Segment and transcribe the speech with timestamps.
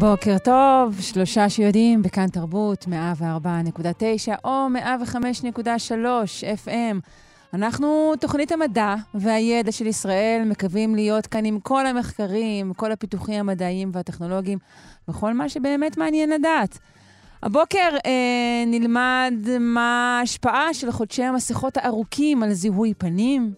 [0.00, 2.88] בוקר טוב, שלושה שיודעים בכאן תרבות, 104.9
[4.44, 5.92] או 105.3
[6.64, 6.96] FM.
[7.54, 13.90] אנחנו, תוכנית המדע והידע של ישראל, מקווים להיות כאן עם כל המחקרים, כל הפיתוחים המדעיים
[13.92, 14.58] והטכנולוגיים,
[15.08, 16.78] וכל מה שבאמת מעניין לדעת.
[17.42, 23.52] הבוקר אה, נלמד מה ההשפעה של חודשי המסכות הארוכים על זיהוי פנים,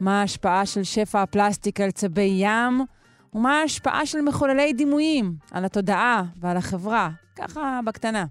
[0.00, 2.82] מה ההשפעה של שפע הפלסטיק על צבי ים,
[3.34, 8.24] ומה ההשפעה של מחוללי דימויים על התודעה ועל החברה, ככה בקטנה.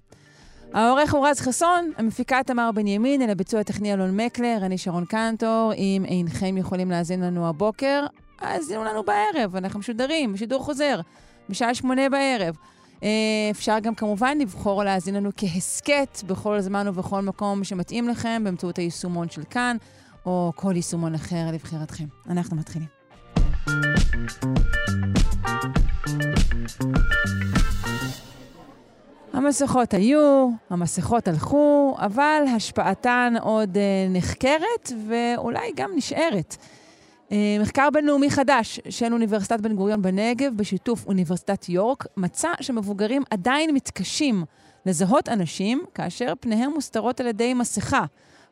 [0.72, 5.72] העורך הוא רז חסון, המפיקה תמר בנימין, אל הביצוע הטכני אלון מקלר, אני שרון קנטור.
[5.76, 8.06] אם אינכם יכולים להאזין לנו הבוקר,
[8.40, 11.00] האזינו לנו בערב, אנחנו משודרים, בשידור חוזר,
[11.48, 12.56] בשעה שמונה בערב.
[13.02, 13.08] אה,
[13.50, 19.28] אפשר גם כמובן לבחור להאזין לנו כהסכת בכל זמן ובכל מקום שמתאים לכם, באמצעות היישומון
[19.28, 19.76] של כאן,
[20.26, 22.04] או כל יישומון אחר לבחירתכם.
[22.30, 23.01] אנחנו מתחילים.
[29.32, 36.56] המסכות היו, המסכות הלכו, אבל השפעתן עוד אה, נחקרת ואולי גם נשארת.
[37.32, 43.74] אה, מחקר בינלאומי חדש של אוניברסיטת בן גוריון בנגב, בשיתוף אוניברסיטת יורק, מצא שמבוגרים עדיין
[43.74, 44.44] מתקשים
[44.86, 48.04] לזהות אנשים כאשר פניהם מוסתרות על ידי מסכה.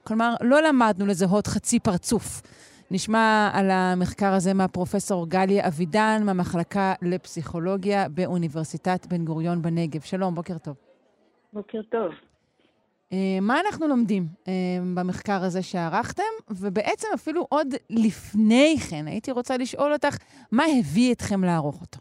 [0.05, 2.43] כלומר, לא למדנו לזהות חצי פרצוף.
[2.91, 10.01] נשמע על המחקר הזה מהפרופסור גליה אבידן, מהמחלקה לפסיכולוגיה באוניברסיטת בן גוריון בנגב.
[10.01, 10.77] שלום, בוקר טוב.
[11.53, 12.13] בוקר טוב.
[13.11, 14.49] Uh, מה אנחנו לומדים uh,
[14.95, 16.23] במחקר הזה שערכתם?
[16.51, 20.17] ובעצם אפילו עוד לפני כן, הייתי רוצה לשאול אותך,
[20.53, 21.99] מה הביא אתכם לערוך אותו?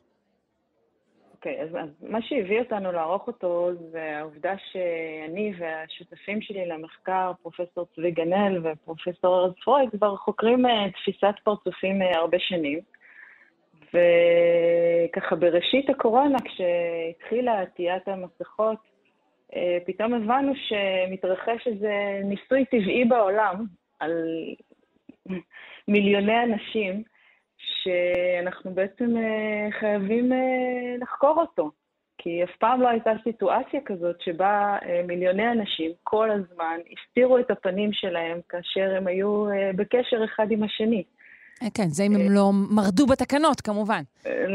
[1.40, 7.86] אוקיי, אז, אז מה שהביא אותנו לערוך אותו זה העובדה שאני והשותפים שלי למחקר, פרופסור
[7.96, 12.80] צבי גנאל ופרופסור ארז פרויד, כבר חוקרים uh, תפיסת פרצופים uh, הרבה שנים.
[13.94, 18.80] וככה בראשית הקורונה, כשהתחילה עטיית המסכות,
[19.52, 19.56] uh,
[19.86, 23.66] פתאום הבנו שמתרחש איזה ניסוי טבעי בעולם
[24.00, 24.12] על
[25.88, 27.04] מיליוני אנשים,
[27.84, 30.38] שאנחנו בעצם אה, חייבים אה,
[31.02, 31.72] לחקור אותו.
[32.22, 37.52] כי אף פעם לא הייתה סיטואציה כזאת שבה אה, מיליוני אנשים כל הזמן הסתירו את
[37.52, 39.46] הפנים שלהם כאשר הם היו
[39.76, 41.04] בקשר אחד עם השני.
[41.74, 44.02] כן, זה אם הם לא מרדו בתקנות, כמובן.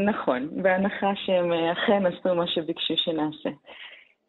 [0.05, 3.49] נכון, בהנחה שהם אכן עשו מה שביקשו שנעשה.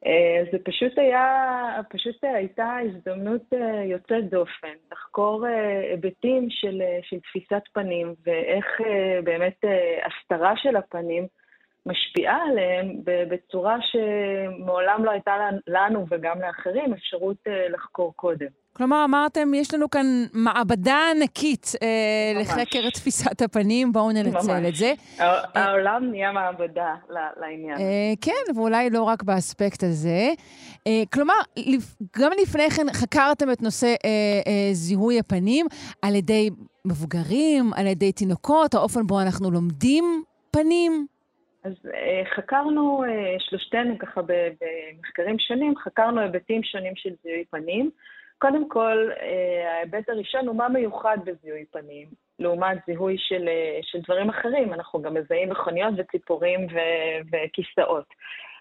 [0.07, 7.21] אה, זה פשוט היה, פשוט הייתה הזדמנות אה, יוצאת דופן לחקור אה, היבטים של, של
[7.21, 8.67] תפיסת פנים ואיך
[9.25, 9.65] באמת
[10.07, 11.27] הסתרה של הפנים
[11.87, 15.37] משפיעה עליהם בצורה שמעולם לא הייתה
[15.67, 17.37] לנו וגם לאחרים אפשרות
[17.71, 18.66] לחקור קודם.
[18.76, 24.69] כלומר, אמרתם, יש לנו כאן מעבדה ענקית אה, לחקר תפיסת הפנים, בואו ננצל ממש.
[24.69, 24.92] את זה.
[25.54, 26.94] העולם אה, נהיה מעבדה
[27.41, 27.78] לעניין.
[27.78, 30.28] אה, כן, ואולי לא רק באספקט הזה.
[30.86, 31.34] אה, כלומר,
[32.19, 34.10] גם לפני כן חקרתם את נושא אה,
[34.47, 35.66] אה, זיהוי הפנים
[36.03, 36.50] על ידי
[36.84, 40.04] מבוגרים, על ידי תינוקות, האופן בו אנחנו לומדים
[40.50, 41.06] פנים.
[41.65, 47.91] אז אה, חקרנו, אה, שלושתנו ככה במחקרים שונים, חקרנו היבטים שונים של זיהוי פנים.
[48.38, 52.08] קודם כל, אה, ההיבט הראשון הוא מה מיוחד בזיהוי פנים,
[52.38, 54.74] לעומת זיהוי של, אה, של דברים אחרים.
[54.74, 58.06] אנחנו גם מזהים מכוניות וציפורים ו- וכיסאות.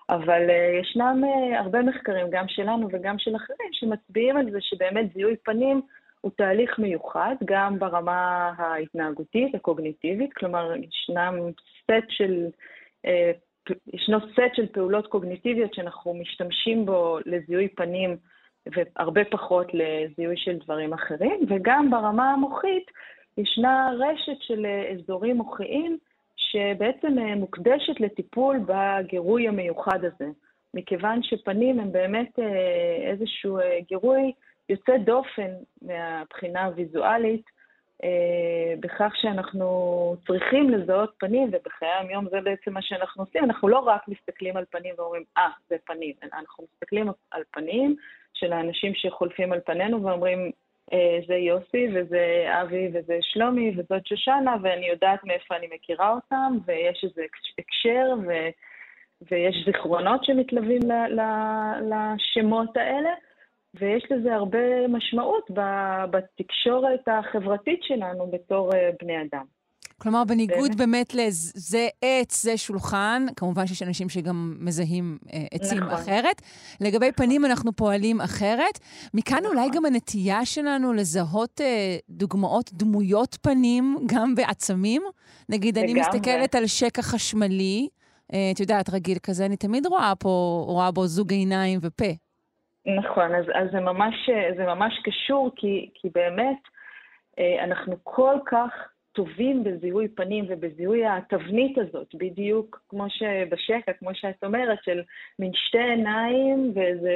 [0.09, 1.21] אבל uh, ישנם
[1.57, 5.81] הרבה מחקרים, גם שלנו וגם של אחרים, שמצביעים על זה שבאמת זיהוי פנים
[6.21, 11.35] הוא תהליך מיוחד, גם ברמה ההתנהגותית, הקוגניטיבית, כלומר, ישנם
[11.83, 12.47] סט של,
[13.93, 18.17] ישנו סט של פעולות קוגניטיביות שאנחנו משתמשים בו לזיהוי פנים
[18.71, 22.91] והרבה פחות לזיהוי של דברים אחרים, וגם ברמה המוחית
[23.37, 25.97] ישנה רשת של אזורים מוחיים
[26.35, 30.31] שבעצם אה, מוקדשת לטיפול בגירוי המיוחד הזה,
[30.73, 34.31] מכיוון שפנים הם באמת אה, איזשהו אה, גירוי
[34.69, 35.51] יוצא דופן
[35.81, 37.55] מהבחינה הוויזואלית,
[38.79, 44.07] בכך שאנחנו צריכים לזהות פנים, ובחיי היום זה בעצם מה שאנחנו עושים, אנחנו לא רק
[44.07, 47.95] מסתכלים על פנים ואומרים, אה, ah, זה פנים, אנחנו מסתכלים על פנים,
[48.35, 50.51] של האנשים שחולפים על פנינו ואומרים,
[50.93, 56.57] אה, זה יוסי וזה אבי וזה שלומי וזאת שושנה, ואני יודעת מאיפה אני מכירה אותם,
[56.65, 57.21] ויש איזה
[57.59, 58.31] הקשר ו,
[59.31, 61.21] ויש זיכרונות שמתלווים ל, ל,
[61.91, 63.09] לשמות האלה.
[63.79, 65.51] ויש לזה הרבה משמעות
[66.11, 68.69] בתקשורת החברתית שלנו בתור
[69.01, 69.45] בני אדם.
[70.01, 75.93] כלומר, בניגוד באמת לזה עץ, זה שולחן, כמובן שיש אנשים שגם מזהים אה, עצים נכון.
[75.93, 76.41] אחרת.
[76.81, 77.25] לגבי נכון.
[77.25, 78.79] פנים אנחנו פועלים אחרת.
[79.13, 79.57] מכאן נכון.
[79.57, 85.01] אולי גם הנטייה שלנו לזהות אה, דוגמאות, דמויות פנים, גם בעצמים.
[85.49, 87.87] נגיד, אני מסתכלת על שקע חשמלי,
[88.33, 92.11] אה, את יודעת, רגיל כזה, אני תמיד רואה פה, רואה בו זוג עיניים ופה.
[92.85, 96.61] נכון, אז, אז זה, ממש, זה ממש קשור, כי, כי באמת
[97.39, 98.69] אה, אנחנו כל כך
[99.15, 105.01] טובים בזיהוי פנים ובזיהוי התבנית הזאת, בדיוק כמו שבשקע, כמו שאת אומרת, של
[105.39, 107.13] מין שתי עיניים ואיזה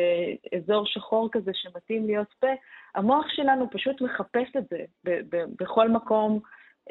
[0.58, 2.48] אזור שחור כזה שמתאים להיות פה,
[2.96, 6.40] המוח שלנו פשוט מחפש את זה ב- ב- בכל מקום,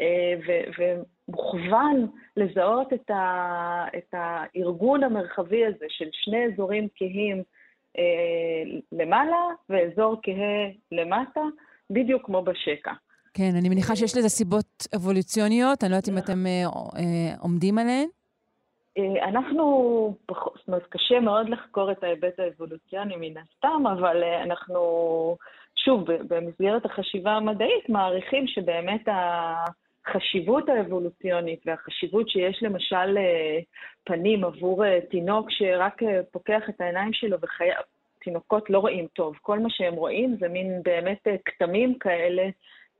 [0.00, 0.34] אה,
[0.78, 2.06] ומוכוון
[2.36, 7.42] לזהות את, ה- את הארגון המרחבי הזה של שני אזורים כהים
[7.98, 11.40] אה, למעלה ואזור כהה למטה,
[11.90, 12.92] בדיוק כמו בשקע.
[13.38, 16.64] כן, אני מניחה שיש לזה סיבות אבולוציוניות, אני לא יודעת אם אתם אה,
[16.96, 18.08] אה, עומדים עליהן.
[18.98, 19.64] אה, אנחנו,
[20.28, 24.80] זאת אומרת, קשה מאוד לחקור את ההיבט האבולוציוני מן הסתם, אבל אנחנו,
[25.84, 33.18] שוב, במסגרת החשיבה המדעית, מעריכים שבאמת החשיבות האבולוציונית והחשיבות שיש למשל
[34.04, 36.00] פנים עבור תינוק שרק
[36.32, 37.82] פוקח את העיניים שלו וחייב,
[38.20, 39.34] תינוקות לא רואים טוב.
[39.42, 42.48] כל מה שהם רואים זה מין באמת כתמים כאלה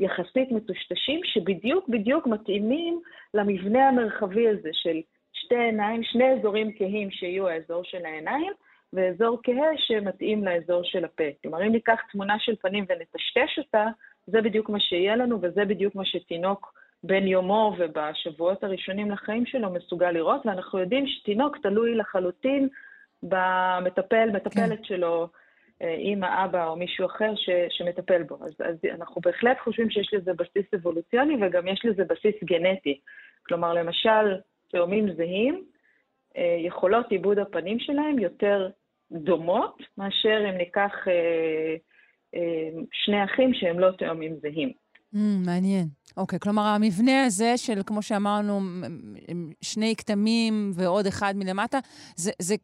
[0.00, 3.00] יחסית מטושטשים, שבדיוק בדיוק מתאימים
[3.35, 5.00] למבנה המרחבי הזה של
[5.33, 8.53] שתי עיניים, שני אזורים כהים שיהיו האזור של העיניים,
[8.93, 11.25] ואזור כהה שמתאים לאזור של הפה.
[11.43, 13.87] כלומר, אם ניקח תמונה של פנים ונטשטש אותה,
[14.27, 19.71] זה בדיוק מה שיהיה לנו, וזה בדיוק מה שתינוק בן יומו ובשבועות הראשונים לחיים שלו
[19.71, 22.69] מסוגל לראות, ואנחנו יודעים שתינוק תלוי לחלוטין
[23.23, 24.85] במטפל, מטפלת כן.
[24.85, 25.29] שלו,
[25.81, 28.35] אימא, אבא או מישהו אחר ש, שמטפל בו.
[28.35, 33.01] אז, אז אנחנו בהחלט חושבים שיש לזה בסיס אבולוציוני וגם יש לזה בסיס גנטי.
[33.47, 34.37] כלומר, למשל,
[34.71, 35.65] תאומים זהים,
[36.37, 38.69] אה, יכולות עיבוד הפנים שלהם יותר
[39.13, 41.77] דומות מאשר אם ניקח אה,
[42.35, 44.73] אה, שני אחים שהם לא תאומים זהים.
[45.15, 45.89] Mm, מעניין.
[46.17, 48.61] אוקיי, כלומר, המבנה הזה של, כמו שאמרנו,
[49.63, 51.79] שני כתמים ועוד אחד מלמטה,
[52.17, 52.55] זה, זה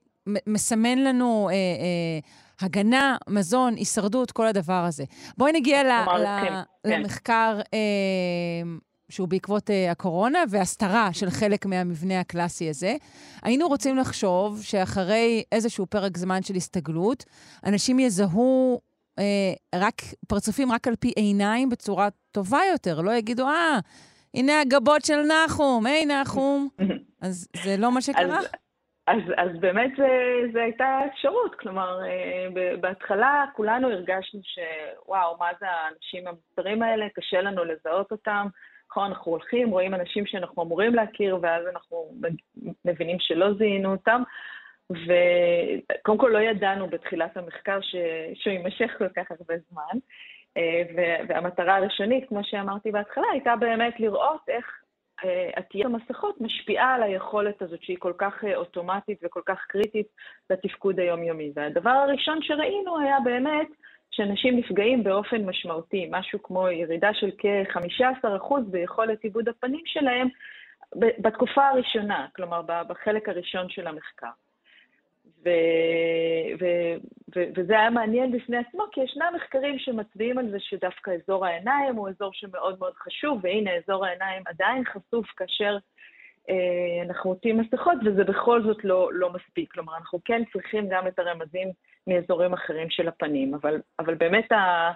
[0.46, 2.18] מסמן לנו אה, אה,
[2.60, 5.04] הגנה, מזון, הישרדות, כל הדבר הזה.
[5.36, 6.52] בואי נגיע ל, ל, כן,
[6.86, 7.00] כן.
[7.00, 7.78] למחקר אה,
[9.08, 12.96] שהוא בעקבות אה, הקורונה והסתרה של חלק מהמבנה הקלאסי הזה.
[13.42, 17.24] היינו רוצים לחשוב שאחרי איזשהו פרק זמן של הסתגלות,
[17.66, 18.80] אנשים יזהו
[19.18, 23.78] אה, רק פרצופים רק על פי עיניים בצורה טובה יותר, לא יגידו, אה,
[24.34, 26.68] הנה הגבות של נחום, היי נחום.
[27.20, 28.38] אז זה לא מה שקרה?
[28.38, 28.44] אז...
[29.06, 29.90] אז, אז באמת
[30.52, 37.40] זו הייתה אפשרות, כלומר, אה, בהתחלה כולנו הרגשנו שוואו, מה זה האנשים המוצרים האלה, קשה
[37.40, 38.46] לנו לזהות אותם.
[38.90, 42.14] נכון, אנחנו הולכים, רואים אנשים שאנחנו אמורים להכיר, ואז אנחנו
[42.84, 44.22] מבינים שלא זיהינו אותם.
[44.90, 47.96] וקודם כל לא ידענו בתחילת המחקר ש...
[48.34, 49.98] שהוא יימשך כל כך הרבה זמן.
[50.56, 50.82] אה,
[51.28, 54.83] והמטרה הראשונית, כמו שאמרתי בהתחלה, הייתה באמת לראות איך
[55.56, 60.06] עטיית המסכות משפיעה על היכולת הזאת שהיא כל כך אה, אוטומטית וכל כך קריטית
[60.50, 61.52] לתפקוד היומיומי.
[61.54, 63.68] והדבר הראשון שראינו היה באמת
[64.10, 70.28] שאנשים נפגעים באופן משמעותי, משהו כמו ירידה של כ-15% ביכולת עיבוד הפנים שלהם
[70.96, 74.30] בתקופה הראשונה, כלומר בחלק הראשון של המחקר.
[75.44, 75.48] ו,
[76.60, 76.64] ו,
[77.36, 81.96] ו, וזה היה מעניין בפני עצמו, כי ישנם מחקרים שמצביעים על זה שדווקא אזור העיניים
[81.96, 85.78] הוא אזור שמאוד מאוד חשוב, והנה אזור העיניים עדיין חשוף כאשר
[86.50, 89.72] אה, אנחנו עוטים מסכות, וזה בכל זאת לא, לא מספיק.
[89.72, 91.68] כלומר, אנחנו כן צריכים גם את הרמזים
[92.06, 94.92] מאזורים אחרים של הפנים, אבל, אבל באמת ה,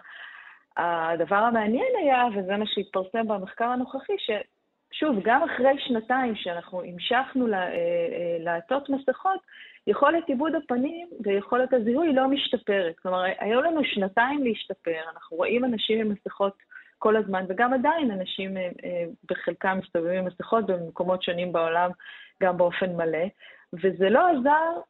[0.76, 4.30] הדבר המעניין היה, וזה מה שהתפרסם במחקר הנוכחי, ש...
[4.92, 9.40] שוב, גם אחרי שנתיים שאנחנו המשכנו אה, אה, לעטות מסכות,
[9.88, 12.98] יכולת עיבוד הפנים ויכולת הזיהוי לא משתפרת.
[13.02, 16.56] כלומר, היו לנו שנתיים להשתפר, אנחנו רואים אנשים עם מסכות
[16.98, 18.70] כל הזמן, וגם עדיין אנשים אה,
[19.30, 21.90] בחלקם מסתובבים עם מסכות במקומות שונים בעולם,
[22.42, 23.26] גם באופן מלא,
[23.72, 24.80] וזה לא עזר,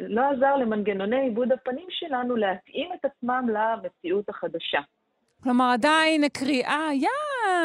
[0.00, 4.80] לא עזר למנגנוני עיבוד הפנים שלנו להתאים את עצמם למציאות החדשה.
[5.42, 7.08] כלומר, עדיין הקריאה, יא,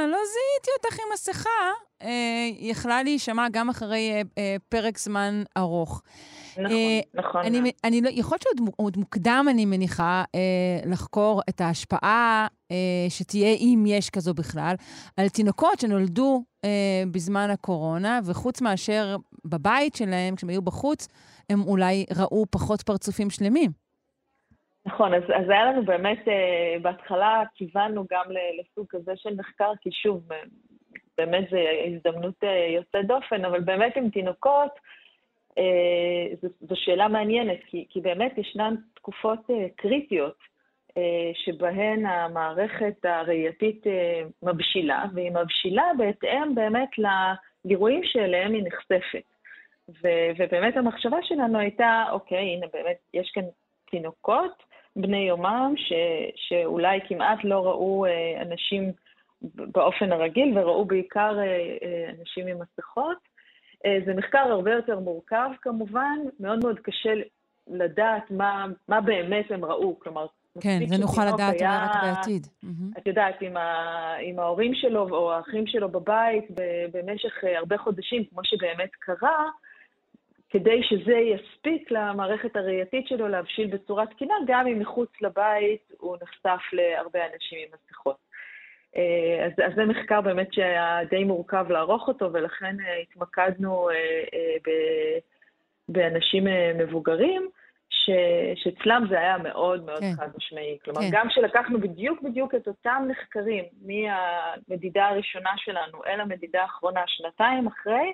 [0.08, 1.72] לא זיהיתי אותך עם מסכה,
[2.04, 6.02] אה, יכלה להישמע גם אחרי אה, אה, פרק זמן ארוך.
[6.58, 7.42] נכון, אה, נכון.
[7.46, 13.56] אני, אני לא, יכול להיות שעוד מוקדם, אני מניחה, אה, לחקור את ההשפעה אה, שתהיה,
[13.56, 14.76] אם יש כזו בכלל,
[15.18, 19.16] על תינוקות שנולדו אה, בזמן הקורונה, וחוץ מאשר
[19.46, 21.08] בבית שלהם, כשהם היו בחוץ,
[21.50, 23.72] הם אולי ראו פחות פרצופים שלמים.
[24.86, 26.20] נכון, אז, אז היה לנו באמת,
[26.82, 28.26] בהתחלה כיוונו גם
[28.60, 30.28] לסוג כזה של מחקר, כי שוב,
[31.18, 32.44] באמת זו הזדמנות
[32.76, 34.72] יוצאת דופן, אבל באמת עם תינוקות,
[36.42, 39.40] זו שאלה מעניינת, כי, כי באמת ישנן תקופות
[39.76, 40.38] קריטיות
[41.34, 43.84] שבהן המערכת הראייתית
[44.44, 49.32] מבשילה, והיא מבשילה בהתאם באמת לגירויים שאליהם היא נחשפת.
[49.90, 53.44] ו- ובאמת המחשבה שלנו הייתה, אוקיי, הנה באמת, יש כאן
[53.92, 54.64] תינוקות
[54.96, 58.92] בני יומם, ש- שאולי כמעט לא ראו אה, אנשים
[59.44, 63.18] באופן הרגיל, וראו בעיקר אה, אה, אנשים עם מסכות.
[63.86, 67.14] אה, זה מחקר הרבה יותר מורכב כמובן, מאוד מאוד קשה
[67.68, 70.00] לדעת מה, מה באמת הם ראו.
[70.00, 70.26] כלומר,
[70.62, 72.48] כן, זה נוכל לדעת אולי רק בעתיד.
[72.98, 76.46] את יודעת, עם, ה, עם ההורים שלו או האחים שלו בבית
[76.92, 79.46] במשך הרבה חודשים, כמו שבאמת קרה,
[80.50, 86.74] כדי שזה יספיק למערכת הראייתית שלו להבשיל בצורה תקינה, גם אם מחוץ לבית הוא נחשף
[86.74, 88.31] להרבה אנשים עם מסכות.
[88.98, 93.90] אה, אז, אז זה מחקר באמת שהיה די מורכב לערוך אותו, ולכן אה, התמקדנו
[94.66, 94.70] ב,
[95.90, 97.50] באנשים מבוגרים.
[98.56, 100.14] שאצלם זה היה מאוד מאוד כן.
[100.18, 100.78] חד משמעי.
[100.84, 101.08] כלומר, כן.
[101.12, 108.14] גם כשלקחנו בדיוק בדיוק את אותם נחקרים מהמדידה הראשונה שלנו אל המדידה האחרונה, שנתיים אחרי,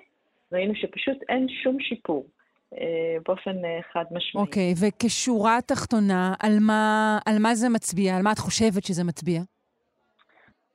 [0.52, 2.26] ראינו שפשוט אין שום שיפור.
[2.74, 4.44] אה, באופן אה, חד משמעי.
[4.44, 8.16] אוקיי, okay, וכשורה תחתונה, על מה, על מה זה מצביע?
[8.16, 9.40] על מה את חושבת שזה מצביע?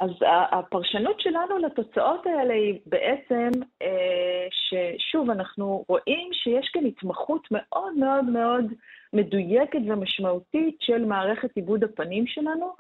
[0.04, 0.10] אז
[0.52, 3.50] הפרשנות שלנו לתוצאות האלה היא בעצם
[3.82, 8.66] אה, ששוב, אנחנו רואים שיש כאן התמחות מאוד מאוד מאוד
[9.14, 12.76] מדויקת ומשמעותית של מערכת עיבוד הפנים שלנו,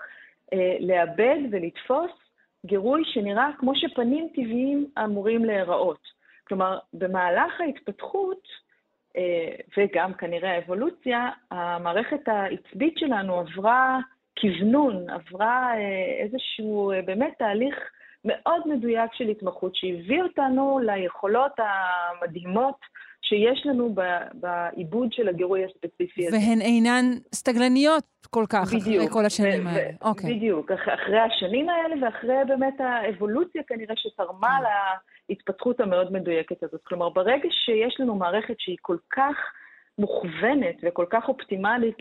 [0.53, 2.11] אה, לאבד ולתפוס
[2.65, 6.07] גירוי שנראה כמו שפנים טבעיים אמורים להיראות.
[6.47, 8.47] כלומר, במהלך ההתפתחות,
[9.17, 13.99] אה, וגם כנראה האבולוציה, המערכת העצבית שלנו עברה
[14.39, 17.75] כוונון, עברה אה, איזשהו באמת תהליך
[18.25, 22.79] מאוד מדויק של התמחות, שהביא אותנו ליכולות המדהימות
[23.21, 23.95] שיש לנו
[24.33, 26.37] בעיבוד של הגירוי הספציפי הזה.
[26.37, 29.89] והן אינן סטגלניות כל כך, בדיוק, אחרי כל השנים האלה.
[30.01, 30.35] אוקיי.
[30.35, 34.65] בדיוק, אחרי השנים האלה ואחרי באמת האבולוציה כנראה שתרמה כן.
[35.29, 36.81] להתפתחות המאוד מדויקת הזאת.
[36.83, 39.35] כלומר, ברגע שיש לנו מערכת שהיא כל כך
[39.97, 41.97] מוכוונת וכל כך אופטימלית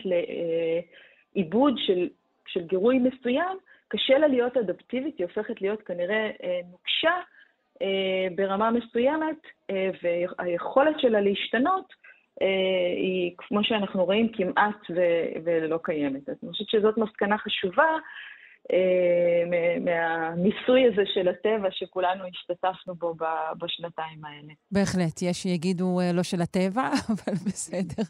[1.35, 2.07] לעיבוד של,
[2.47, 3.57] של גירוי מסוים,
[3.87, 7.13] קשה לה להיות אדפטיבית, היא הופכת להיות כנראה אה, נוקשה
[7.81, 9.37] אה, ברמה מסוימת,
[9.69, 9.89] אה,
[10.39, 11.93] והיכולת שלה להשתנות
[12.97, 14.85] היא, כמו שאנחנו רואים, כמעט
[15.43, 16.29] ולא קיימת.
[16.29, 17.97] אז אני חושבת שזאת מסקנה חשובה
[19.81, 23.13] מהניסוי הזה של הטבע שכולנו השתתפנו בו
[23.57, 24.53] בשנתיים האלה.
[24.71, 28.03] בהחלט, יש שיגידו לא של הטבע, אבל בסדר.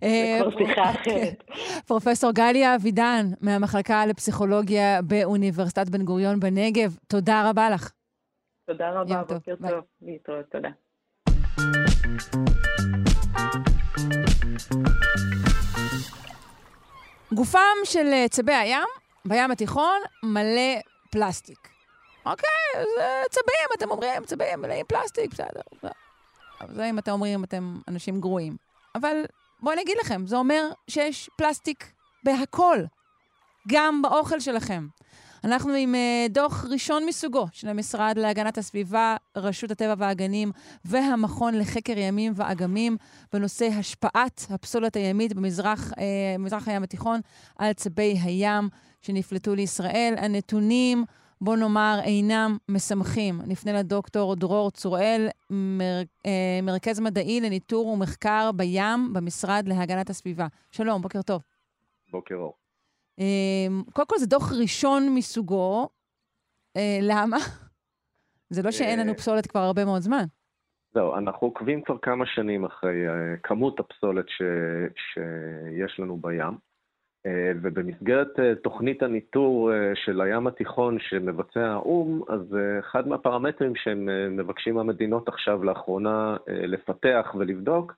[0.00, 1.44] זה כבר שיחה אחרת.
[1.86, 7.92] פרופסור גליה אבידן, מהמחלקה לפסיכולוגיה באוניברסיטת בן גוריון בנגב, תודה רבה לך.
[8.66, 9.84] תודה רבה, בוקר טוב.
[10.02, 10.68] להתראות, תודה.
[17.34, 21.68] גופם של צבי הים בים התיכון מלא פלסטיק.
[22.26, 25.60] אוקיי, זה צבים, אתם אומרים, צבים מלאים פלסטיק, בסדר.
[26.68, 28.56] זה אם אתם אומרים, אתם אנשים גרועים.
[28.94, 29.24] אבל
[29.60, 31.92] בואו אני אגיד לכם, זה אומר שיש פלסטיק
[32.24, 32.78] בהכל,
[33.68, 34.86] גם באוכל שלכם.
[35.44, 40.52] אנחנו עם uh, דוח ראשון מסוגו של המשרד להגנת הסביבה, רשות הטבע והגנים
[40.84, 42.96] והמכון לחקר ימים ואגמים
[43.32, 45.96] בנושא השפעת הפסולת הימית במזרח, uh,
[46.38, 47.20] במזרח הים התיכון
[47.58, 48.68] על צבי הים
[49.02, 50.14] שנפלטו לישראל.
[50.18, 51.04] הנתונים,
[51.40, 53.40] בוא נאמר, אינם משמחים.
[53.46, 56.28] נפנה לדוקטור דרור צוראל, מר, uh,
[56.62, 60.46] מרכז מדעי לניטור ומחקר בים במשרד להגנת הסביבה.
[60.70, 61.42] שלום, בוקר טוב.
[62.12, 62.63] בוקר אור.
[63.18, 65.88] אמ, קודם כל, זה דוח ראשון מסוגו.
[66.76, 67.36] אה, למה?
[68.50, 70.24] זה לא שאין לנו אה, פסולת כבר הרבה מאוד זמן.
[70.94, 74.42] זהו, אנחנו עוקבים כבר כמה שנים אחרי אה, כמות הפסולת ש...
[74.96, 76.74] שיש לנו בים,
[77.62, 78.28] ובמסגרת
[78.62, 86.36] תוכנית הניטור של הים התיכון שמבצע האו"ם, אז אחד מהפרמטרים שהם מבקשים מהמדינות עכשיו לאחרונה
[86.46, 87.92] לפתח ולבדוק,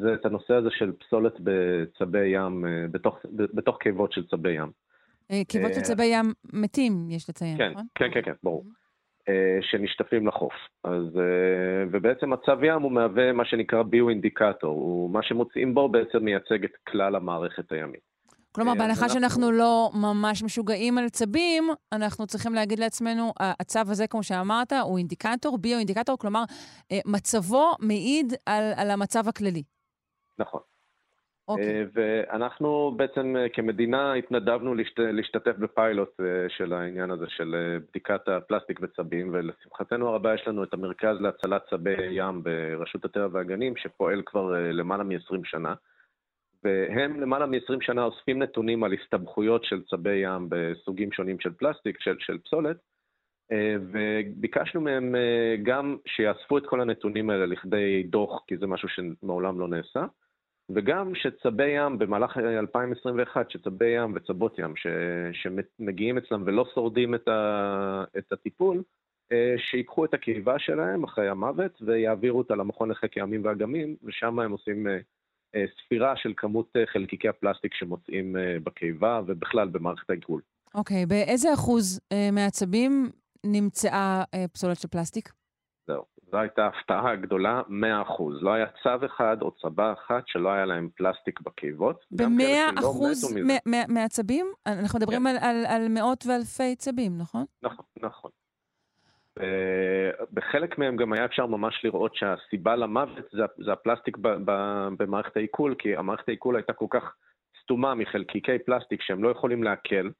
[0.00, 4.70] זה את הנושא הזה של פסולת בצבי ים, אה, בתוך, בתוך קיבות של צבי ים.
[5.30, 7.84] אה, קיבות של צבי ים מתים, יש לציין, כן, נכון?
[7.94, 8.64] כן, כן, כן, ברור.
[9.60, 10.52] שנשטפים לחוף.
[10.84, 11.20] אז,
[11.90, 17.14] ובעצם הצב ים הוא מהווה מה שנקרא ביו-אינדיקטור, מה שמוצאים בו בעצם מייצג את כלל
[17.16, 18.13] המערכת הימית.
[18.54, 24.06] כלומר, אה, בהנחה שאנחנו לא ממש משוגעים על צבים, אנחנו צריכים להגיד לעצמנו, הצו הזה,
[24.06, 26.42] כמו שאמרת, הוא אינדיקטור, ביו-אינדיקטור, כלומר,
[26.92, 29.62] אה, מצבו מעיד על, על המצב הכללי.
[30.38, 30.60] נכון.
[31.48, 31.86] אוקיי.
[31.94, 40.08] ואנחנו בעצם כמדינה התנדבנו להשת, להשתתף בפיילוט של העניין הזה של בדיקת הפלסטיק וצבים, ולשמחתנו
[40.08, 45.40] הרבה יש לנו את המרכז להצלת צבי ים ברשות הטבע והגנים, שפועל כבר למעלה מ-20
[45.44, 45.74] שנה.
[46.64, 52.00] והם למעלה מ-20 שנה אוספים נתונים על הסתבכויות של צבי ים בסוגים שונים של פלסטיק,
[52.00, 52.76] של, של פסולת,
[53.52, 58.88] אה, וביקשנו מהם אה, גם שיאספו את כל הנתונים האלה לכדי דוח, כי זה משהו
[58.88, 60.04] שמעולם לא נעשה,
[60.70, 64.86] וגם שצבי ים במהלך 2021, שצבי ים וצבות ים ש,
[65.32, 68.82] שמגיעים אצלם ולא שורדים את, ה, את הטיפול,
[69.32, 74.52] אה, שיקחו את הקיבה שלהם אחרי המוות ויעבירו אותה למכון לחקר ימים ואגמים, ושם הם
[74.52, 74.86] עושים
[75.84, 80.40] ספירה של כמות חלקיקי הפלסטיק שמוצאים בקיבה ובכלל במערכת העיכול.
[80.74, 82.00] אוקיי, okay, באיזה אחוז
[82.32, 83.10] מהעצבים
[83.44, 85.32] נמצאה אה, פסולת של פלסטיק?
[85.86, 88.22] זהו, זו הייתה הפתעה גדולה, 100%.
[88.40, 92.04] לא היה צו אחד או צבה אחת שלא היה להם פלסטיק בקיבות.
[92.10, 93.34] ב-100% אחוז
[93.88, 94.46] מהצבים?
[94.66, 95.26] אנחנו מדברים כן.
[95.26, 97.44] על, על, על מאות ואלפי צבים, נכון?
[97.62, 98.30] נכון, נכון.
[100.32, 104.50] בחלק מהם גם היה אפשר ממש לראות שהסיבה למוות זה, זה הפלסטיק ב, ב,
[104.98, 107.14] במערכת העיכול, כי המערכת העיכול הייתה כל כך
[107.62, 110.10] סתומה מחלקיקי פלסטיק שהם לא יכולים לעכל.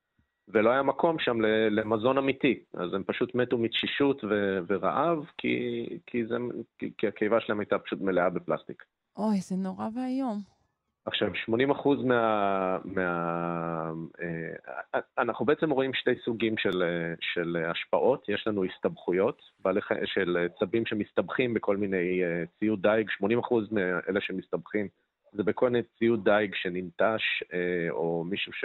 [0.49, 1.41] ולא היה מקום שם
[1.71, 6.37] למזון אמיתי, אז הם פשוט מתו מתשישות ו- ורעב, כי, כי, זה,
[6.79, 8.85] כי, כי הקיבה שלהם הייתה פשוט מלאה בפלסטיק.
[9.17, 10.54] אוי, זה נורא ואיום.
[11.07, 12.79] עכשיו, 80 אחוז מה...
[12.85, 16.83] מה אה, אנחנו בעצם רואים שתי סוגים של,
[17.21, 18.29] של השפעות.
[18.29, 19.43] יש לנו הסתבכויות
[20.05, 24.89] של צבים שמסתבכים בכל מיני אה, ציוד דייג, 80 אחוז מאלה שמסתבכים
[25.33, 28.65] זה בכל מיני ציוד דייג שננטש, אה, או מישהו ש...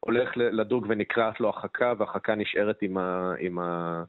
[0.00, 4.02] הולך לדוג ונקרעת לו החכה, והחכה נשארת עם, ה, עם, ה,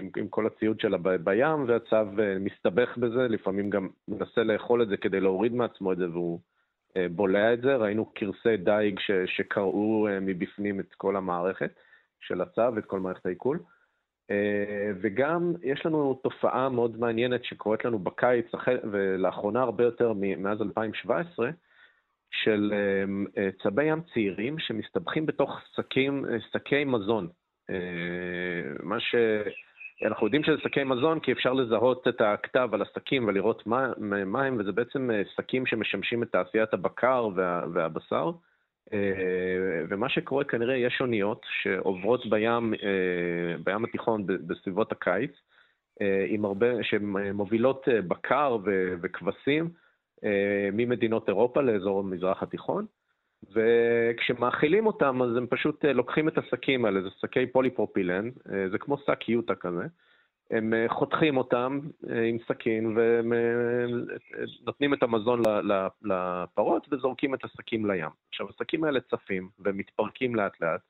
[0.00, 4.82] עם, עם כל הציוד שלה ב, בים, והצב אה, מסתבך בזה, לפעמים גם מנסה לאכול
[4.82, 6.40] את זה כדי להוריד מעצמו את זה, והוא
[6.96, 7.76] אה, בולע את זה.
[7.76, 11.70] ראינו קרסי דייג ש, שקרעו מבפנים את כל המערכת
[12.20, 13.58] של הצב, את כל מערכת העיכול.
[15.00, 18.46] וגם יש לנו תופעה מאוד מעניינת שקורית לנו בקיץ,
[18.92, 21.50] ולאחרונה הרבה יותר מאז 2017,
[22.42, 22.72] של
[23.38, 27.28] אה, צבי ים צעירים שמסתבכים בתוך שקים, אה, שקי מזון.
[27.70, 27.76] אה,
[28.82, 29.14] מה ש...
[30.04, 33.92] אנחנו יודעים שזה שקי מזון כי אפשר לזהות את הכתב על השקים ולראות מה,
[34.26, 38.30] מה הם, וזה בעצם שקים שמשמשים את תעשיית הבקר וה, והבשר.
[39.88, 42.74] ומה שקורה כנראה, יש אוניות שעוברות בים,
[43.64, 45.30] בים התיכון בסביבות הקיץ,
[46.44, 48.56] הרבה, שמובילות בקר
[49.02, 49.70] וכבשים,
[50.24, 52.86] אה, ממדינות אירופה לאזור המזרח התיכון,
[53.52, 58.78] וכשמאכילים אותם אז הם פשוט אה, לוקחים את השקים האלה, זה שקי פוליפרופילן, אה, זה
[58.78, 59.84] כמו שק יוטה כזה,
[60.50, 61.80] הם חותכים אותם
[62.28, 62.96] עם סכין
[64.62, 65.42] ונותנים את המזון
[66.02, 68.08] לפרות וזורקים את השקים לים.
[68.28, 70.80] עכשיו, השקים האלה צפים ומתפרקים לאט לאט,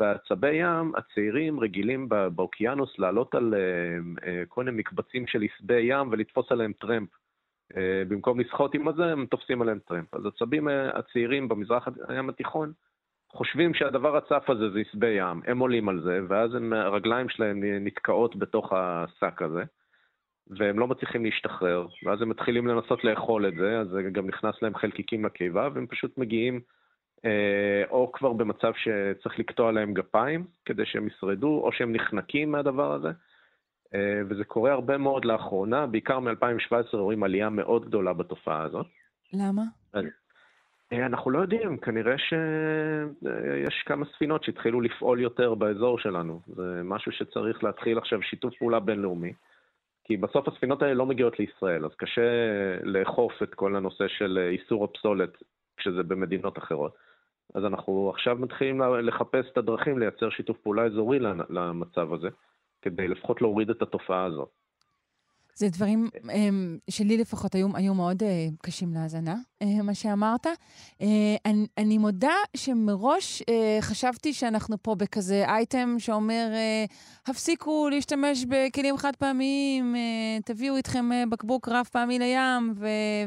[0.00, 3.54] והצבי ים הצעירים רגילים באוקיינוס לעלות על
[4.48, 7.08] כל מיני מקבצים של עשבי ים ולתפוס עליהם טרמפ.
[7.76, 10.14] אה, במקום לשחות עם הזה, הם תופסים עליהם טרמפ.
[10.14, 12.72] אז הצבים אה, הצעירים במזרח הים התיכון
[13.32, 17.60] חושבים שהדבר הצף הזה זה עשבי ים, הם עולים על זה, ואז הם, הרגליים שלהם
[17.80, 19.62] נתקעות בתוך השק הזה,
[20.46, 24.62] והם לא מצליחים להשתחרר, ואז הם מתחילים לנסות לאכול את זה, אז זה גם נכנס
[24.62, 26.60] להם חלקיקים לקיבה, והם פשוט מגיעים
[27.24, 32.92] אה, או כבר במצב שצריך לקטוע להם גפיים כדי שהם ישרדו, או שהם נחנקים מהדבר
[32.92, 33.10] הזה.
[33.94, 38.86] אה, וזה קורה הרבה מאוד לאחרונה, בעיקר מ-2017 רואים עלייה מאוד גדולה בתופעה הזאת.
[39.32, 39.62] למה?
[40.92, 46.40] אה, אנחנו לא יודעים, כנראה שיש כמה ספינות שהתחילו לפעול יותר באזור שלנו.
[46.46, 49.32] זה משהו שצריך להתחיל עכשיו שיתוף פעולה בינלאומי.
[50.04, 52.22] כי בסוף הספינות האלה לא מגיעות לישראל, אז קשה
[52.82, 55.42] לאכוף את כל הנושא של איסור הפסולת
[55.76, 56.92] כשזה במדינות אחרות.
[57.54, 61.18] אז אנחנו עכשיו מתחילים לחפש את הדרכים לייצר שיתוף פעולה אזורי
[61.48, 62.28] למצב הזה.
[62.86, 64.48] כדי לפחות להוריד את התופעה הזאת.
[65.58, 66.30] זה דברים um,
[66.90, 68.26] שלי לפחות היו, היו מאוד uh,
[68.62, 70.46] קשים להאזנה, uh, מה שאמרת.
[70.46, 71.04] Uh,
[71.44, 73.42] אני, אני מודה שמראש
[73.80, 76.48] חשבתי שאנחנו פה בכזה אייטם שאומר,
[77.26, 79.94] הפסיקו להשתמש בכלים חד פעמיים,
[80.44, 82.74] תביאו איתכם בקבוק רב פעמי לים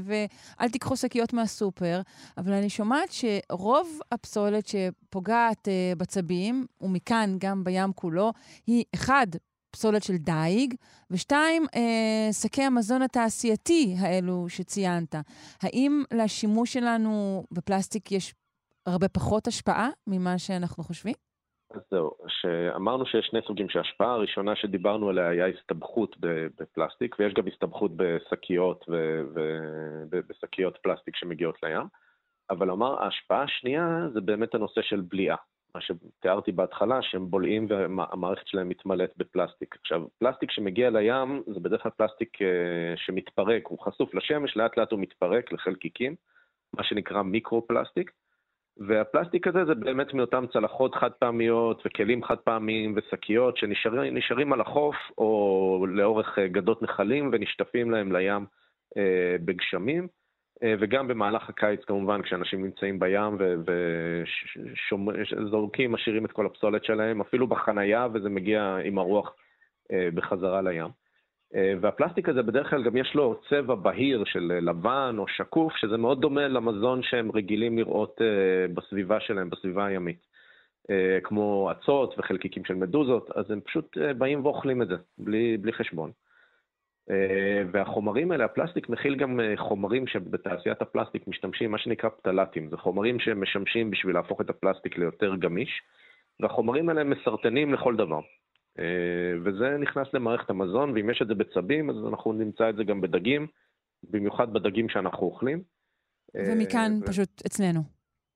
[0.04, 2.02] ואל תיקחו שקיות מהסופר.
[2.38, 5.68] אבל אני שומעת שרוב הפסולת שפוגעת
[5.98, 8.34] בצבים, ומכאן גם בים כולו,
[8.68, 9.28] היא אחד,
[9.72, 10.74] פסולת של דייג,
[11.12, 15.16] ושתיים, אה, שקי המזון התעשייתי האלו שציינת.
[15.64, 18.34] האם לשימוש שלנו בפלסטיק יש
[18.86, 21.14] הרבה פחות השפעה ממה שאנחנו חושבים?
[21.74, 27.48] אז זהו, שאמרנו שיש שני סוגים שההשפעה הראשונה שדיברנו עליה היה הסתבכות בפלסטיק, ויש גם
[27.48, 28.86] הסתבכות בשקיות
[30.10, 31.88] ובשקיות פלסטיק שמגיעות לים,
[32.50, 35.38] אבל אמר, ההשפעה השנייה זה באמת הנושא של בליעה.
[35.76, 39.76] מה שתיארתי בהתחלה, שהם בולעים והמערכת שלהם מתמלאת בפלסטיק.
[39.82, 42.48] עכשיו, פלסטיק שמגיע לים זה בדרך כלל פלסטיק אה,
[42.96, 46.16] שמתפרק, הוא חשוף לשמש, לאט לאט הוא מתפרק לחלקיקים,
[46.74, 48.12] מה שנקרא מיקרו-פלסטיק.
[48.88, 54.96] והפלסטיק הזה זה באמת מאותן צלחות חד פעמיות וכלים חד פעמיים ושקיות שנשארים על החוף
[55.18, 58.46] או לאורך אה, גדות נחלים ונשטפים להם לים
[58.98, 60.08] אה, בגשמים.
[60.64, 63.38] אה, וגם במהלך הקיץ כמובן, כשאנשים נמצאים בים
[65.38, 69.36] וזורקים, משאירים את כל הפסולת שלהם, אפילו בחנייה, וזה מגיע עם הרוח
[69.92, 70.90] אה, בחזרה לים.
[71.56, 75.98] אה, והפלסטיק הזה בדרך כלל גם יש לו צבע בהיר של לבן או שקוף, שזה
[75.98, 78.22] מאוד דומה למזון שהם רגילים לראות
[78.74, 80.30] בסביבה שלהם, בסביבה הימית.
[81.24, 86.12] כמו אצות וחלקיקים של מדוזות, אז הם פשוט באים ואוכלים את זה, בלי, בלי חשבון.
[87.12, 92.70] אה, והחומרים האלה, הפלסטיק מכיל גם אה, חומרים שבתעשיית הפלסטיק משתמשים, מה שנקרא פטלטים.
[92.70, 95.82] זה חומרים שמשמשים בשביל להפוך את הפלסטיק ליותר גמיש,
[96.40, 98.20] והחומרים האלה מסרטנים לכל דבר.
[98.80, 102.84] אה, וזה נכנס למערכת המזון, ואם יש את זה בצבים, אז אנחנו נמצא את זה
[102.84, 103.48] גם בדגים,
[104.04, 105.64] במיוחד בדגים שאנחנו אוכלים.
[106.36, 107.06] ומכאן ו...
[107.06, 107.82] פשוט אצלנו.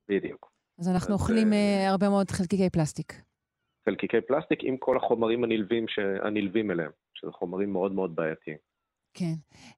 [0.10, 0.52] בדיוק.
[0.80, 1.48] אז אנחנו אז אוכלים
[1.88, 3.14] הרבה מאוד חלקיקי פלסטיק.
[3.86, 6.00] חלקיקי פלסטיק עם כל החומרים הנלווים, ש...
[6.24, 6.92] הנלווים אליהם.
[7.14, 8.58] שזה חומרים מאוד מאוד בעייתיים.
[9.14, 9.34] כן.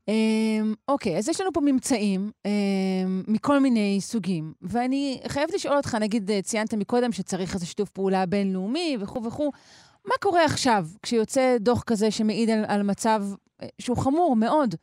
[0.08, 5.96] אמ, אוקיי, אז יש לנו פה ממצאים אמ, מכל מיני סוגים, ואני חייבת לשאול אותך,
[6.02, 9.52] נגיד ציינת מקודם שצריך איזה שיתוף פעולה בינלאומי וכו' וכו',
[10.06, 13.20] מה קורה עכשיו כשיוצא דוח כזה שמעיד על, על מצב
[13.62, 14.76] אה, שהוא חמור מאוד?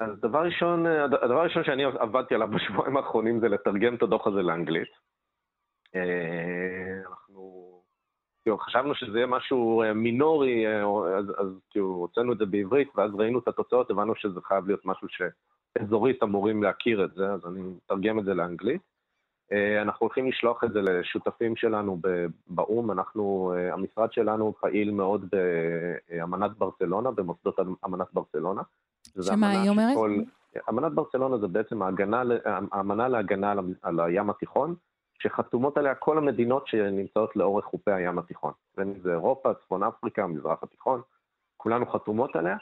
[0.00, 4.42] אז דבר ראשון, הדבר הראשון שאני עבדתי עליו בשבועיים האחרונים זה לתרגם את הדוח הזה
[4.42, 4.88] לאנגלית.
[8.42, 10.82] כאילו, חשבנו שזה יהיה משהו אה, מינורי, אה,
[11.18, 14.86] אז, אז כאילו הוצאנו את זה בעברית, ואז ראינו את התוצאות, הבנו שזה חייב להיות
[14.86, 18.80] משהו שאזורית אמורים להכיר את זה, אז אני מתרגם את זה לאנגלית.
[19.52, 22.00] אה, אנחנו הולכים לשלוח את זה לשותפים שלנו
[22.48, 25.24] באו"ם, אנחנו, המשרד שלנו פעיל מאוד
[26.10, 28.62] באמנת ברצלונה, במוסדות אמנת ברצלונה.
[29.22, 29.92] שמה היא אומרת?
[29.92, 30.16] שכל,
[30.68, 32.22] אמנת ברצלונה זה בעצם ההגנה,
[32.72, 34.74] האמנה להגנה על הים התיכון,
[35.22, 38.52] שחתומות עליה כל המדינות שנמצאות לאורך חופי הים התיכון.
[38.76, 41.00] בין אם זה אירופה, צפון אפריקה, המזרח התיכון,
[41.56, 42.56] כולנו חתומות עליה.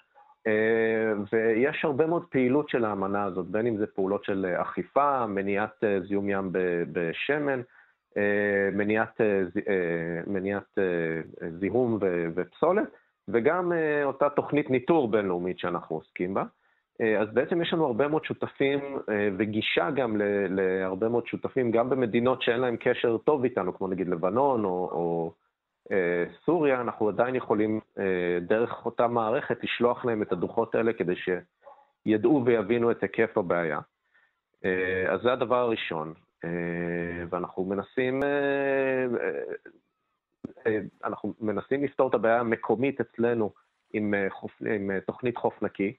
[0.46, 5.84] אה, ויש הרבה מאוד פעילות של האמנה הזאת, בין אם זה פעולות של אכיפה, מניעת
[5.84, 6.48] אה, זיהום ים
[6.92, 7.60] בשמן,
[8.16, 9.20] אה, מניעת,
[10.26, 10.78] מניעת
[11.60, 11.98] זיהום
[12.34, 12.88] ופסולת,
[13.28, 13.72] וגם
[14.04, 16.44] אותה תוכנית ניטור בינלאומית שאנחנו עוסקים בה.
[17.00, 20.16] אה, אז בעצם יש לנו הרבה מאוד שותפים אה, וגישה גם
[20.48, 25.32] להרבה מאוד שותפים, גם במדינות שאין להם קשר טוב איתנו, כמו נגיד לבנון או, או
[25.92, 27.80] אה, סוריה, אנחנו עדיין יכולים
[28.40, 33.78] דרך אותה מערכת לשלוח להם את הדוחות האלה כדי שידעו ויבינו את היקף הבעיה.
[35.08, 36.14] אז זה הדבר הראשון,
[37.30, 38.22] ואנחנו מנסים,
[41.04, 43.52] אנחנו מנסים לפתור את הבעיה המקומית אצלנו
[43.92, 45.94] עם, חוף, עם תוכנית חוף נקי.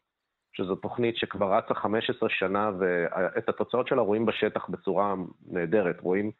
[0.53, 5.13] שזו תוכנית שכבר רצה 15 שנה, ואת התוצאות שלה רואים בשטח בצורה
[5.47, 5.99] נהדרת.
[6.01, 6.31] רואים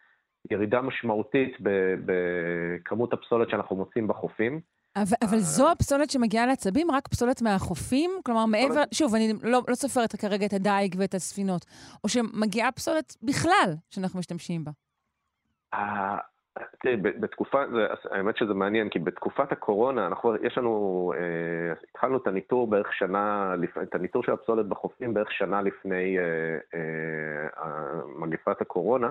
[0.52, 1.58] ירידה משמעותית
[2.06, 4.62] בכמות הפסולת שאנחנו מוצאים בחופים.
[4.96, 8.12] אבל, אבל זו הפסולת שמגיעה לעצבים, רק פסולת מהחופים?
[8.26, 11.66] כלומר, מעבר, שוב, אני לא, לא סופרת כרגע את הדייג ואת הספינות,
[12.04, 14.72] או שמגיעה פסולת בכלל שאנחנו משתמשים בה?
[16.82, 17.64] תראי, בתקופה,
[18.12, 23.56] האמת שזה מעניין, כי בתקופת הקורונה, אנחנו, יש לנו, אה, התחלנו את הניטור בערך שנה,
[23.84, 26.24] את הניטור של הפסולת בחופים בערך שנה לפני אה,
[26.76, 29.10] אה, מגפת הקורונה,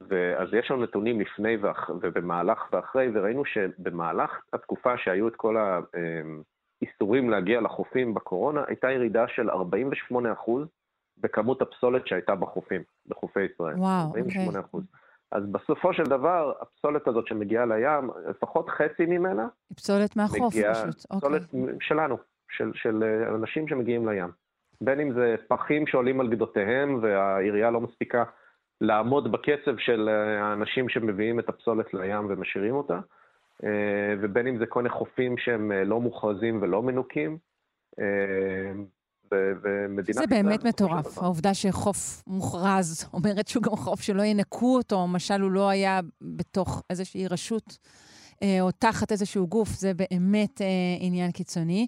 [0.00, 7.30] ואז יש לנו נתונים לפני ואח, ובמהלך ואחרי, וראינו שבמהלך התקופה שהיו את כל האיסורים
[7.30, 9.54] להגיע לחופים בקורונה, הייתה ירידה של 48%
[11.18, 13.74] בכמות הפסולת שהייתה בחופים, בחופי ישראל.
[13.74, 14.48] וואו, אוקיי.
[14.48, 14.50] 48%.
[14.50, 15.03] Okay.
[15.32, 19.42] אז בסופו של דבר, הפסולת הזאת שמגיעה לים, לפחות חצי ממנה...
[19.42, 21.40] היא פסולת מהחוף מגיע, פשוט, אוקיי.
[21.40, 21.42] פסולת
[21.80, 22.16] שלנו,
[22.50, 24.30] של, של אה, אנשים שמגיעים לים.
[24.80, 28.24] בין אם זה פחים שעולים על גדותיהם והעירייה לא מספיקה
[28.80, 33.00] לעמוד בקצב של אה, האנשים שמביאים את הפסולת לים ומשאירים אותה,
[33.64, 37.38] אה, ובין אם זה כל מיני חופים שהם לא מוכרזים ולא מנוקים.
[39.32, 45.40] ומדינת זה באמת מטורף, העובדה שחוף מוכרז אומרת שהוא גם חוף שלא ינקו אותו, משל
[45.40, 47.78] הוא לא היה בתוך איזושהי רשות.
[48.42, 50.66] אה, או תחת איזשהו גוף, זה באמת אה,
[51.00, 51.86] עניין קיצוני.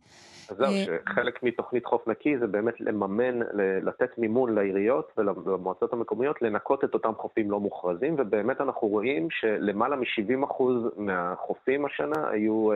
[0.50, 3.38] אז זהו, שחלק מתוכנית חוף נקי זה באמת לממן,
[3.82, 9.96] לתת מימון לעיריות ולמועצות המקומיות לנקות את אותם חופים לא מוכרזים, ובאמת אנחנו רואים שלמעלה
[9.96, 10.62] מ-70%
[10.96, 12.68] מהחופים השנה היו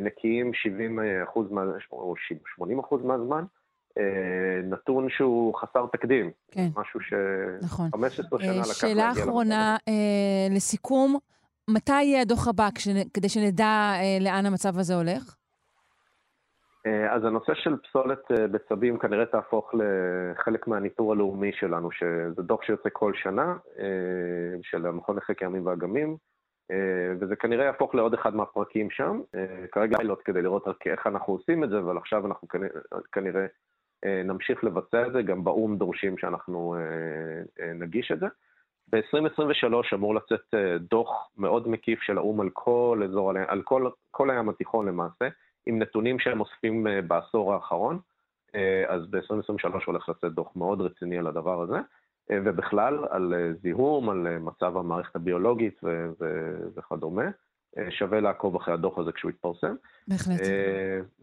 [0.00, 1.36] נקיים 70%
[1.92, 2.14] או
[2.62, 3.44] 80% מהזמן.
[4.64, 6.30] נתון שהוא חסר תקדים.
[6.50, 6.68] כן.
[6.76, 7.12] משהו ש...
[7.62, 7.88] נכון.
[7.92, 11.16] 15 שנה לקח להגיע שאלה אחרונה, אה, לסיכום,
[11.70, 12.68] מתי יהיה הדוח הבא
[13.14, 15.36] כדי שנדע אה, לאן המצב הזה הולך?
[16.86, 22.62] אה, אז הנושא של פסולת אה, בצבים כנראה תהפוך לחלק מהניטור הלאומי שלנו, שזה דוח
[22.62, 23.84] שיוצא כל שנה, אה,
[24.62, 26.16] של המכון לחקר ימים ואגמים,
[27.20, 29.20] וזה כנראה יהפוך לעוד אחד מהפרקים שם.
[29.72, 32.48] כרגע פיילוט כדי לראות איך אנחנו עושים את זה, אבל עכשיו אנחנו
[33.12, 33.46] כנראה
[34.04, 36.76] נמשיך לבצע את זה, גם באו"ם דורשים שאנחנו
[37.74, 38.26] נגיש את זה.
[38.92, 40.54] ב-2023 אמור לצאת
[40.90, 45.28] דוח מאוד מקיף של האו"ם על כל אזור, על כל, כל הים התיכון למעשה,
[45.66, 47.98] עם נתונים שהם אוספים אה, בעשור האחרון,
[48.54, 51.80] אה, אז ב-2023 הולך לצאת דוח מאוד רציני על הדבר הזה, אה,
[52.32, 57.24] ובכלל על זיהום, על מצב המערכת הביולוגית ו- ו- וכדומה.
[57.90, 59.74] שווה לעקוב אחרי הדוח הזה כשהוא יתפרסם.
[60.08, 60.40] בהחלט.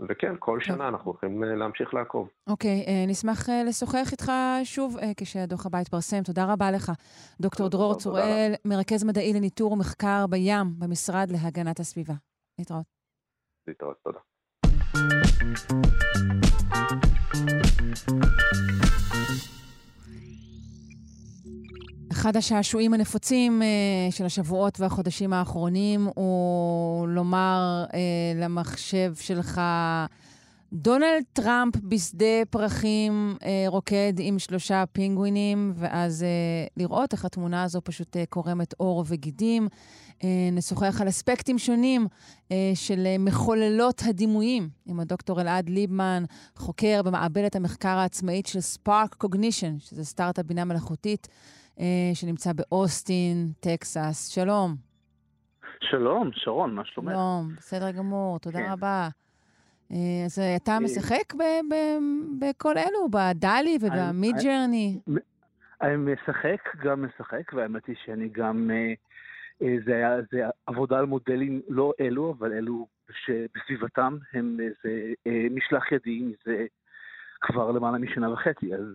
[0.09, 2.29] וכן, כל שנה אנחנו הולכים להמשיך לעקוב.
[2.49, 4.31] אוקיי, נשמח לשוחח איתך
[4.63, 6.23] שוב כשהדוח הבא יתפרסם.
[6.23, 6.91] תודה רבה לך.
[7.41, 12.13] דוקטור דרור צוראל, מרכז מדעי לניטור ומחקר בים במשרד להגנת הסביבה.
[12.59, 12.85] להתראות.
[13.67, 14.19] להתראות, תודה.
[22.13, 27.93] אחד השעשועים הנפוצים uh, של השבועות והחודשים האחרונים הוא לומר uh,
[28.35, 29.61] למחשב שלך,
[30.73, 37.81] דונלד טראמפ בשדה פרחים uh, רוקד עם שלושה פינגווינים, ואז uh, לראות איך התמונה הזו
[37.83, 39.67] פשוט uh, קורמת עור וגידים.
[40.23, 42.07] אה, נשוחח על אספקטים שונים
[42.51, 46.23] אה, של מחוללות הדימויים עם הדוקטור אלעד ליבמן,
[46.55, 51.62] חוקר במעבדת המחקר העצמאית של ספארק קוגנישן, שזה סטארט-אפ בינה מלאכותית אה,
[52.13, 54.29] שנמצא באוסטין, טקסס.
[54.33, 54.75] שלום.
[55.81, 57.11] שלום, שרון, מה שלומך?
[57.11, 58.71] שלום, בסדר גמור, תודה כן.
[58.71, 59.07] רבה.
[60.25, 61.33] אז אתה משחק
[62.39, 64.99] בכל אלו, בדלי ובמיד ג'רני?
[65.81, 68.71] אני משחק, גם משחק, והאמת היא שאני גם...
[69.61, 72.87] אה, זה היה זה עבודה על מודלים, לא אלו, אבל אלו
[73.25, 76.65] שבסביבתם הם איזה אה, משלח ידי זה
[77.41, 78.87] כבר למעלה משנה וחצי, אז.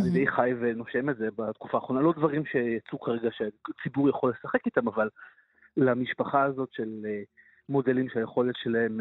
[0.00, 2.00] אני די חי ונושם את זה בתקופה האחרונה.
[2.00, 5.08] לא דברים שיצאו כרגע שהציבור יכול לשחק איתם, אבל
[5.76, 7.22] למשפחה הזאת של אה,
[7.68, 9.00] מודלים שהיכולת שלהם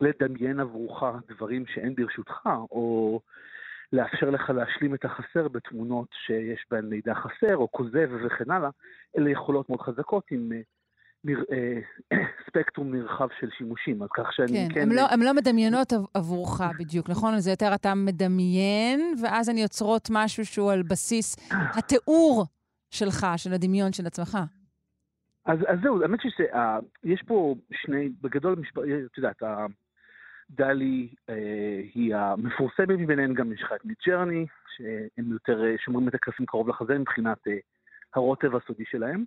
[0.00, 3.20] לדמיין עבורך דברים שאין ברשותך, או
[3.92, 8.70] לאפשר לך להשלים את החסר בתמונות שיש בהן מידע חסר או כוזב וכן הלאה,
[9.18, 10.52] אלה יכולות מאוד חזקות עם
[11.24, 11.80] נר, אה,
[12.12, 14.74] אה ספקטרום נרחב של שימושים, אז כך שאני כן...
[14.74, 14.80] כן...
[14.80, 17.38] הן לא, לא מדמיינות עבורך בדיוק, נכון?
[17.38, 21.36] זה יותר אתה מדמיין, ואז הן יוצרות משהו שהוא על בסיס
[21.78, 22.44] התיאור
[22.90, 24.38] שלך, של הדמיון של עצמך.
[25.46, 28.62] אז, אז זהו, האמת שיש פה שני, בגדול,
[29.06, 29.42] את יודעת,
[30.50, 36.14] DALL-E אה, היא המפורסמת מביניהן, גם יש לך את Midjourney, שהם יותר אה, שומרים את
[36.14, 37.56] הקלפים קרוב לחזה מבחינת אה,
[38.14, 39.24] הרוטב הסודי שלהם.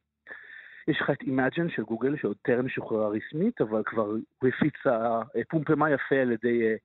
[0.88, 5.92] יש לך את Imagen של גוגל, שעוד טרם שוחררה רשמית, אבל כבר הפיצה, אה, פומפמה
[5.92, 6.76] יפה על ידי אה,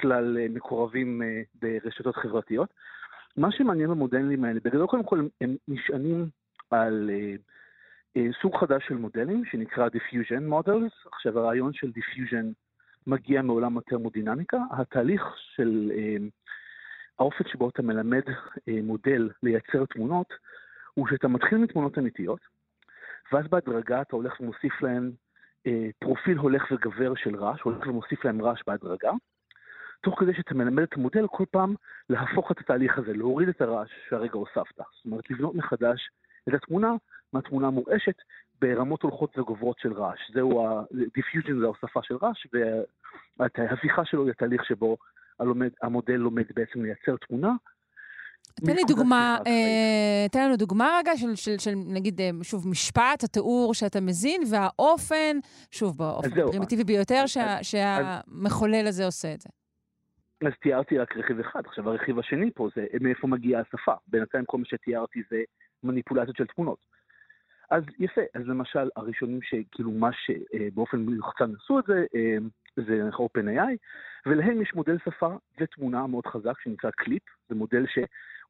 [0.00, 1.22] שלל אה, מקורבים
[1.62, 2.74] ברשתות חברתיות.
[3.36, 6.28] מה שמעניין במודלים האלה, בגדול קודם כל הם נשענים
[6.70, 7.10] על
[8.42, 11.08] סוג חדש של מודלים, שנקרא Diffusion Models.
[11.12, 12.44] עכשיו הרעיון של Diffusion
[13.06, 14.58] מגיע מעולם הטרמודינמיקה.
[14.70, 15.22] התהליך
[15.54, 15.92] של
[17.18, 18.22] האופן שבו אתה מלמד
[18.82, 20.26] מודל לייצר תמונות,
[20.94, 22.40] הוא שאתה מתחיל מתמונות אמיתיות,
[23.32, 25.10] ואז בהדרגה אתה הולך ומוסיף להם
[25.66, 29.12] אה, פרופיל הולך וגבר של רעש, הולך ומוסיף להם רעש בהדרגה,
[30.02, 31.74] תוך כדי שאתה מלמד את המודל כל פעם
[32.10, 34.76] להפוך את התהליך הזה, להוריד את הרעש שהרגע הוספת.
[34.76, 36.10] זאת אומרת, לבנות מחדש
[36.48, 36.94] את התמונה
[37.32, 38.14] מהתמונה המורעשת
[38.60, 40.30] ברמות הולכות וגוברות של רעש.
[40.34, 42.46] זהו, ה-diffusion זה ההוספה של רעש,
[43.38, 44.96] וההפיכה שלו היא התהליך שבו
[45.40, 47.52] הלומד, המודל לומד בעצם לייצר תמונה.
[48.66, 53.24] תן לי דוגמה, אה, תן לנו דוגמה רגע של, של, של נגיד, אה, שוב, משפט,
[53.24, 55.38] התיאור שאתה מזין, והאופן,
[55.70, 59.48] שוב, באופן הפרימיטיבי ביותר, שה, שהמחולל הזה עושה את זה.
[60.46, 63.92] אז תיארתי רק רכיב אחד, עכשיו הרכיב השני פה זה מאיפה מגיעה השפה.
[64.06, 65.42] בינתיים כל מה שתיארתי זה
[65.82, 66.78] מניפולציות של תמונות.
[67.70, 72.36] אז יפה, אז למשל הראשונים שכאילו מה שבאופן מיוחצן עשו את זה, אה,
[72.76, 73.76] זה OpenAI,
[74.26, 77.86] ולהם יש מודל שפה ותמונה מאוד חזק שנקרא קליפ, זה מודל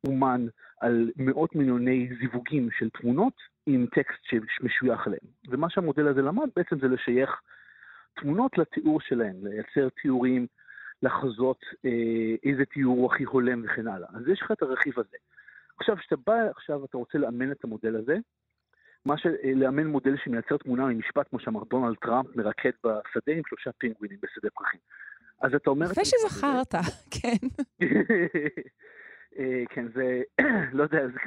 [0.07, 0.47] אומן
[0.81, 3.35] על מאות מיליוני זיווגים של תמונות
[3.67, 5.27] עם טקסט שמשוייך אליהם.
[5.49, 7.41] ומה שהמודל הזה למד בעצם זה לשייך
[8.15, 10.47] תמונות לתיאור שלהם, לייצר תיאורים,
[11.03, 14.09] לחזות אה, איזה תיאור הוא הכי הולם וכן הלאה.
[14.15, 15.17] אז יש לך את הרכיב הזה.
[15.79, 18.17] עכשיו, כשאתה בא עכשיו, אתה רוצה לאמן את המודל הזה,
[19.07, 23.43] מה של אה, לאמן מודל שמייצר תמונה ממשפט, כמו שאמר דונלד טראמפ, מרקד בשדה עם
[23.49, 24.81] שלושה פינגווינים בשדה פרחים.
[25.41, 25.87] אז אתה אומר...
[25.91, 26.75] יפה שזכרת,
[27.15, 27.47] כן.
[29.39, 30.23] אה, כן, זה,
[30.77, 31.19] לא יודע, זה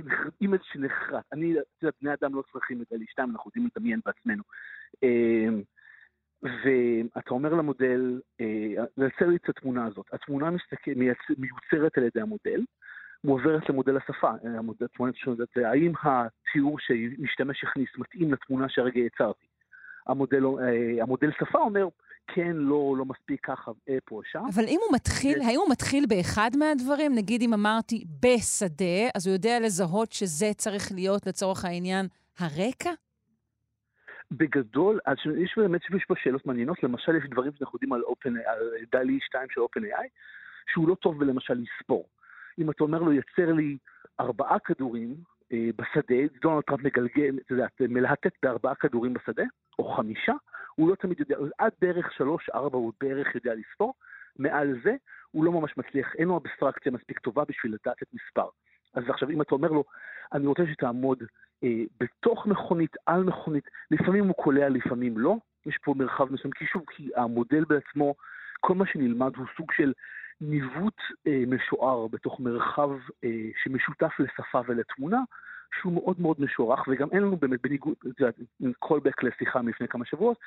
[0.41, 1.23] image שנחרט.
[1.33, 4.43] אני, את יודעת, בני אדם לא צריכים את DALL-E שתיים, אנחנו יודעים לדמיין בעצמנו.
[5.03, 5.47] אה,
[6.43, 8.21] ואתה אומר למודל,
[8.97, 10.05] לייצר לי את התמונה הזאת.
[10.13, 10.49] התמונה
[11.37, 12.61] מיוצרת על ידי המודל,
[13.25, 15.15] מועברת למודל השפה, המודל, תמונת
[15.55, 19.45] האם התיאור שמשתמש הכניס מתאים לתמונה שהרגע יצרתי.
[20.07, 21.87] המודל, אה, המודל שפה אומר,
[22.27, 24.43] כן, לא, לא מספיק ככה, אה, פה, שם.
[24.55, 27.15] אבל אם הוא מתחיל, האם הוא מתחיל באחד מהדברים?
[27.15, 32.07] נגיד אם אמרתי בשדה, אז הוא יודע לזהות שזה צריך להיות לצורך העניין
[32.39, 32.91] הרקע?
[34.31, 38.49] בגדול, אז יש באמת יש פה שאלות מעניינות, למשל יש דברים שאנחנו יודעים על, open,
[38.49, 38.59] על
[38.91, 40.07] דלי 2 של OpenAI,
[40.73, 42.07] שהוא לא טוב בלמשל לספור.
[42.59, 43.77] אם אתה אומר לו, יצר לי
[44.19, 45.15] ארבעה כדורים
[45.51, 49.43] אה, בשדה, דונלד טראמפ מגלגל, אתה יודע, מלהטט בארבעה כדורים בשדה,
[49.79, 50.33] או חמישה,
[50.75, 53.93] הוא לא תמיד יודע, עד בערך שלוש-ארבע הוא בערך יודע לספור,
[54.39, 54.95] מעל זה
[55.31, 58.47] הוא לא ממש מצליח, אין לו אבסטרקציה מספיק טובה בשביל לדעת את מספר.
[58.93, 59.83] אז עכשיו, אם אתה אומר לו,
[60.33, 61.23] אני רוצה שתעמוד
[61.63, 66.65] אה, בתוך מכונית, על מכונית, לפעמים הוא קולע, לפעמים לא, יש פה מרחב מסוים, כי
[66.65, 68.15] שוב, כי המודל בעצמו,
[68.59, 69.93] כל מה שנלמד הוא סוג של
[70.41, 72.89] ניווט אה, משוער בתוך מרחב
[73.23, 75.21] אה, שמשותף לשפה ולתמונה,
[75.81, 77.95] שהוא מאוד מאוד משוערך, וגם אין לנו באמת, בניגוד,
[78.79, 80.37] קולבק לשיחה מלפני כמה שבועות,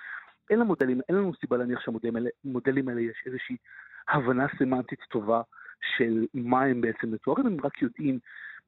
[0.51, 3.57] אין לנו מודלים, אין לנו סיבה להניח שהמודלים האלה יש איזושהי
[4.09, 5.43] הבנה סמנטית טובה
[5.97, 8.19] של מה הם בעצם מתוארים, הם רק יודעים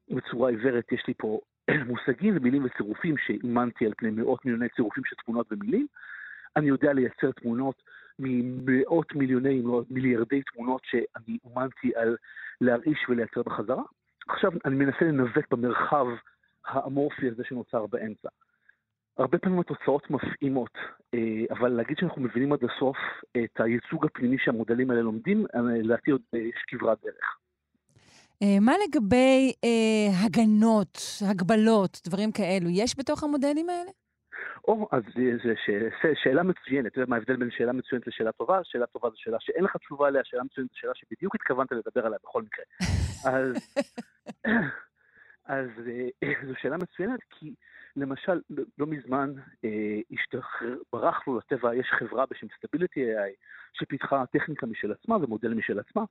[0.09, 1.39] בצורה עיוורת, יש לי פה
[1.87, 5.87] מושגים ומילים וצירופים שאימנתי על פני מאות מיליוני צירופים של תמונות ומילים.
[6.55, 7.83] אני יודע לייצר תמונות
[8.21, 12.17] ממאות מיליוני, אם לא מיליארדי תמונות שאני אומנתי על
[12.61, 13.83] להרעיש ולייצר בחזרה.
[14.27, 16.05] עכשיו אני מנסה לנווט במרחב
[16.65, 18.29] האמורפי הזה שנוצר באמצע.
[19.17, 20.77] הרבה פעמים התוצאות מפעימות,
[21.13, 21.19] אה,
[21.51, 22.97] אבל להגיד שאנחנו מבינים עד הסוף
[23.37, 27.37] את הייצוג הפנימי שהמודלים האלה לומדים, אה, לדעתי עוד יש כברת דרך.
[28.43, 30.97] אה, מה לגבי אה, הגנות,
[31.29, 32.69] הגבלות, דברים כאלו?
[32.69, 33.91] יש בתוך המודלים האלה?
[34.67, 35.03] או, אז
[35.43, 35.49] זו
[36.23, 36.91] שאלה מצוינת.
[36.91, 38.59] אתה יודע מה ההבדל בין שאלה מצוינת לשאלה טובה?
[38.63, 42.05] שאלה טובה זו שאלה שאין לך תשובה עליה, שאלה מצוינת זו שאלה שבדיוק התכוונת לדבר
[42.05, 42.65] עליה בכל מקרה.
[43.33, 43.55] אז,
[45.45, 45.69] אז
[46.23, 47.53] אה, זו שאלה מצוינת, כי
[47.95, 48.41] למשל,
[48.77, 49.33] לא מזמן
[49.65, 53.31] אה, השתחרר, ברח לו לטבע, יש חברה בשם Stability AI,
[53.73, 56.03] שפיתחה טכניקה משל עצמה ומודל משל עצמה,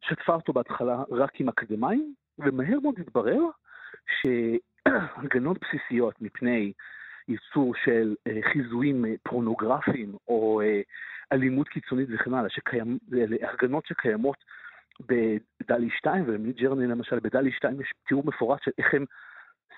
[0.00, 3.40] שטפה אותו בהתחלה רק עם אקדמאים, ומהר מאוד התברר
[4.20, 6.72] שהגנות בסיסיות מפני
[7.28, 10.80] ייצור של אה, חיזויים אה, פורנוגרפיים או אה,
[11.32, 12.98] אלימות קיצונית וכן הלאה, שקיים,
[13.52, 14.36] הגנות שקיימות
[15.00, 19.04] בדלי 2 ובמיד ג'רני למשל, בדלי 2 יש תיאור מפורט של איך הם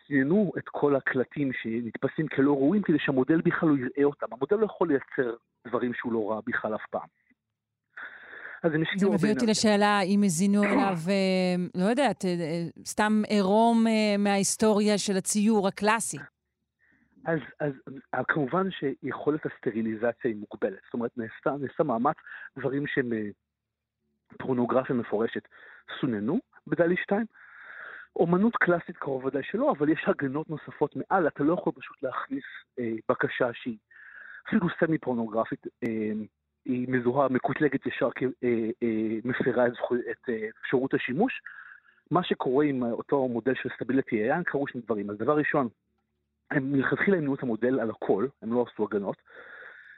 [0.07, 4.27] סיננו את כל הקלטים שנתפסים כלא ראויים כדי שהמודל בכלל לא יראה אותם.
[4.33, 5.35] המודל לא יכול לייצר
[5.69, 7.09] דברים שהוא לא ראה בכלל אף פעם.
[8.63, 9.11] אז הם השקיעו...
[9.11, 10.97] זה מביא אותי לשאלה אם הזינו אליו,
[11.75, 12.25] לא יודעת,
[12.85, 13.87] סתם עירום
[14.19, 16.19] מההיסטוריה של הציור הקלאסי.
[17.25, 17.73] אז, אז
[18.29, 20.81] כמובן שיכולת הסטריליזציה היא מוגבלת.
[20.85, 22.17] זאת אומרת, נעשה, נעשה מאמץ,
[22.59, 23.29] דברים שהם אה,
[24.39, 25.49] פורנוגרפיה מפורשת
[26.01, 27.27] סוננו בדלי 2.
[28.17, 32.45] אומנות קלאסית קרוב ודאי שלא, אבל יש הגנות נוספות מעל, אתה לא יכול פשוט להכניס
[32.79, 33.79] אה, בקשה שהיא
[34.49, 36.13] אפילו סמי פורנוגרפית, אה,
[36.65, 41.43] היא מזוהה, מקוטלגת ישר כמפרה אה, אה, את, את אה, אפשרות השימוש.
[42.11, 45.11] מה שקורה עם אותו מודל של סטביליטי AI, קרו שני דברים.
[45.11, 45.69] אז דבר ראשון,
[46.51, 49.17] הם מלכתחילה אימנו את המודל על הכל, הם לא עשו הגנות,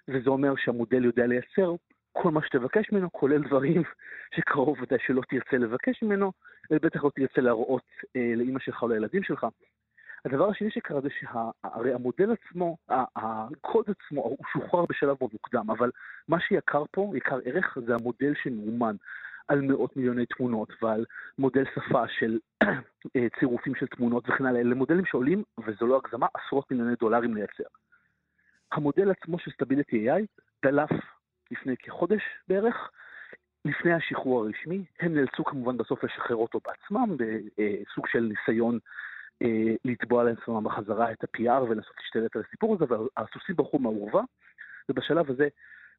[0.08, 1.74] וזה אומר שהמודל יודע לייצר
[2.12, 3.82] כל מה שתבקש ממנו, כולל דברים
[4.36, 6.32] שקרוב ודאי שלא תרצה לבקש ממנו,
[6.70, 7.86] ובטח לא תרצה להראות
[8.16, 9.46] אה, לאימא שלך או לילדים שלך.
[10.24, 15.90] הדבר השני שקרה זה שהרי המודל עצמו, הקוד עצמו, הוא שוחרר בשלב מאוד מוקדם, אבל
[16.28, 18.96] מה שיקר פה, יקר ערך, זה המודל שמאומן.
[19.52, 21.04] על מאות מיליוני תמונות ועל
[21.38, 22.38] מודל שפה של
[23.16, 27.34] אה, צירופים של תמונות וכן הלאה, אלה מודלים שעולים, וזו לא הגזמה, עשרות מיליוני דולרים
[27.34, 27.64] לייצר.
[28.72, 30.22] המודל עצמו של סטביליטי AI
[30.64, 30.90] דלף
[31.50, 32.90] לפני כחודש בערך,
[33.64, 38.78] לפני השחרור הרשמי, הם נאלצו כמובן בסוף לשחרר אותו בעצמם, בסוג של ניסיון
[39.42, 44.22] אה, לתבוע לעצמם בחזרה את ה-PR ולנסות להשתלט על הסיפור הזה, והסוסים ברחו מהאורווה,
[44.88, 45.48] ובשלב הזה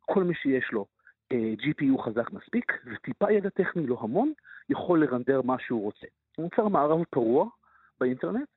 [0.01, 0.85] כל מי שיש לו
[1.33, 4.33] GPU חזק מספיק, וטיפה ידע טכני, לא המון,
[4.69, 6.07] יכול לרנדר מה שהוא רוצה.
[6.35, 7.49] הוא נוצר מערב פרוע
[7.99, 8.47] באינטרנט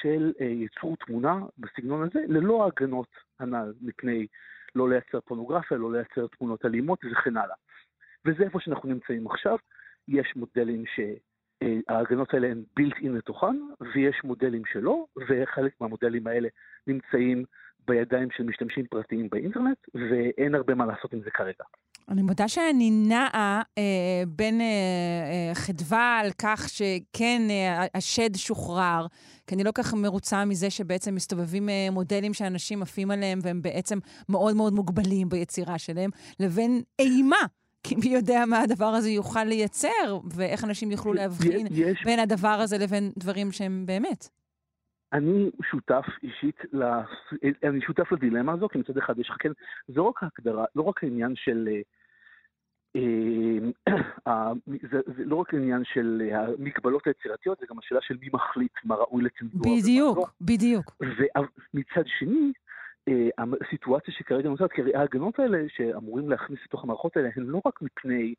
[0.00, 3.08] של אה, ייצור תמונה בסגנון הזה, ללא ההגנות
[3.40, 4.26] הנ"ל מפני
[4.74, 7.54] לא לייצר פורנוגרפיה, לא לייצר תמונות אלימות וכן הלאה.
[8.24, 9.56] וזה איפה שאנחנו נמצאים עכשיו.
[10.08, 16.48] יש מודלים שההגנות האלה הן בילט אין לתוכן, ויש מודלים שלא, וחלק מהמודלים האלה
[16.86, 17.44] נמצאים
[17.86, 21.64] בידיים של משתמשים פרטיים באינטרנט, ואין הרבה מה לעשות עם זה כרגע.
[22.08, 29.06] אני מודה שאני נעה אה, בין אה, אה, חדווה על כך שכן, אה, השד שוחרר,
[29.46, 33.98] כי אני לא כך מרוצה מזה שבעצם מסתובבים אה, מודלים שאנשים עפים עליהם והם בעצם
[34.28, 37.36] מאוד מאוד מוגבלים ביצירה שלהם, לבין אימה.
[37.82, 42.04] כי מי יודע מה הדבר הזה יוכל לייצר, ואיך אנשים יוכלו להבחין יש...
[42.04, 44.28] בין הדבר הזה לבין דברים שהם באמת.
[45.12, 46.56] אני שותף אישית,
[47.64, 49.50] אני שותף לדילמה הזו, כי מצד אחד יש לך כן,
[49.88, 51.68] זה לא רק ההגדרה, לא רק העניין של...
[52.96, 58.72] אה, זה, זה לא רק עניין של המגבלות היצירתיות, זה גם השאלה של מי מחליט
[58.84, 59.76] מה ראוי לצנזורה.
[59.76, 60.24] בדיוק, לא.
[60.40, 60.96] בדיוק.
[61.00, 62.52] ומצד שני,
[63.08, 63.28] אה,
[63.66, 68.34] הסיטואציה שכרגע נוצרת, כי ההגנות האלה שאמורים להכניס לתוך המערכות האלה, הן לא רק מפני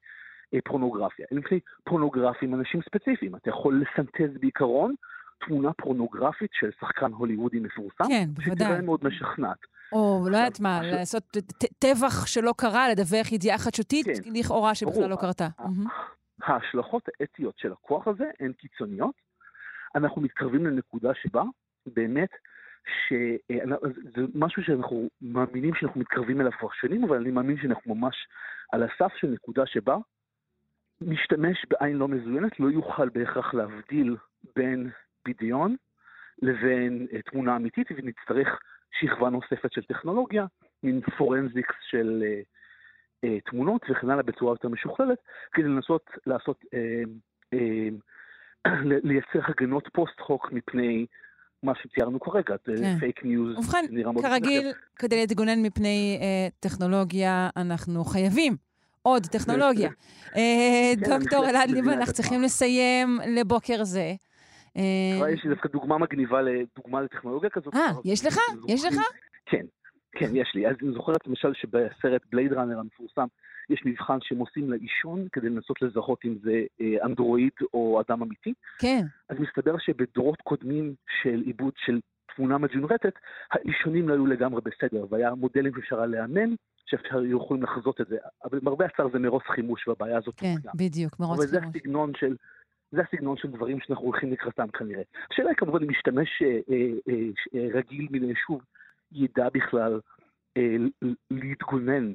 [0.54, 3.36] אה, פורנוגרפיה, הן מפני פורנוגרפיה עם אנשים ספציפיים.
[3.36, 4.95] אתה יכול לסנטז בעיקרון
[5.47, 8.56] תמונה פורנוגרפית של שחקן הוליוודי מפורסם, כן, בוודאי.
[8.56, 9.78] שתראה מאוד משכנעת.
[9.91, 11.23] או לא יודעת מה, לעשות
[11.79, 14.31] טבח שלא קרה, לדווח ידיעה חדשותית, כן.
[14.33, 15.47] לכאורה שבכלל לא קרתה.
[16.43, 19.15] ההשלכות האתיות של הכוח הזה הן קיצוניות.
[19.95, 21.43] אנחנו מתקרבים לנקודה שבה
[21.85, 22.29] באמת
[23.07, 28.15] שזה משהו שאנחנו מאמינים שאנחנו מתקרבים אליו כבר שנים, אבל אני מאמין שאנחנו ממש
[28.71, 29.97] על הסף של נקודה שבה
[31.01, 34.15] משתמש בעין לא מזוינת לא יוכל בהכרח להבדיל
[34.55, 34.89] בין
[35.27, 35.75] בדיון
[36.41, 38.59] לבין אה, תמונה אמיתית, ונצטרך
[38.91, 40.45] שכבה נוספת של טכנולוגיה,
[40.83, 42.41] מין פורנזיקס של אה,
[43.23, 45.17] אה, תמונות וכן הלאה בצורה יותר משוכללת,
[45.51, 47.03] כדי לנסות לעשות, אה,
[47.53, 47.89] אה,
[49.03, 51.05] לייצר הגנות post-hoc מפני
[51.63, 52.55] מה שציירנו כרגע,
[52.99, 53.57] פייק ניוז.
[53.57, 53.85] ובכן,
[54.21, 58.55] כרגיל, כדי להתגונן מפני אה, טכנולוגיה, אנחנו חייבים
[59.01, 59.89] עוד טכנולוגיה.
[60.35, 64.13] אה, כן, דוקטור אלעד ליבמן, אנחנו צריכים לסיים לבוקר זה.
[64.80, 67.75] אה, יש לי דווקא דוגמה מגניבה לדוגמה לטכנולוגיה כזאת.
[67.75, 68.38] אה, יש לך?
[68.67, 68.95] יש לך?
[69.45, 69.65] כן,
[70.11, 70.67] כן, יש לי.
[70.67, 73.25] אז אני זוכרת למשל שבסרט Blade Runner המפורסם,
[73.69, 78.53] יש מבחן שהם עושים לעישון כדי לנסות לזהות אם זה אה, אנדרואיד או אדם אמיתי.
[78.80, 79.01] כן.
[79.30, 81.99] אז מסתבר שבדורות קודמים של עיבוד של
[82.36, 83.13] תמונה מג'ונרטת,
[83.51, 86.49] העישונים לא היו לגמרי בסדר, והיה מודלים שאפשר היה לאמן,
[86.86, 88.17] שאפשר היו יכולים לחזות את זה.
[88.45, 90.71] אבל למרבה הצער זה מרוץ חימוש, והבעיה הזאת כן, תוקנה.
[90.75, 91.53] בדיוק, מרוץ חימוש.
[91.55, 92.36] אבל זה הסגנון של...
[92.91, 95.03] זה הסגנון של דברים שאנחנו הולכים לקראתם כנראה.
[95.31, 97.13] השאלה היא כמובן אם משתמש אה, אה,
[97.55, 98.61] אה, רגיל מן היישוב
[99.11, 99.99] ידע בכלל
[100.57, 100.75] אה,
[101.31, 102.13] להתגונן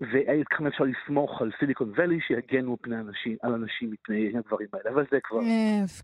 [0.00, 5.04] וכמה אפשר לסמוך על Silicon Valley שיגנו פני אנשים, על אנשים מפני הדברים האלה, אבל
[5.10, 5.40] זה כבר...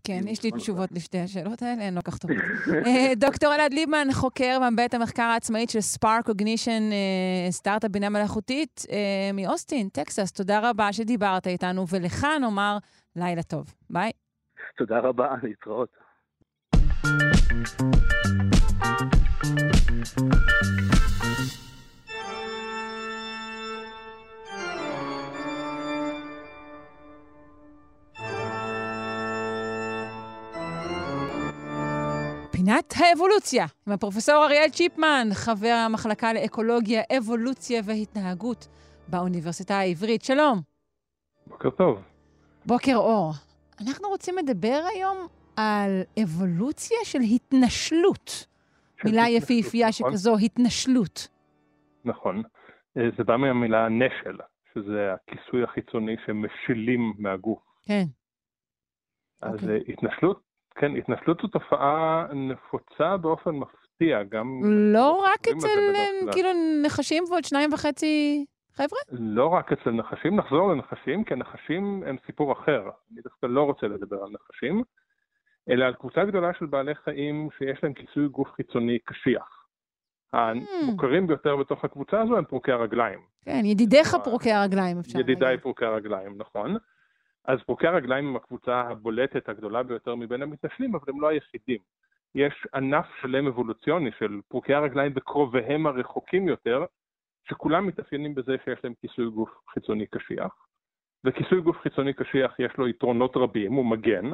[0.03, 2.37] כן, יש לי תשובות לשתי השאלות האלה, הן לא כך טובות.
[2.87, 6.83] אה, דוקטור אלעד ליבמן, חוקר מבית המחקר העצמאית של SparkCognition,
[7.49, 10.31] סטארט-אפ בינה מלאכותית אה, מאוסטין, טקסס.
[10.31, 12.77] תודה רבה שדיברת איתנו, ולך נאמר
[13.15, 13.73] לילה טוב.
[13.89, 14.11] ביי.
[14.77, 15.89] תודה רבה, להתראות.
[32.51, 38.67] פינת האבולוציה, עם הפרופסור אריאל צ'יפמן, חבר המחלקה לאקולוגיה, אבולוציה והתנהגות
[39.07, 40.23] באוניברסיטה העברית.
[40.23, 40.61] שלום.
[41.47, 42.12] בוקר טוב.
[42.65, 43.31] בוקר אור.
[43.81, 45.17] אנחנו רוצים לדבר היום
[45.57, 48.47] על אבולוציה של התנשלות.
[49.05, 50.11] מילה יפהפייה נכון.
[50.11, 51.27] שכזו, התנשלות.
[52.05, 52.43] נכון.
[52.97, 54.37] אה, זה בא מהמילה נשל,
[54.73, 57.59] שזה הכיסוי החיצוני שמשילים מהגוף.
[57.85, 58.03] כן.
[59.41, 59.61] אז okay.
[59.61, 59.69] אוקיי.
[59.69, 64.61] אה, התנשלות כן, התנשלות זו תופעה נפוצה באופן מפתיע, גם...
[64.93, 65.67] לא רק אצל,
[66.31, 66.49] כאילו,
[66.83, 68.45] נחשים ועוד שניים וחצי
[68.75, 68.99] חבר'ה?
[69.11, 72.89] לא רק אצל נחשים, נחזור לנחשים, כי הנחשים הם סיפור אחר.
[73.11, 74.83] אני דווקא לא רוצה לדבר על נחשים,
[75.69, 79.63] אלא על קבוצה גדולה של בעלי חיים שיש להם כיסוי גוף חיצוני קשיח.
[80.33, 83.19] המוכרים ביותר בתוך הקבוצה הזו הם פרוקי הרגליים.
[83.41, 85.29] כן, ידידיך פרוקי הרגליים, אפשר להגיד.
[85.29, 86.77] ידידיי פרוקי הרגליים, נכון.
[87.45, 91.79] אז פרוקי הרגליים הם הקבוצה הבולטת הגדולה ביותר מבין המתנשלים, אבל הם לא היחידים.
[92.35, 96.85] יש ענף שלם אבולוציוני של פרוקי הרגליים וקרוביהם הרחוקים יותר,
[97.49, 100.65] שכולם מתאפיינים בזה שיש להם כיסוי גוף חיצוני קשיח.
[101.23, 104.31] וכיסוי גוף חיצוני קשיח יש לו יתרונות רבים, הוא מגן.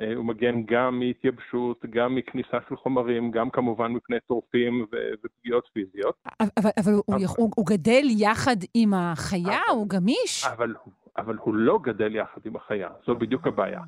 [0.00, 4.86] אה, הוא מגן גם מהתייבשות, גם מכניסה של חומרים, גם כמובן מפני טורפים
[5.24, 6.14] ופגיעות פיזיות.
[6.40, 7.02] אבל, אבל, אבל הוא,
[7.38, 9.42] הוא, הוא גדל יחד עם החיה?
[9.42, 10.44] אבל, הוא גמיש?
[10.44, 10.74] אבל
[11.16, 13.80] אבל הוא לא גדל יחד עם החיה, זו בדיוק הבעיה.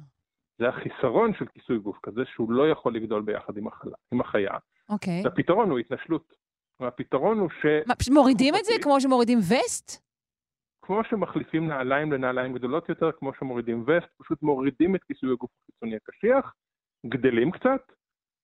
[0.58, 4.52] זה החיסרון של כיסוי גוף כזה, שהוא לא יכול לגדול ביחד עם, החלה, עם החיה.
[4.88, 5.22] אוקיי.
[5.24, 6.43] והפתרון הוא התנשלות.
[6.80, 7.66] והפתרון הוא ש...
[7.86, 10.04] מה, מורידים את זה כמו שמורידים וסט?
[10.82, 15.96] כמו שמחליפים נעליים לנעליים גדולות יותר, כמו שמורידים וסט, פשוט מורידים את כיסוי הגוף החיצוני
[15.96, 16.54] הקשיח,
[17.06, 17.92] גדלים קצת,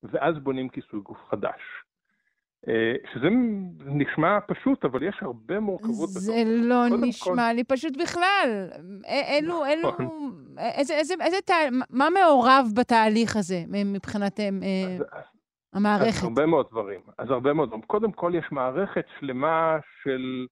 [0.02, 1.60] ואז בונים כיסוי גוף חדש.
[2.68, 3.26] אה, שזה
[3.86, 6.32] נשמע פשוט, אבל יש הרבה מורכבות זה.
[6.46, 7.52] לא נשמע כל...
[7.54, 8.68] לי פשוט בכלל.
[9.06, 10.54] אלו, אלו, נכון.
[10.58, 14.48] איזה, איזה, איזה תהליך, מה מעורב בתהליך הזה מבחינת אה,
[15.12, 15.24] אז,
[15.72, 16.18] המערכת?
[16.18, 17.00] אז הרבה מאוד דברים.
[17.18, 17.82] אז הרבה מאוד דברים.
[17.82, 20.46] קודם כל, יש מערכת שלמה של,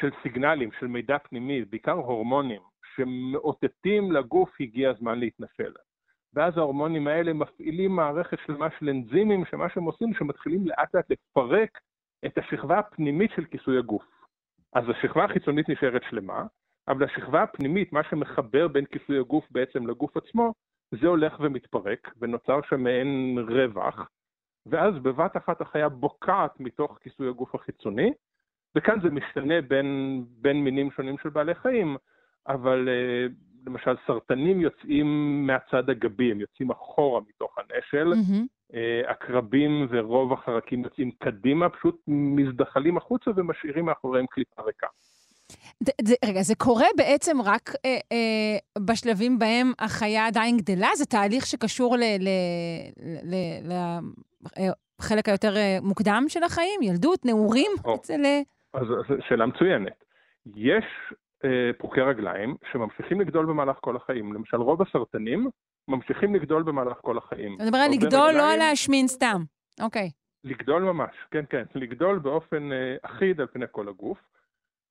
[0.00, 2.60] של סיגנלים, של מידע פנימי, בעיקר הורמונים,
[2.96, 5.72] שמאותתים לגוף הגיע הזמן להתנשל.
[6.34, 11.78] ואז ההורמונים האלה מפעילים מערכת שלמה של אנזימים, שמה שהם עושים, שמתחילים לאט לאט לפרק
[12.26, 14.04] את השכבה הפנימית של כיסוי הגוף.
[14.72, 16.42] אז השכבה החיצונית נשארת שלמה,
[16.88, 20.52] אבל השכבה הפנימית, מה שמחבר בין כיסוי הגוף בעצם לגוף עצמו,
[21.00, 24.08] זה הולך ומתפרק, ונוצר שם מעין רווח,
[24.66, 28.12] ואז בבת אחת החיה בוקעת מתוך כיסוי הגוף החיצוני,
[28.76, 31.96] וכאן זה משתנה בין, בין מינים שונים של בעלי חיים,
[32.48, 33.32] אבל uh,
[33.66, 35.06] למשל סרטנים יוצאים
[35.46, 38.76] מהצד הגבי, הם יוצאים אחורה מתוך הנשל, mm-hmm.
[39.06, 44.86] עקרבים ורוב החרקים יוצאים קדימה, פשוט מזדחלים החוצה ומשאירים מאחוריהם קליפה ריקה.
[46.04, 50.88] זה, רגע, זה קורה בעצם רק אה, אה, בשלבים בהם החיה עדיין גדלה?
[50.96, 51.96] זה תהליך שקשור
[55.00, 56.82] לחלק היותר אה, מוקדם של החיים?
[56.82, 57.70] ילדות, נעורים?
[57.94, 58.24] אצל...
[58.24, 58.40] אה,
[58.74, 60.04] אז זו שאלה מצוינת.
[60.56, 60.84] יש
[61.44, 64.32] אה, פרוקי רגליים שממשיכים לגדול במהלך כל החיים.
[64.32, 65.48] למשל, רוב הסרטנים
[65.88, 67.54] ממשיכים לגדול במהלך כל החיים.
[67.56, 69.42] אתה מדבר על לגדול, רגליים, לא על להשמין סתם.
[69.80, 70.10] אוקיי.
[70.44, 71.64] לגדול ממש, כן, כן.
[71.74, 74.18] לגדול באופן אה, אחיד על פני כל הגוף.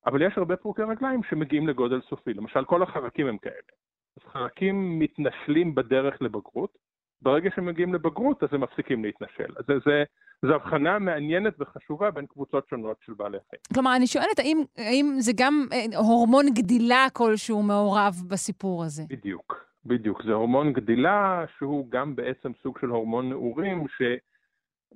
[0.06, 2.34] אבל יש הרבה פרוקי רגליים שמגיעים לגודל סופי.
[2.34, 3.72] למשל, כל החרקים הם כאלה.
[4.16, 6.78] אז חרקים מתנשלים בדרך לבגרות,
[7.24, 9.54] ברגע שהם מגיעים לבגרות אז הם מפסיקים להתנשל.
[9.56, 10.04] אז זה, זה,
[10.42, 13.62] זו הבחנה מעניינת וחשובה בין קבוצות שונות של בעלי חיים.
[13.74, 19.02] כלומר, אני שואלת, האם, האם זה גם אה, הורמון גדילה כלשהו מעורב בסיפור הזה?
[19.08, 20.22] בדיוק, בדיוק.
[20.24, 23.86] זה הורמון גדילה שהוא גם בעצם סוג של הורמון נעורים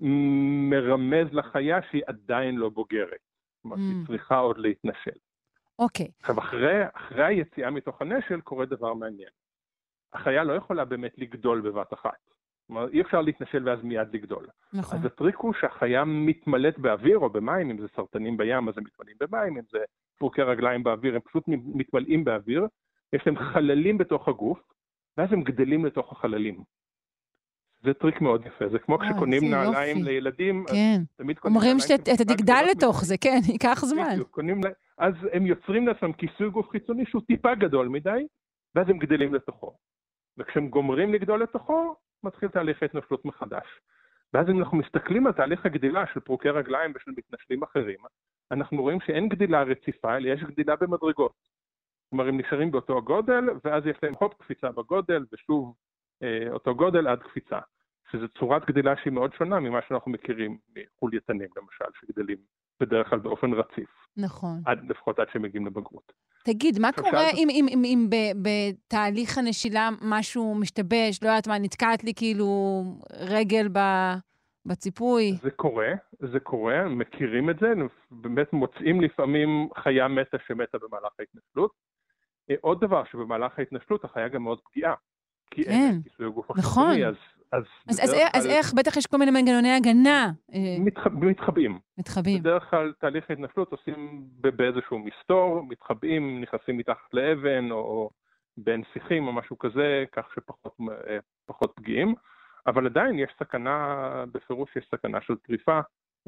[0.01, 3.19] שמרמז לחיה שהיא עדיין לא בוגרת.
[3.63, 3.81] כלומר, mm.
[3.81, 5.19] שהיא צריכה עוד להתנשל.
[5.79, 6.07] אוקיי.
[6.07, 6.11] Okay.
[6.21, 9.31] עכשיו, אחרי, אחרי היציאה מתוך הנשל קורה דבר מעניין.
[10.13, 12.19] החיה לא יכולה באמת לגדול בבת אחת.
[12.67, 14.47] כלומר, אי אפשר להתנשל ואז מיד לגדול.
[14.73, 14.99] נכון.
[14.99, 19.17] אז הטריק הוא שהחיה מתמלאת באוויר או במים, אם זה סרטנים בים אז הם מתמלאים
[19.21, 19.79] במים, אם זה
[20.19, 22.67] פרוקי רגליים באוויר, הם פשוט מתמלאים באוויר,
[23.13, 24.59] יש להם חללים בתוך הגוף,
[25.17, 26.63] ואז הם גדלים לתוך החללים.
[27.83, 30.11] זה טריק מאוד יפה, זה כמו כשקונים נעליים יופי.
[30.11, 30.99] לילדים, כן.
[31.01, 34.13] אז תמיד קונים אומרים שאתה תגדל לתוך זה, כן, ייקח זמן.
[34.13, 34.61] בדיוק, קונים,
[34.99, 38.27] אז הם יוצרים לעצמם כיסוי גוף חיצוני שהוא טיפה גדול מדי,
[38.75, 39.75] ואז הם גדלים לתוכו.
[40.39, 43.67] וכשהם גומרים לגדול לתוכו, מתחיל תהליך ההתנשלות מחדש.
[44.35, 47.99] ואז אם אנחנו מסתכלים על תהליך הגדילה של פרוקי רגליים ושל מתנשלים אחרים,
[48.51, 51.35] אנחנו רואים שאין גדילה רציפה, אלא יש גדילה במדרגות.
[52.11, 55.75] כלומר, הם נשארים באותו הגודל, ואז יש להם הופ קפיצה בגודל, ושוב
[56.23, 57.59] אה, אותו גודל עד קפיצה.
[58.11, 62.39] שזו צורת גדילה שהיא מאוד שונה ממה שאנחנו מכירים מחולייתנים, למשל, שגדלים
[62.81, 63.91] בדרך כלל באופן רציף.
[64.17, 64.63] נכון.
[64.67, 66.13] עד, לפחות עד שהם מגיעים לבגרות.
[66.45, 67.31] תגיד, מה קורה.
[67.31, 68.09] אם, אם, אם, אם
[68.43, 71.23] בתהליך הנשילה משהו משתבש?
[71.23, 72.83] לא יודעת מה, נתקעת לי כאילו
[73.13, 73.79] רגל ב...
[74.67, 75.33] בציפוי.
[75.43, 75.93] זה קורה,
[76.33, 77.73] זה קורה, מכירים את זה,
[78.11, 81.71] באמת מוצאים לפעמים חיה מתה שמתה במהלך ההתנשלות.
[82.51, 84.95] אה, עוד דבר, שבמהלך ההתנשלות החיה גם מאוד פגיעה.
[85.51, 86.91] כי כן, אין כיסוי הגוף נכון.
[86.91, 87.15] החיצוני, אז
[87.53, 88.27] אז, אז, אז, כלל...
[88.35, 90.31] אז איך, בטח יש כל מיני מנגנוני הגנה.
[90.55, 91.07] אה, מתח...
[91.07, 91.79] מתחבאים.
[91.99, 92.41] מתחבאים.
[92.41, 98.11] בדרך כלל תהליך ההתנפלות עושים באיזשהו מסתור, מתחבאים, נכנסים מתחת לאבן או
[98.57, 102.15] בין שיחים או משהו כזה, כך שפחות אה, פגיעים,
[102.67, 103.75] אבל עדיין יש סכנה,
[104.33, 105.81] בפירוש יש סכנה של טריפה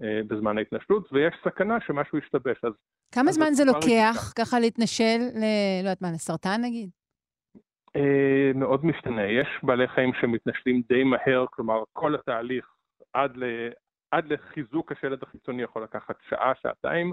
[0.03, 2.65] אה, בזמן ההתנשלות, ויש סכנה שמשהו ישתבש.
[2.65, 2.73] אז,
[3.13, 5.43] כמה אז זמן זה לוקח ככה להתנשל, ל...
[5.83, 6.91] לא יודעת מה, לסרטן נגיד?
[7.97, 9.27] אה, מאוד משתנה.
[9.27, 12.75] יש בעלי חיים שמתנשלים די מהר, כלומר כל התהליך
[13.13, 13.45] עד, ל,
[14.11, 17.13] עד לחיזוק השלד החיצוני יכול לקחת שעה, שעתיים,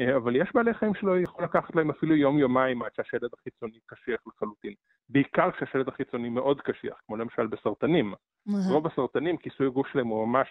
[0.00, 4.20] אה, אבל יש בעלי חיים שלא יכול לקחת להם אפילו יום-יומיים עד שהשלד החיצוני קשיח
[4.26, 4.74] לחלוטין.
[5.08, 8.14] בעיקר כשהשלד החיצוני מאוד קשיח, כמו למשל בסרטנים.
[8.68, 10.48] רוב הסרטנים, כיסוי הגוף שלהם הוא ממש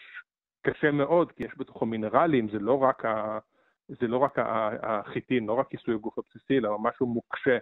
[0.62, 3.40] קשה מאוד, כי יש בתוכו מינרלים, זה לא רק, ה...
[3.88, 4.40] זה לא רק
[4.82, 7.58] החיטין, לא רק כיסוי הגוף הבסיסי, אלא משהו מוקשה.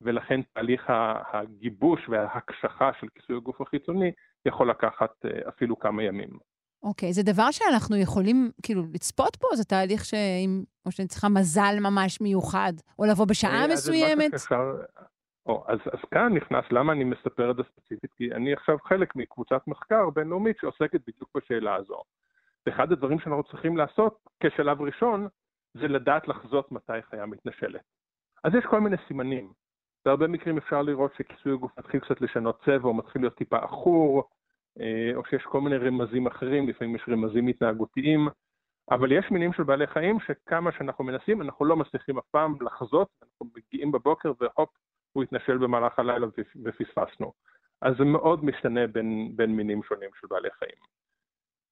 [0.00, 0.86] ולכן תהליך
[1.32, 4.12] הגיבוש וההקשחה של כיסוי הגוף החיצוני
[4.46, 6.30] יכול לקחת אה, אפילו כמה ימים.
[6.82, 9.48] אוקיי, okay, זה דבר שאנחנו יכולים כאילו לצפות פה?
[9.54, 14.34] זה תהליך שאם, או שאני צריכה מזל ממש מיוחד, או לבוא בשעה אה, מסוימת?
[14.34, 14.72] אפשר,
[15.46, 18.12] או, אז, אז כאן נכנס, למה אני מספר את זה ספציפית?
[18.12, 22.02] כי אני עכשיו חלק מקבוצת מחקר בינלאומית שעוסקת בדיוק בשאלה הזו.
[22.66, 25.28] ואחד הדברים שאנחנו צריכים לעשות כשלב ראשון,
[25.74, 27.80] זה לדעת לחזות מתי חיה מתנשלת.
[28.44, 29.52] אז יש כל מיני סימנים.
[30.04, 34.28] בהרבה מקרים אפשר לראות שכיסוי הגוף מתחיל קצת לשנות צבע, או מתחיל להיות טיפה עכור,
[34.80, 38.28] אה, או שיש כל מיני רמזים אחרים, לפעמים יש רמזים התנהגותיים,
[38.90, 43.08] אבל יש מינים של בעלי חיים שכמה שאנחנו מנסים, אנחנו לא מצליחים אף פעם לחזות,
[43.22, 44.70] אנחנו מגיעים בבוקר והופ,
[45.12, 46.26] הוא התנשל במהלך הלילה
[46.64, 47.32] ופספסנו.
[47.82, 50.97] אז זה מאוד משתנה בין, בין מינים שונים של בעלי חיים.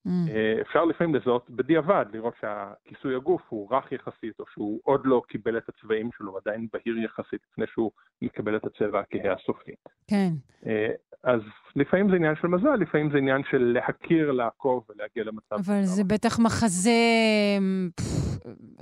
[0.06, 0.30] Mm.
[0.30, 5.22] אה, אפשר לפעמים לזהות בדיעבד, לראות שהכיסוי הגוף הוא רך יחסית, או שהוא עוד לא
[5.28, 7.90] קיבל את הצבעים שלו, עדיין בהיר יחסית לפני שהוא
[8.22, 9.72] מקבל את הצבע הכהה הסופי.
[10.10, 10.30] כן.
[10.66, 10.88] אה,
[11.22, 11.40] אז
[11.76, 15.56] לפעמים זה עניין של מזל, לפעמים זה עניין של להכיר, לעקוב ולהגיע למצב.
[15.56, 16.90] אבל זה בטח מחזה,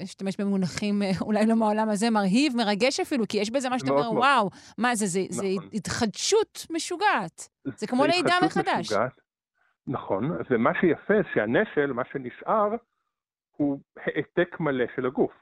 [0.03, 3.91] אשתמש במונחים אה, אולי לא מהעולם הזה, מרהיב, מרגש אפילו, כי יש בזה מה שאתה
[3.91, 5.45] אומר, וואו, מה זה, זה, נכון.
[5.45, 7.49] זה התחדשות משוגעת.
[7.65, 8.81] זה כמו לידה מחדש.
[8.81, 9.24] משוגעת.
[9.87, 12.69] נכון, ומה שיפה שהנשל, מה שנשאר,
[13.57, 15.33] הוא העתק מלא של הגוף.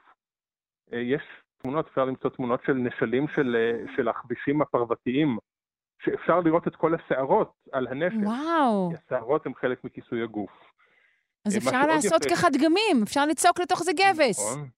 [0.93, 1.21] אה, יש
[1.57, 5.37] תמונות, אפשר למצוא תמונות של נשלים של, אה, של הכבישים הפרוותיים,
[6.01, 8.25] שאפשר לראות את כל השערות על הנשל.
[8.25, 8.91] וואו.
[9.05, 10.51] השערות הן חלק מכיסוי הגוף.
[11.47, 12.35] אז אה, אפשר לעשות יפה...
[12.35, 14.55] ככה דגמים, אפשר לצעוק לתוך זה גבס.
[14.55, 14.69] נכון,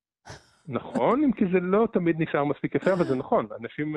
[0.67, 3.47] נכון, אם כי זה לא תמיד נשאר מספיק יפה, אבל זה נכון.
[3.61, 3.95] אנשים,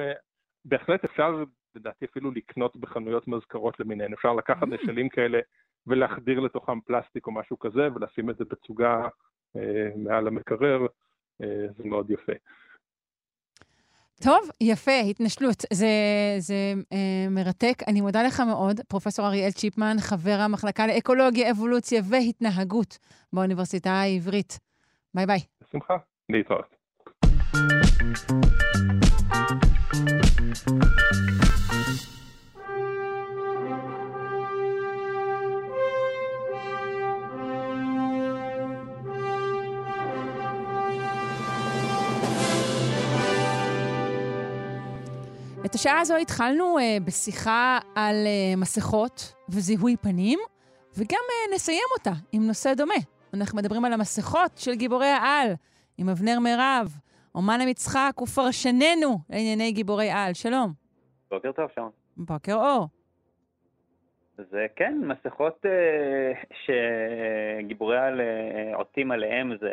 [0.64, 1.44] בהחלט אפשר
[1.78, 4.12] לדעתי אפילו לקנות בחנויות מזכרות למיניהן.
[4.12, 4.66] אפשר לקחת mm.
[4.66, 5.38] נשלים כאלה
[5.86, 9.08] ולהחדיר לתוכם פלסטיק או משהו כזה, ולשים את זה בצוגה
[9.56, 10.86] אה, מעל המקרר,
[11.42, 12.32] אה, זה מאוד יפה.
[14.24, 15.62] טוב, יפה, התנשלות.
[15.72, 15.86] זה,
[16.38, 17.82] זה אה, מרתק.
[17.88, 22.98] אני מודה לך מאוד, פרופ' אריאל צ'יפמן, חבר המחלקה לאקולוגיה, אבולוציה והתנהגות
[23.32, 24.58] באוניברסיטה העברית.
[25.14, 25.40] ביי ביי.
[25.62, 25.96] בשמחה,
[26.28, 26.78] להתראות.
[45.70, 50.38] את השעה הזו התחלנו uh, בשיחה על uh, מסכות וזיהוי פנים,
[50.96, 52.94] וגם uh, נסיים אותה עם נושא דומה.
[53.34, 55.52] אנחנו מדברים על המסכות של גיבורי העל,
[55.98, 56.96] עם אבנר מירב,
[57.34, 60.34] אומן המצחק ופרשננו לענייני גיבורי על.
[60.34, 60.72] שלום.
[61.30, 61.90] בוקר טוב, שלום.
[62.16, 62.88] בוקר אור.
[64.50, 69.72] זה כן, מסכות uh, שגיבורי על uh, עוטים עליהם, זה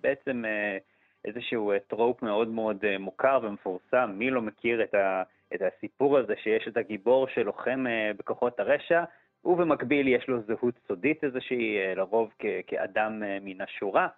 [0.00, 0.44] בעצם...
[0.44, 0.93] Uh,
[1.24, 5.22] איזשהו אה, טרופ מאוד מאוד אה, מוכר ומפורסם, מי לא מכיר את, ה,
[5.54, 9.04] את הסיפור הזה שיש את הגיבור שלוחם אה, בכוחות הרשע,
[9.44, 14.08] ובמקביל יש לו זהות סודית איזושהי, לרוב כ, כאדם מן השורה,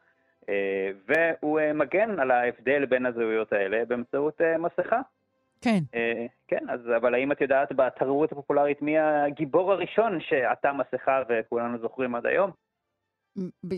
[1.06, 5.00] והוא מגן על ההבדל בין הזהויות האלה באמצעות מסכה.
[5.60, 5.78] כן.
[6.48, 12.14] כן, אז אבל האם את יודעת בתרבות הפופולרית מי הגיבור הראשון שעטה מסכה וכולנו זוכרים
[12.14, 12.50] עד היום?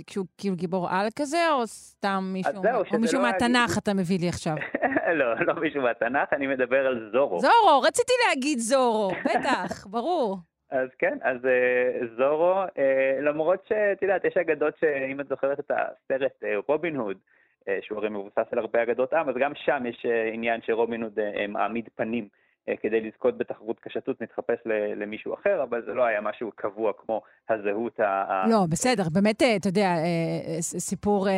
[0.06, 3.78] כשהוא כאילו גיבור על כזה, או סתם מישהו, זהו, או מישהו לא מהתנ"ך היה...
[3.78, 4.54] אתה מביא לי עכשיו?
[5.20, 7.38] לא, לא מישהו מהתנ"ך, אני מדבר על זורו.
[7.40, 10.38] זורו, רציתי להגיד זורו, בטח, ברור.
[10.70, 15.70] אז כן, אז uh, זורו, uh, למרות שאת יודעת, יש אגדות שאם את זוכרת את
[15.70, 19.86] הסרט uh, רובין הוד, uh, שהוא הרי מבוסס על הרבה אגדות עם, אז גם שם
[19.86, 22.24] יש uh, עניין שרובין הוד uh, מעמיד פנים.
[22.24, 22.47] אה,
[22.80, 24.58] כדי לזכות בתחרות קשתות נתחפש
[24.96, 28.44] למישהו אחר, אבל זה לא היה משהו קבוע כמו הזהות ה...
[28.50, 31.28] לא, בסדר, באמת, אה, אתה יודע, אה, סיפור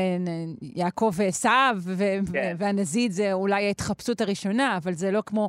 [0.76, 1.76] יעקב ועשיו
[2.32, 2.54] כן.
[2.58, 5.48] והנזיד זה אולי ההתחפשות הראשונה, אבל זה לא כמו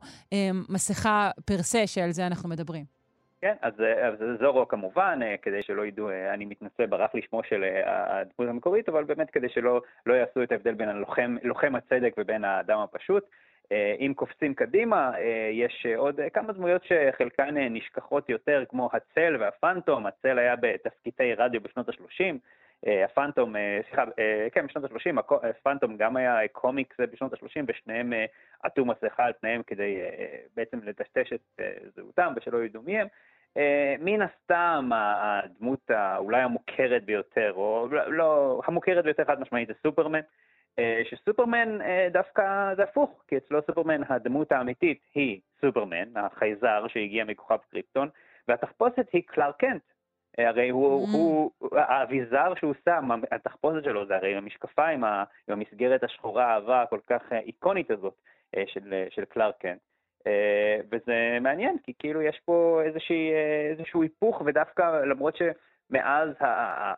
[0.69, 3.01] מסכה פרסה שעל זה אנחנו מדברים.
[3.41, 8.49] כן, אז, אז זורו כמובן, כדי שלא ידעו, אני מתנצל, ברח לי שמו של הדמות
[8.49, 12.79] המקורית, אבל באמת כדי שלא לא יעשו את ההבדל בין הלוחם, לוחם הצדק ובין האדם
[12.79, 13.23] הפשוט.
[13.71, 19.37] אה, אם קופצים קדימה, אה, יש עוד כמה דמויות שחלקן אה, נשכחות יותר, כמו הצל
[19.39, 20.05] והפנטום.
[20.05, 22.35] הצל היה בתפקידי רדיו בשנות ה-30.
[23.05, 23.55] הפנטום,
[23.87, 24.03] סליחה,
[24.51, 28.13] כן, בשנות ה-30, הפנטום גם היה קומיקס בשנות ה-30, ושניהם
[28.63, 30.01] עטו מסכה על פניהם כדי
[30.55, 31.61] בעצם לטשטש את
[31.95, 33.07] זהותם ושלא ידעו מי הם.
[33.99, 40.21] מן הסתם הדמות אולי המוכרת ביותר, או לא, המוכרת ביותר חד משמעית זה סופרמן.
[40.79, 47.25] אה, שסופרמן אה, דווקא זה הפוך, כי אצלו סופרמן הדמות האמיתית היא סופרמן, החייזר שהגיע
[47.25, 48.09] מכוכב קריפטון,
[48.47, 49.81] והתחפושת היא קלאר קנט.
[50.39, 51.11] אה, הרי הוא, mm.
[51.11, 57.21] הוא, האביזר שהוא שם, התחפושת שלו זה הרי המשקפיים, עם המסגרת השחורה האהבה הכל כך
[57.31, 58.13] איקונית הזאת
[58.65, 59.79] של, של קלאר קנט.
[60.91, 63.31] וזה מעניין, כי כאילו יש פה איזושהי,
[63.69, 65.41] איזשהו היפוך, ודווקא למרות ש...
[65.91, 66.29] מאז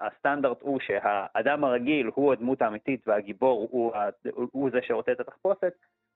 [0.02, 3.94] הסטנדרט הוא שהאדם הרגיל הוא הדמות האמיתית והגיבור הוא,
[4.34, 5.74] הוא זה שרוצה את התחפושת,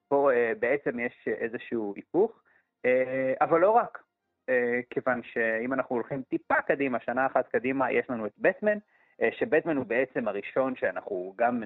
[0.07, 2.43] פה בעצם יש איזשהו היפוך,
[3.41, 4.03] אבל לא רק,
[4.89, 8.77] כיוון שאם אנחנו הולכים טיפה קדימה, שנה אחת קדימה, יש לנו את בטמן,
[9.31, 11.63] שבטמן הוא בעצם הראשון שאנחנו, גם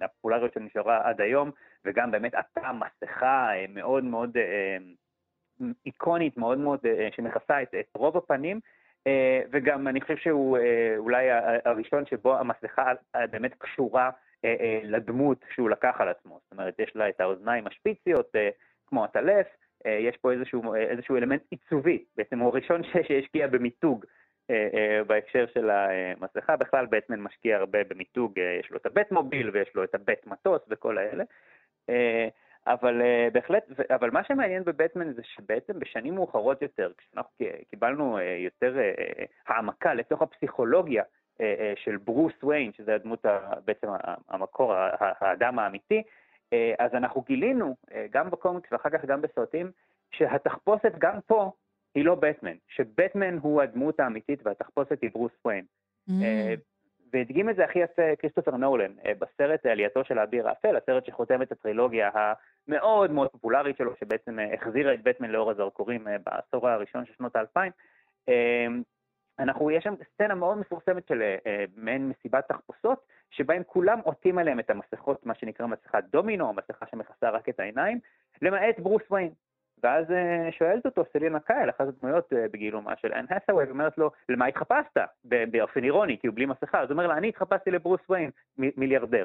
[0.00, 1.50] הפופולריות שנשארה עד היום,
[1.84, 4.36] וגם באמת עטה מסכה מאוד מאוד
[5.86, 6.80] איקונית, מאוד מאוד,
[7.16, 8.60] שמכסה את רוב הפנים,
[9.50, 10.58] וגם אני חושב שהוא
[10.96, 11.26] אולי
[11.64, 12.92] הראשון שבו המסכה
[13.30, 14.10] באמת קשורה
[14.82, 16.40] לדמות שהוא לקח על עצמו.
[16.42, 18.32] זאת אומרת, יש לה את האוזניים השפיציות,
[18.86, 19.46] כמו הטלף,
[19.84, 24.04] יש פה איזשהו, איזשהו אלמנט עיצובי, בעצם הוא הראשון שהשקיע במיתוג
[25.06, 26.56] בהקשר של המסכה.
[26.56, 30.62] בכלל, בטמן משקיע הרבה במיתוג, יש לו את הבט מוביל ויש לו את הבט מטוס
[30.68, 31.24] וכל האלה.
[32.66, 33.02] אבל
[33.32, 37.30] בהחלט, אבל מה שמעניין בבטמן זה שבעצם בשנים מאוחרות יותר, כשאנחנו
[37.70, 38.76] קיבלנו יותר
[39.46, 41.02] העמקה לתוך הפסיכולוגיה
[41.76, 43.24] של ברוס ויין, שזה הדמות,
[43.64, 43.88] בעצם
[44.28, 46.02] המקור, האדם האמיתי,
[46.78, 47.76] אז אנחנו גילינו,
[48.10, 49.70] גם בקומיקס ואחר כך גם בסרטים,
[50.10, 51.52] שהתחפושת גם פה
[51.94, 55.64] היא לא בטמן, שבטמן הוא הדמות האמיתית והתחפושת היא ברוס ויין.
[56.08, 56.12] Mm.
[57.14, 61.52] והדגים את זה הכי יפה כריסטופר נולן בסרט עלייתו של האביר האפל, הסרט שחותם את
[61.52, 67.36] הטרילוגיה המאוד מאוד פופולרית שלו, שבעצם החזירה את בטמן לאור הזרקורים בעשור הראשון של שנות
[67.36, 67.72] האלפיים.
[69.38, 71.22] אנחנו, יש שם סצנה מאוד מפורסמת של
[71.76, 77.30] מעין מסיבת תחפושות, שבהם כולם עוטים עליהם את המסכות, מה שנקרא מסכת דומינו, המסכה שמכסה
[77.30, 77.98] רק את העיניים,
[78.42, 79.30] למעט ברוס ויין.
[79.84, 80.04] ואז
[80.50, 84.96] שואלת אותו סלינה קייל, אחת הדמויות בגילומה של אן האת'וויי, ואומרת לו, למה התחפשת?
[85.24, 86.80] באופן אירוני, כי הוא בלי מסכה.
[86.80, 89.24] אז הוא אומר לה, אני התחפשתי לברוס ויין, מיליארדר.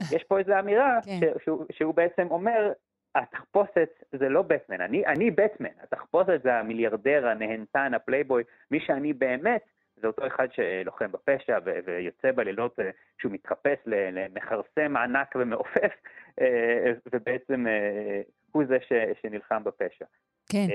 [0.14, 1.20] יש פה איזו אמירה כן.
[1.44, 2.72] שהוא, שהוא בעצם אומר,
[3.14, 9.62] התחפושת זה לא בטמן, אני, אני בטמן, התחפושת זה המיליארדר, הנהנתן, הפלייבוי, מי שאני באמת,
[9.96, 12.78] זה אותו אחד שלוחם בפשע ו- ויוצא בלילות
[13.18, 15.92] כשהוא מתחפש למכרסם ענק ומעופף,
[17.12, 17.66] ובעצם
[18.56, 20.04] הוא זה ש- שנלחם בפשע.
[20.48, 20.66] כן.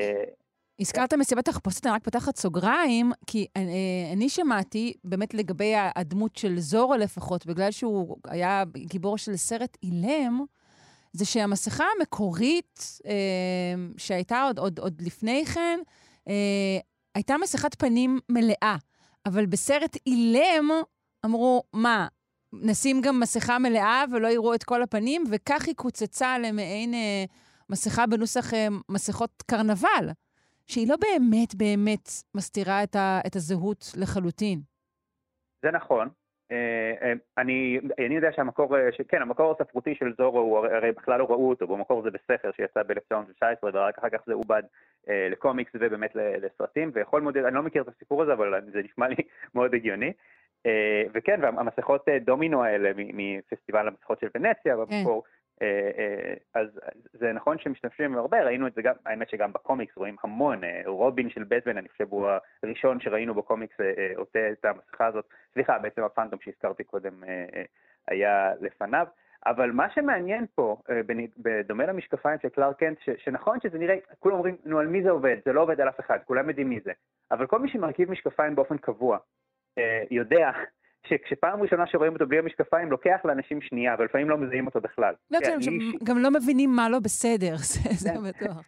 [0.80, 6.60] הזכרת מסיבת תחפושת, אני רק פותחת סוגריים, כי אני, אני שמעתי, באמת לגבי הדמות של
[6.60, 10.46] זורו לפחות, בגלל שהוא היה גיבור של סרט אילם,
[11.14, 13.12] זה שהמסכה המקורית אה,
[13.98, 15.80] שהייתה עוד, עוד, עוד לפני כן,
[16.28, 16.80] אה,
[17.16, 18.76] הייתה מסכת פנים מלאה.
[19.26, 20.70] אבל בסרט אילם
[21.26, 22.08] אמרו, מה,
[22.54, 25.24] נשים גם מסכה מלאה ולא יראו את כל הפנים?
[25.30, 27.26] וכך היא קוצצה למעין אה,
[27.72, 30.06] מסכה בנוסח אה, מסכות קרנבל,
[30.68, 34.60] שהיא לא באמת באמת מסתירה את, ה, את הזהות לחלוטין.
[35.64, 36.10] זה נכון,
[36.52, 38.76] אה, אה, אני, אני יודע שהמקור,
[39.08, 42.84] כן, המקור הספרותי של זורו, הוא הרי בכלל לא ראו אותו, במקור זה בספר שיצא
[42.84, 44.64] ב-1919, ורק אחר כך זה עובד
[45.08, 49.16] לקומיקס ובאמת לסרטים, ויכול מאוד, אני לא מכיר את הסיפור הזה, אבל זה נשמע לי
[49.56, 50.12] מאוד הגיוני.
[51.14, 55.41] וכן, והמסכות דומינו האלה מפסטיבל המסכות של ונציה, במקור, אה,
[56.54, 56.68] אז
[57.14, 61.30] זה נכון שמשתמשים הרבה, ראינו את זה גם, האמת שגם בקומיקס רואים המון, אה, רובין
[61.30, 62.28] של בטמן, אני חושב הוא
[62.64, 63.76] הראשון שראינו בקומיקס
[64.16, 67.24] עוטה את המסכה הזאת, סליחה, בעצם הפנטום שהזכרתי קודם
[68.08, 69.08] היה לפניו.
[69.46, 70.78] אבל מה שמעניין פה,
[71.38, 75.38] בדומה למשקפיים של קלאר קנט, שנכון שזה נראה, כולם אומרים, נו, על מי זה עובד?
[75.46, 76.92] זה לא עובד על אף אחד, כולם יודעים מי זה.
[77.32, 79.18] אבל כל מי שמרכיב משקפיים באופן קבוע,
[80.12, 80.52] יודע
[81.08, 85.14] שכשפעם ראשונה שרואים אותו בלי המשקפיים, לוקח לאנשים שנייה, ולפעמים לא מזהים אותו בכלל.
[85.32, 85.58] לא, כן,
[86.04, 87.56] גם לא מבינים מה לא בסדר,
[88.04, 88.24] זה כן.
[88.30, 88.64] בטוח.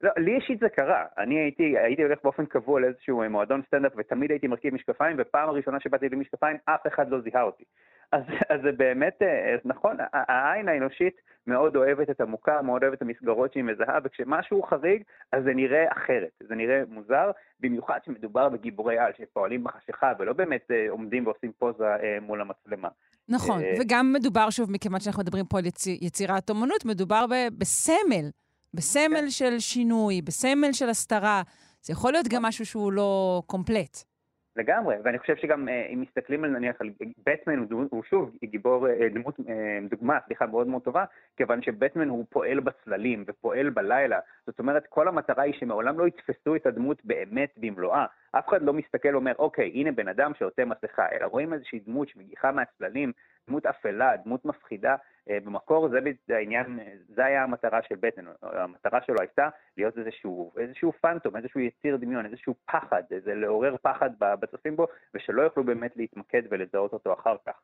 [0.00, 1.04] לא, לי אישית זה קרה.
[1.18, 5.80] אני הייתי, הייתי הולך באופן קבוע לאיזשהו מועדון סטנדאפ, ותמיד הייתי מרכיב משקפיים, ופעם הראשונה
[5.80, 7.64] שבאתי בלי משקפיים, אף אחד לא זיהה אותי.
[8.12, 11.14] אז, אז זה באמת, אה, נכון, העין האנושית
[11.46, 15.02] מאוד אוהבת את המוכר, מאוד אוהבת את המסגרות שהיא מזהה, וכשמשהו חריג,
[15.32, 17.30] אז זה נראה אחרת, זה נראה מוזר,
[17.60, 22.88] במיוחד שמדובר בגיבורי על שפועלים בחשיכה, ולא באמת אה, עומדים ועושים פוזה אה, מול המצלמה.
[23.28, 28.30] נכון, וגם מדובר, שוב, מכיוון שאנחנו מדברים פה על יציר, יצירת אומנות, מדובר ב, בסמל,
[28.74, 29.30] בסמל כן.
[29.30, 31.42] של שינוי, בסמל של הסתרה.
[31.82, 34.13] זה יכול להיות גם משהו שהוא לא קומפלט.
[34.56, 36.90] לגמרי, ואני חושב שגם אה, אם מסתכלים על נניח על
[37.26, 41.04] בטמן, הוא, שוב גיבור, אה, דמות, אה, דוגמה, סליחה, מאוד מאוד טובה,
[41.36, 44.18] כיוון שבטמן הוא פועל בצללים ופועל בלילה.
[44.46, 48.06] זאת אומרת, כל המטרה היא שמעולם לא יתפסו את הדמות באמת במלואה.
[48.32, 52.08] אף אחד לא מסתכל ואומר, אוקיי, הנה בן אדם שעוטה מסכה, אלא רואים איזושהי דמות
[52.08, 53.12] שמגיחה מהצללים,
[53.48, 54.96] דמות אפלה, דמות מפחידה.
[55.30, 56.78] אה, במקור זה העניין,
[57.08, 62.26] זה היה המטרה של בטן, המטרה שלו הייתה להיות איזשהו, איזשהו פנטום, איזשהו יציר דמיון,
[62.26, 67.60] איזשהו פחד, איזה לעורר פחד בצופים בו, ושלא יוכלו באמת להתמקד ולזהות אותו אחר כך.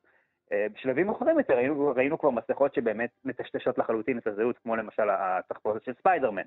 [0.52, 5.08] אה, בשלבים מאוחרים יותר ראינו, ראינו כבר מסכות שבאמת מטשטשות לחלוטין את הזהות, כמו למשל
[5.10, 6.42] התחפושת של ספיידרמן.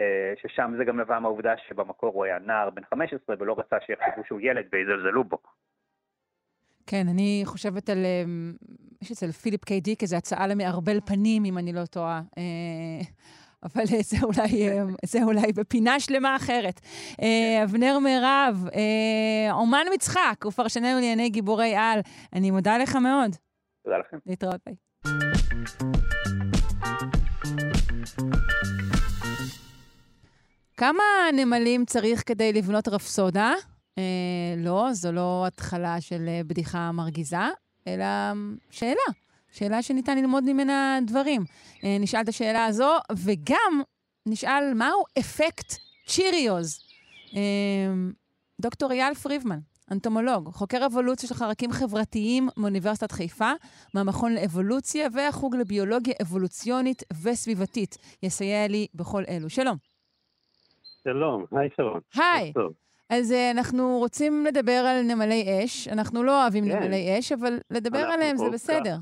[0.00, 4.24] אה, ששם זה גם נבע מהעובדה שבמקור הוא היה נער בן 15 ולא רצה שיחשבו
[4.24, 5.38] שהוא ילד ויזלזלו בו.
[6.86, 8.52] כן, אני חושבת על, אמ,
[9.02, 12.22] יש אצל פיליפ קיי דיק איזו הצעה למערבל פנים, אם אני לא טועה.
[12.38, 12.42] אה,
[13.62, 16.80] אבל זה אולי, אה, זה אולי בפינה שלמה אחרת.
[17.22, 18.68] אה, אבנר מירב,
[19.50, 22.00] אומן מצחק ופרשננו לענייני גיבורי על,
[22.32, 23.36] אני מודה לך מאוד.
[23.84, 24.16] תודה לכם.
[24.26, 24.74] להתראות, ביי.
[30.76, 31.02] כמה
[31.32, 33.54] נמלים צריך כדי לבנות רפסודה?
[33.98, 37.36] אה, לא, זו לא התחלה של אה, בדיחה מרגיזה,
[37.86, 38.04] אלא
[38.70, 39.22] שאלה.
[39.52, 41.42] שאלה שניתן ללמוד ממנה דברים.
[41.84, 43.82] אה, נשאל את השאלה הזו, וגם
[44.26, 45.74] נשאל מהו אפקט
[46.06, 46.78] צ'יריוז.
[47.36, 47.40] אה,
[48.60, 49.58] דוקטור אייל פריבמן,
[49.92, 53.52] אנטומולוג, חוקר אבולוציה של חרקים חברתיים מאוניברסיטת חיפה,
[53.94, 59.50] מהמכון לאבולוציה והחוג לביולוגיה אבולוציונית וסביבתית, יסייע לי בכל אלו.
[59.50, 59.76] שלום.
[61.04, 62.00] שלום, היי שרון.
[62.14, 62.52] היי.
[63.12, 65.88] אז uh, אנחנו רוצים לדבר על נמלי אש.
[65.88, 66.76] אנחנו לא אוהבים כן.
[66.82, 68.96] נמלי אש, אבל לדבר אנחנו עליהם זה כל כך- בסדר.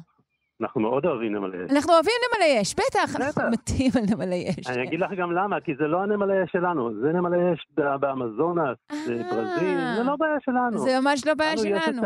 [0.60, 1.70] אנחנו מאוד אוהבים נמלי אש.
[1.72, 3.48] אנחנו אוהבים נמלי אש, בטח, אנחנו בטח.
[3.52, 4.66] מתים על נמלי אש.
[4.70, 7.66] אני אגיד לך גם למה, כי זה לא הנמלי אש שלנו, זה נמלי אש
[8.00, 8.76] באמזונס,
[9.08, 10.78] בברזיל, זה לא בעיה שלנו.
[10.78, 12.02] זה ממש לא בעיה לנו יש שלנו.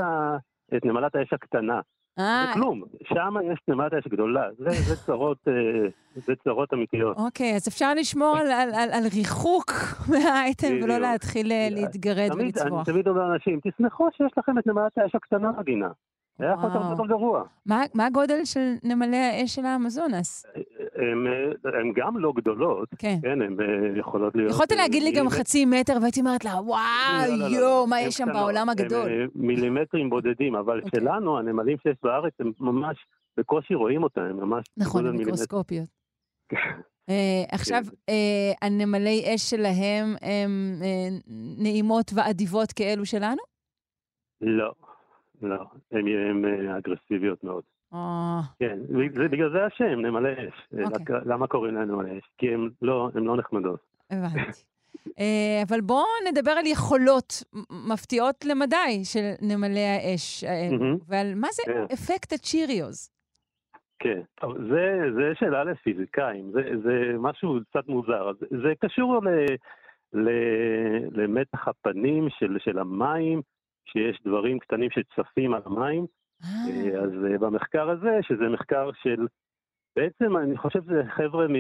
[0.77, 1.81] את נמלת האש הקטנה, אה,
[2.19, 5.53] זה כלום, שם יש נמלת האש גדולה, זה זה צרות, אה,
[6.15, 7.17] זה צרות אמיתיות.
[7.17, 9.71] אוקיי, אז אפשר לשמור על, על, על, על ריחוק
[10.11, 10.99] מהאייטם ולא.
[10.99, 12.77] להתחיל אה, להתגרד תמיד, אני.
[12.85, 15.89] תמיד אומר לאנשים, תשמחו שיש לכם את נמלת האש הקטנה בגינה.
[16.39, 16.83] היה יכול להיות.
[16.83, 17.43] הרבה יותר גרוע.
[17.67, 20.47] מה הגודל של נמלי האש של האמזונס?
[21.65, 23.19] הן גם לא גדולות, כן.
[23.23, 24.51] כן, הן אה, יכולות להיות...
[24.51, 26.81] יכולת אה, להגיד לי גם חצי מטר, והייתי אומרת לה, וואו,
[27.29, 29.09] לא, לא, לא, יואו, מה יש שם בעולם הגדול.
[29.09, 31.01] אה, מילימטרים בודדים, אבל אוקיי.
[31.01, 32.97] שלנו, הנמלים שיש בארץ, הם ממש
[33.37, 34.65] בקושי רואים אותם, הם ממש...
[34.77, 35.25] נכון, מילימטר.
[35.25, 35.89] מיקרוסקופיות.
[37.53, 37.97] עכשיו, כן.
[38.09, 40.75] אה, הנמלי אש שלהם הם
[41.59, 43.43] נעימות ואדיבות כאלו שלנו?
[44.41, 44.73] לא,
[45.43, 47.63] לא, הן אגרסיביות מאוד.
[47.95, 48.79] אה, כן,
[49.31, 50.79] בגלל זה השם, נמלי אש.
[50.79, 51.17] אה, אוקיי.
[51.27, 52.25] למה קוראים להם נמלי אש?
[52.39, 52.47] כי
[52.83, 53.81] לא הן לא נחמדות.
[54.11, 54.61] הבנתי.
[55.19, 57.43] אה, אבל בואו נדבר על יכולות
[57.93, 60.97] מפתיעות למדי של נמלי האש האלו, מהמם.
[61.09, 61.85] ועל מה זה כן.
[61.93, 63.11] אפקט הצ'יריוז.
[63.99, 68.33] כן, טוב, זה, זה שאלה לפיזיקאים, זה, זה משהו קצת מוזר.
[68.41, 69.29] זה, זה קשור ל,
[70.13, 70.29] ל,
[71.13, 73.41] למתח הפנים של, של המים,
[73.85, 76.07] שיש דברים קטנים שצפים על המים.
[76.43, 79.27] אה, אז אה, במחקר הזה, שזה מחקר של,
[79.97, 81.55] בעצם אני חושב שזה חבר'ה מ,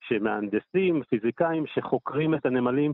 [0.00, 2.92] שמהנדסים, פיזיקאים, שחוקרים את הנמלים,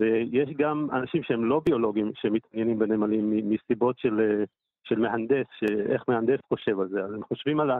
[0.00, 4.44] ויש גם אנשים שהם לא ביולוגים שמתעניינים בנמלים מסיבות של, אה,
[4.84, 5.46] של מהנדס,
[5.88, 7.04] איך מהנדס חושב על זה.
[7.04, 7.78] אז הם חושבים על, ה,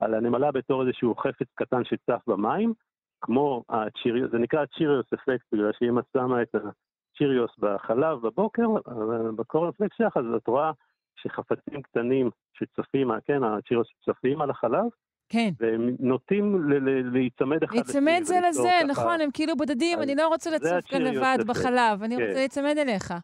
[0.00, 2.72] על הנמלה בתור איזשהו חפץ קטן שצף במים,
[3.20, 9.32] כמו הצ'יריוס, זה נקרא צ'יריוס אפקט, בגלל שאם את שמה את הצ'יריוס בחלב בבוקר, אה,
[9.36, 10.70] בקורנפלקס שלך, אז את רואה
[11.16, 14.84] שחפצים קטנים שצפים, כן, הצ'יריוס צפים על החלב,
[15.28, 15.50] כן.
[15.60, 16.70] והם נוטים
[17.12, 18.00] להיצמד אחד לשני.
[18.00, 21.38] להיצמד זה לזה, נכון, הם כאילו בודדים, אני לא רוצה לצוף כאן לבד.
[21.46, 22.22] בחלב, אני כן.
[22.22, 23.14] רוצה להיצמד אליך.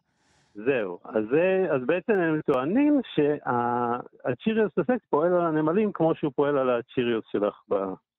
[0.65, 6.57] זהו, אז, זה, אז בעצם הם טוענים שהצ'יריוס אפקט פועל על הנמלים כמו שהוא פועל
[6.57, 7.55] על הצ'יריוס שלך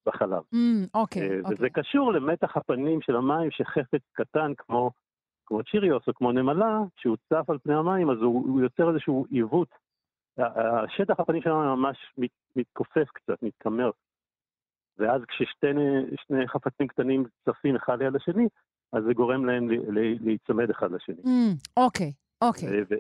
[0.07, 0.43] בחלב.
[0.55, 1.55] אמ, אוקיי, אה, אוקיי.
[1.55, 4.91] וזה קשור למתח הפנים של המים שחפץ קטן כמו,
[5.49, 9.27] כמו צ'יריוס או כמו נמלה, שהוא צף על פני המים, אז הוא, הוא יוצר איזשהו
[9.31, 9.69] עיוות.
[10.39, 13.91] השטח הפנים של המים ממש מת, מתכופף קצת, מתקמר.
[14.99, 18.49] ואז כששתי נ- שני חפצים קטנים צפים אחד ליד השני,
[18.93, 19.69] אז זה גורם להם
[20.21, 21.23] להיצמד אחד לשני.
[21.77, 22.69] אוקיי, אוקיי.
[22.91, 22.95] ו-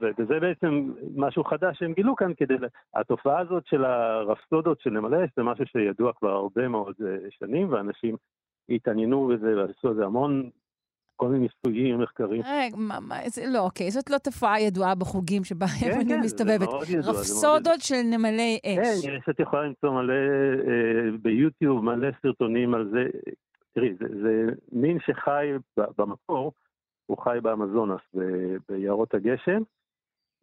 [0.00, 2.54] ו- וזה בעצם משהו חדש שהם גילו כאן כדי...
[2.94, 7.72] התופעה הזאת של הרפסודות של נמלי אש זה משהו שידוע כבר הרבה מאוד אה, שנים,
[7.72, 8.16] ואנשים
[8.68, 10.50] התעניינו בזה ועשו על זה המון,
[11.20, 12.42] כל מיני ניסויים, מחקרים.
[12.42, 16.20] רגע, מה, מה, זה לא, אוקיי, זאת לא תופעה ידועה בחוגים שבה כן, אני כן,
[16.20, 16.68] מסתובבת.
[17.04, 19.06] רפסודות של נמלי אש.
[19.06, 23.04] כן, יש, את יכולה למצוא מלא אה, ביוטיוב, מלא סרטונים על זה.
[23.74, 25.46] תראי, זה, זה מין שחי
[25.98, 26.52] במקור,
[27.06, 29.62] הוא חי באמזונס, ב- ביערות הגשם,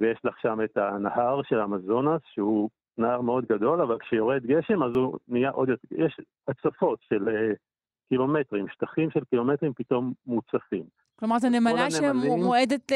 [0.01, 4.91] ויש לך שם את הנהר של האמזונס, שהוא נהר מאוד גדול, אבל כשיורד גשם אז
[4.95, 7.53] הוא נהיה עוד יותר, יש הצפות של אה,
[8.09, 10.83] קילומטרים, שטחים של קילומטרים פתאום מוצפים.
[11.19, 12.91] כלומר, זו נמלה שמועדת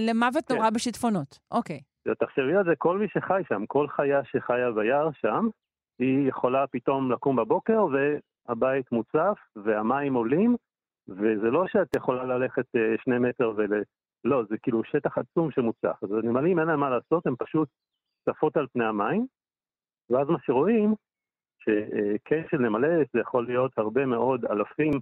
[0.00, 0.54] למוות כן.
[0.54, 1.38] נורא בשיטפונות.
[1.50, 1.80] אוקיי.
[2.18, 5.48] תחשבי על זה, כל מי שחי שם, כל חיה שחיה ביער שם,
[5.98, 10.56] היא יכולה פתאום לקום בבוקר והבית מוצף והמים עולים,
[11.08, 13.82] וזה לא שאת יכולה ללכת אה, שני מטר ול...
[14.24, 15.96] לא, זה כאילו שטח עצום שמוצף.
[16.02, 17.68] אז הנמלים אין להם מה לעשות, הם פשוט
[18.28, 19.26] צפות על פני המים,
[20.10, 20.94] ואז מה שרואים,
[22.60, 24.92] נמלי אש זה יכול להיות הרבה מאוד אלפים,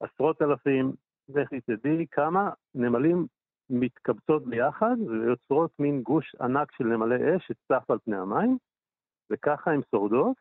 [0.00, 0.92] עשרות אלפים,
[1.28, 3.26] לכי תדעי כמה נמלים
[3.70, 8.56] מתקבצות ביחד ויוצרות מין גוש ענק של נמלי אש שצף על פני המים,
[9.30, 10.36] וככה הן שורדות,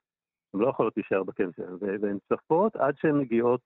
[0.54, 3.62] הן לא יכולות להישאר בקן שלהן, והן צפות עד שהן מגיעות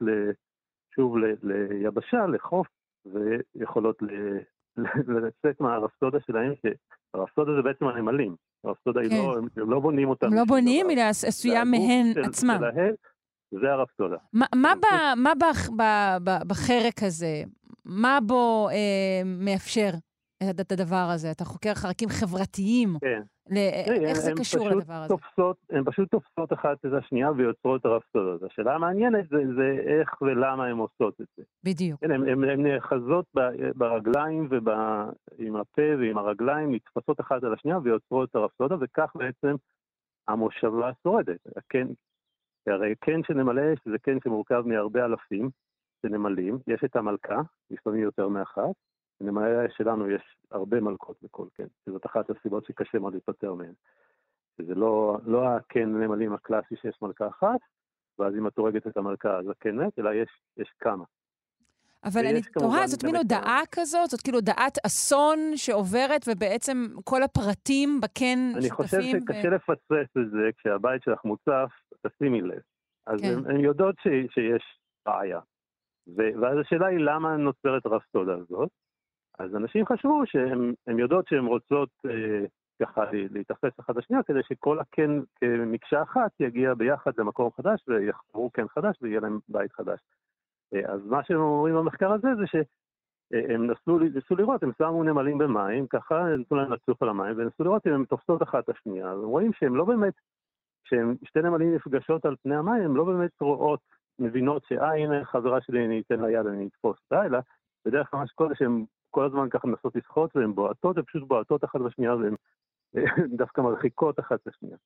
[0.95, 2.67] שוב ליבשה, לחוף,
[3.05, 3.97] ויכולות
[5.25, 8.35] לצאת מהרפסודה שלהם, שהרפסודה זה בעצם הנמלים.
[8.63, 9.09] הרפסודה כן.
[9.11, 10.25] היא לא, הם לא בונים אותה.
[10.25, 12.59] הם לא בונים, היא עשויה מהן עצמם.
[13.61, 14.15] זה הרפסודה.
[14.33, 14.85] מה, מה, ב,
[15.17, 15.43] מה ב,
[15.77, 15.83] ב,
[16.23, 17.43] ב, בחרק הזה,
[17.85, 19.89] מה בו אה, מאפשר
[20.49, 21.31] את הדבר הזה?
[21.31, 22.89] אתה חוקר חרקים חברתיים.
[23.01, 23.21] כן.
[23.49, 23.59] לא,
[24.07, 25.15] איך זה קשור לדבר הזה?
[25.15, 28.43] תופסות, הן פשוט תופסות אחת את השנייה ויוצרות הרפסודות.
[28.43, 31.43] השאלה המעניינת זה, זה איך ולמה הן עושות את זה.
[31.63, 31.99] בדיוק.
[31.99, 33.25] כן, הן נאחזות
[33.75, 39.55] ברגליים ועם הפה ועם הרגליים, נתפסות אחת על השנייה ויוצרות את הרפסודה, וכך בעצם
[40.27, 41.39] המושבה שורדת.
[41.69, 41.87] כן,
[42.67, 45.49] הרי קן של נמלי אש זה קן שמורכב מהרבה אלפים
[46.01, 48.75] של נמלים, יש את המלכה, לפעמים יותר מאחת,
[49.27, 53.73] האש שלנו יש הרבה מלכות בכל קן, שזאת אחת הסיבות שקשה מאוד להיפטר מהן.
[54.57, 57.59] שזה לא, לא הקן נמלים הקלאסי שיש מלכה אחת,
[58.19, 61.03] ואז אם את הורגת את המלכה אז הקן מת, אלא יש, יש כמה.
[62.03, 64.09] אבל אני תוהה, זאת מין הודעה כזאת?
[64.09, 68.59] זאת כאילו הודעת אסון שעוברת, ובעצם כל הפרטים בקן שותפים?
[68.59, 69.51] אני חושב שקשה ו...
[69.51, 71.69] לפספס את זה כשהבית שלך מוצף,
[72.07, 72.59] תשימי לב.
[73.07, 73.49] אז כן.
[73.49, 74.63] הן יודעות ש, שיש
[75.05, 75.39] בעיה.
[76.17, 78.69] ואז השאלה היא למה נוצרת הרפסודה הזאת.
[79.39, 82.45] אז אנשים חשבו שהן יודעות שהן רוצות אה,
[82.81, 88.67] ככה להיתפס אחת לשנייה, כדי שכל הקן כמקשה אחת יגיע ביחד למקום חדש ויחברו קן
[88.67, 89.99] חדש ויהיה להם בית חדש.
[90.73, 95.37] אה, אז מה שהם אומרים במחקר הזה זה שהם נסו, נסו לראות, הם שמו נמלים
[95.37, 99.05] במים, ככה נתנו להם לצוף על המים, ונסו לראות אם הן תופסות אחת את השנייה.
[99.05, 100.13] והם רואים שהם לא באמת,
[100.83, 103.79] כשהם שתי נמלים נפגשות על פני המים, הן לא באמת רואות,
[104.19, 107.39] מבינות שאה, הנה חברה שלי, אני אתן לה יד, אני אתפוס אותה, אלא
[107.85, 111.63] בדרך כלל מה שקורה שהן כל הזמן ככה מנסות לשחות והן בועטות, הן פשוט בועטות
[111.63, 112.35] אחת בשנייה והן
[113.41, 114.77] דווקא מרחיקות אחת בשנייה.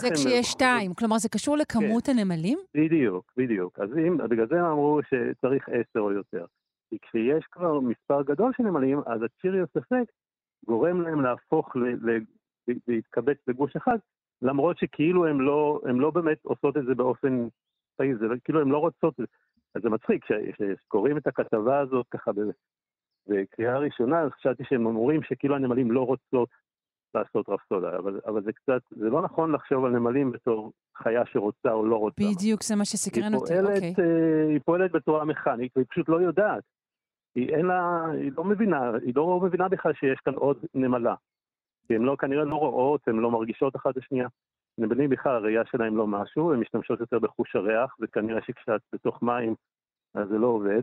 [0.00, 2.12] זה כשיש שתיים, כלומר זה קשור לכמות כן.
[2.12, 2.58] הנמלים?
[2.74, 3.78] בדיוק, בדיוק.
[3.78, 6.44] אז אם, בגלל זה אמרו שצריך עשר או יותר.
[6.90, 10.12] כי כשיש כבר מספר גדול של נמלים, אז הצ'יריוס אפקט
[10.66, 11.76] גורם להם להפוך,
[12.88, 13.98] להתקבץ בגוש אחד,
[14.42, 17.48] למרות שכאילו הן לא, לא באמת עושות את זה באופן
[17.96, 19.20] פעיל, זה כאילו הן לא רוצות,
[19.74, 22.32] אז זה מצחיק, כשקוראים את הכתבה הזאת ככה
[23.28, 26.48] בקריאה ראשונה, חשבתי שהם אומרים שכאילו הנמלים לא רוצות
[27.14, 31.72] לעשות רפסודה, אבל, אבל זה קצת, זה לא נכון לחשוב על נמלים בתור חיה שרוצה
[31.72, 32.22] או לא רוצה.
[32.34, 33.94] בדיוק, זה מה שסקרן אותי, אוקיי.
[33.96, 34.00] Okay.
[34.00, 36.64] אה, היא פועלת בצורה מכנית, והיא פשוט לא יודעת.
[37.34, 41.14] היא אין לה, היא לא מבינה, היא לא מבינה בכלל שיש כאן עוד נמלה.
[41.86, 44.28] כי הן לא, כנראה לא רואות, הן לא מרגישות אחת את השנייה.
[44.78, 49.54] נמלים בכלל, הראייה שלהם לא משהו, הן משתמשות יותר בחוש הריח, וכנראה שכשאת בתוך מים,
[50.14, 50.82] אז זה לא עובד.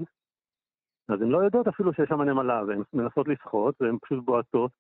[1.10, 4.72] אז הן לא יודעות אפילו שיש שם נמלה, והן מנסות לשחות, והן פשוט בועטות,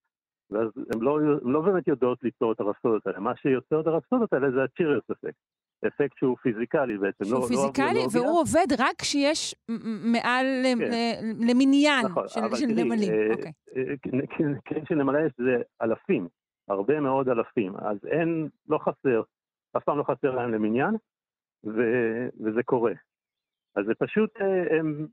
[0.51, 3.19] ואז הן לא, לא באמת יודעות ליצור את הרפסודות האלה.
[3.19, 5.37] מה שיוצר את הרפסודות האלה זה הצ'יריוס אפקט.
[5.87, 7.25] אפקט שהוא פיזיקלי בעצם.
[7.25, 9.55] שהוא לא, פיזיקלי, לא והוא עובד רק כשיש
[10.13, 11.47] מעל כן.
[11.49, 13.13] למניין נכון, של, של תראי, נמלים.
[13.13, 13.51] אה, אוקיי.
[13.75, 13.93] אה,
[14.65, 16.27] כן, של נמלי זה אלפים,
[16.67, 17.75] הרבה מאוד אלפים.
[17.77, 19.21] אז אין, לא חסר,
[19.77, 20.95] אף פעם לא חסר להם למניין,
[21.65, 21.81] ו,
[22.43, 22.93] וזה קורה.
[23.75, 25.07] אז זה פשוט, אה, הם,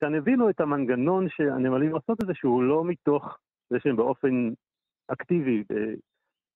[0.00, 3.38] כאן הבינו את המנגנון שהנמלים עושות את זה, שהוא לא מתוך
[3.70, 4.50] זה שהם באופן
[5.08, 5.64] אקטיבי,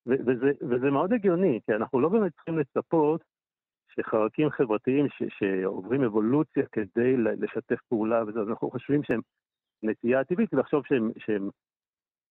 [0.06, 3.24] וזה, וזה מאוד הגיוני, כי אנחנו לא באמת צריכים לצפות
[3.94, 9.20] שחרקים חברתיים ש, שעוברים אבולוציה כדי לשתף פעולה, וזה, אנחנו חושבים שהם
[9.82, 11.50] נטייה טבעית, לחשוב שהם, שהם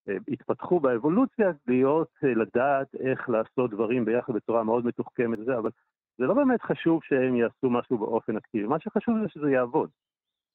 [0.10, 5.70] אה, התפתחו באבולוציה להיות, אה, לדעת איך לעשות דברים ביחד בצורה מאוד מתוחכמת וזה, אבל
[6.18, 9.90] זה לא באמת חשוב שהם יעשו משהו באופן אקטיבי, מה שחשוב זה שזה יעבוד.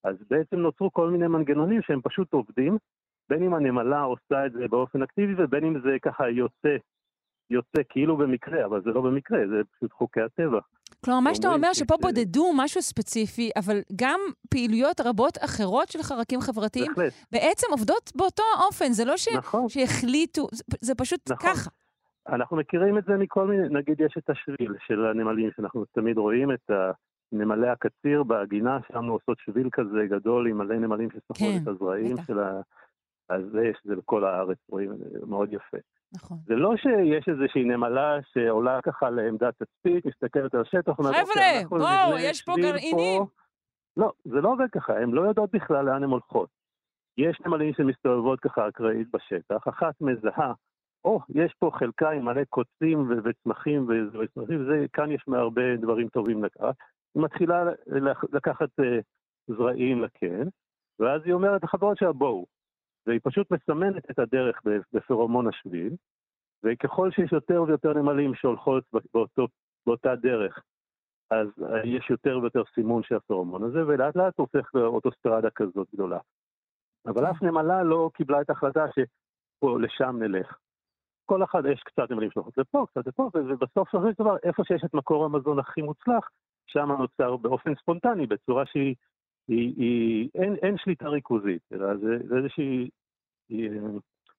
[0.04, 2.78] אז בעצם נוצרו כל מיני מנגנונים שהם פשוט עובדים,
[3.28, 6.76] בין אם הנמלה עושה את זה באופן אקטיבי ובין אם זה ככה יוצא,
[7.50, 10.60] יוצא כאילו במקרה, אבל זה לא במקרה, זה פשוט חוקי הטבע.
[11.04, 14.20] כלומר, מה שאתה אומר שפה בודדו משהו ספציפי, אבל גם
[14.50, 17.12] פעילויות רבות אחרות של חרקים חברתיים בהחלט.
[17.32, 19.28] בעצם עובדות באותו אופן, זה לא ש...
[19.28, 19.68] נכון.
[19.68, 20.46] שהחליטו,
[20.80, 21.50] זה, פשוט נכון.
[21.50, 21.70] ככה.
[22.28, 26.52] אנחנו מכירים את זה מכל מיני, נגיד יש את השביל של הנמלים, שאנחנו תמיד רואים
[26.52, 26.70] את
[27.32, 32.16] נמלי הקציר בגינה שלנו עושות שביל כזה גדול עם מלא נמלים ששחות כן, את הזרעים
[32.26, 32.60] של ה...
[33.28, 35.76] אז זה יש את זה בכל הארץ, רואים, זה מאוד יפה.
[36.14, 36.38] נכון.
[36.46, 42.18] זה לא שיש איזושהי נמלה שעולה ככה לעמדת תצפית, מסתכלת על השטח, חבר'ה, אוקיי, בואו,
[42.18, 43.22] יש פה גרעינים.
[43.96, 46.48] לא, זה לא עובד ככה, הן לא יודעות בכלל לאן הן הולכות.
[47.18, 50.52] יש נמלים שמסתובבות ככה אקראית בשטח, אחת מזהה,
[51.04, 56.08] או, oh, יש פה חלקה עם מלא קוצים וצמחים וצמחים, וזה, כאן יש מהרבה דברים
[56.08, 56.74] טובים לקחת.
[57.16, 57.64] היא מתחילה
[58.32, 58.84] לקחת uh,
[59.56, 60.48] זרעים לקן,
[60.98, 62.46] ואז היא אומרת לחברות שלה בואו.
[63.06, 64.62] והיא פשוט מסמנת את הדרך
[64.92, 65.94] בפרומון השביל,
[66.62, 69.46] וככל שיש יותר ויותר נמלים שהולכות באותו,
[69.86, 70.62] באותה דרך,
[71.30, 71.48] אז
[71.84, 76.18] יש יותר ויותר סימון של הפרומון הזה, ולאט לאט הופך לאוטוסטרדה כזאת גדולה.
[77.06, 80.58] אבל אף נמלה לא קיבלה את ההחלטה שפה, לשם נלך.
[81.26, 84.94] כל אחד, יש קצת נמלים שהולכות לפה, קצת לפה, ובסוף של דבר, איפה שיש את
[84.94, 86.28] מקור המזון הכי מוצלח,
[86.66, 88.94] שם נוצר באופן ספונטני, בצורה שהיא,
[89.48, 92.90] היא, היא, אין, אין שליטה ריכוזית, אלא זה, זה איזושהי
[93.48, 93.70] היא,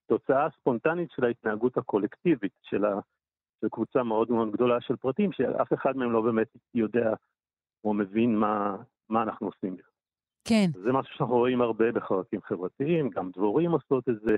[0.05, 2.99] תוצאה ספונטנית של ההתנהגות הקולקטיבית של, ה,
[3.61, 7.13] של קבוצה מאוד מאוד גדולה של פרטים, שאף אחד מהם לא באמת יודע
[7.83, 8.77] או מבין מה,
[9.09, 9.77] מה אנחנו עושים.
[10.43, 10.65] כן.
[10.83, 14.35] זה משהו שאנחנו רואים הרבה בחלקים חברתיים, גם דבורים עושות את זה,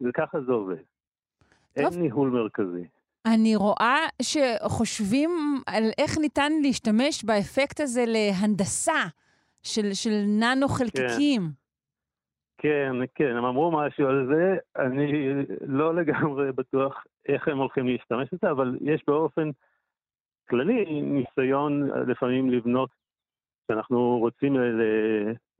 [0.00, 0.76] וככה זה עובד.
[0.76, 1.92] טוב.
[1.92, 2.88] אין ניהול מרכזי.
[3.26, 5.30] אני רואה שחושבים
[5.66, 9.02] על איך ניתן להשתמש באפקט הזה להנדסה
[9.62, 11.40] של, של ננו חלקיקים.
[11.42, 11.60] כן.
[12.62, 15.32] כן, כן, הם אמרו משהו על זה, אני
[15.66, 19.50] לא לגמרי בטוח איך הם הולכים להשתמש בזה, אבל יש באופן
[20.48, 22.90] כללי ניסיון לפעמים לבנות
[23.64, 24.56] כשאנחנו רוצים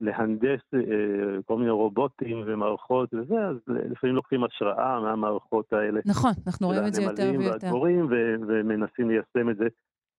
[0.00, 6.00] להנדס אה, כל מיני רובוטים ומערכות וזה, אז לפעמים לוקחים השראה מהמערכות האלה.
[6.06, 7.50] נכון, אנחנו רואים את זה יותר ויותר.
[7.50, 8.06] והדבורים,
[8.48, 9.68] ומנסים ליישם את זה.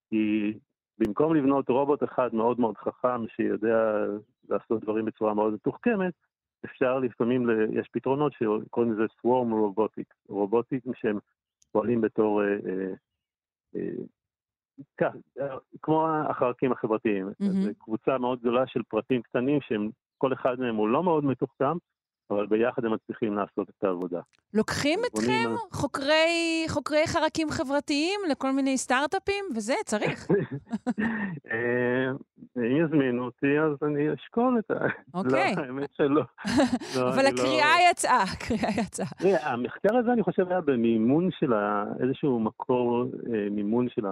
[0.09, 0.53] כי
[0.99, 4.05] במקום לבנות רובוט אחד מאוד מאוד חכם, שיודע
[4.49, 6.13] לעשות דברים בצורה מאוד מתוחכמת,
[6.65, 11.19] אפשר לפעמים, יש פתרונות שקוראים לזה Swarm Robotics, רובוטים שהם
[11.71, 12.43] פועלים בתור...
[12.43, 12.93] אה,
[13.75, 13.81] אה,
[14.97, 15.13] כך,
[15.81, 17.27] כמו החרקים החברתיים.
[17.27, 17.45] Mm-hmm.
[17.45, 21.77] זו קבוצה מאוד גדולה של פרטים קטנים שהם, כל אחד מהם הוא לא מאוד מתוחכם,
[22.31, 24.19] אבל ביחד הם מצליחים לעשות את העבודה.
[24.53, 30.27] לוקחים אתכם, חוקרי, חוקרי חרקים חברתיים, לכל מיני סטארט-אפים, וזה, צריך.
[31.51, 32.11] אה,
[32.57, 34.75] אם יזמינו אותי, אז אני אשקול את ה...
[35.19, 35.55] אוקיי.
[35.55, 36.21] לא, האמת שלא.
[36.95, 37.91] לא, אבל הקריאה לא...
[37.91, 39.07] יצאה, הקריאה יצאה.
[39.51, 41.53] המחקר הזה, אני חושב, היה במימון של
[42.03, 44.05] איזשהו מקור אה, מימון של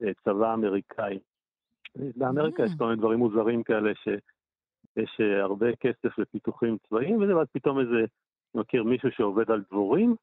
[0.00, 1.18] הצבא האמריקאי.
[2.16, 2.78] באמריקה יש mm.
[2.78, 8.04] כל מיני דברים מוזרים כאלה, שיש אה, הרבה כסף לפיתוחים צבאיים, וזה ואז פתאום איזה,
[8.54, 10.16] מכיר מישהו שעובד על דבורים,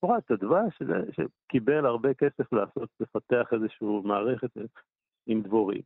[0.00, 0.82] פרט הדבש,
[1.12, 4.50] שקיבל הרבה כסף לעשות, לפתח איזושהי מערכת
[5.26, 5.82] עם דבורים.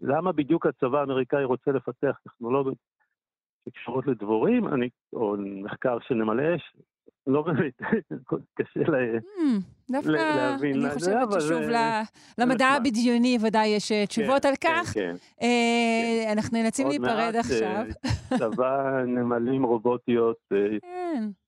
[0.00, 2.78] למה בדיוק הצבא האמריקאי רוצה לפתח טכנולוגיות
[3.68, 6.76] שקשורות לדבורים, אני, או מחקר של נמלי אש,
[7.26, 7.82] לא באמת,
[8.58, 10.84] קשה hmm, להבין.
[10.84, 11.62] אני חושבת ששוב,
[12.38, 14.92] למדע הבדיוני ודאי יש אה, תשובות כן, על כן, כך.
[14.92, 15.14] כן.
[15.42, 17.84] אה, אנחנו נאלצים להיפרד עכשיו.
[18.04, 20.36] אה, צבא נמלים רובוטיות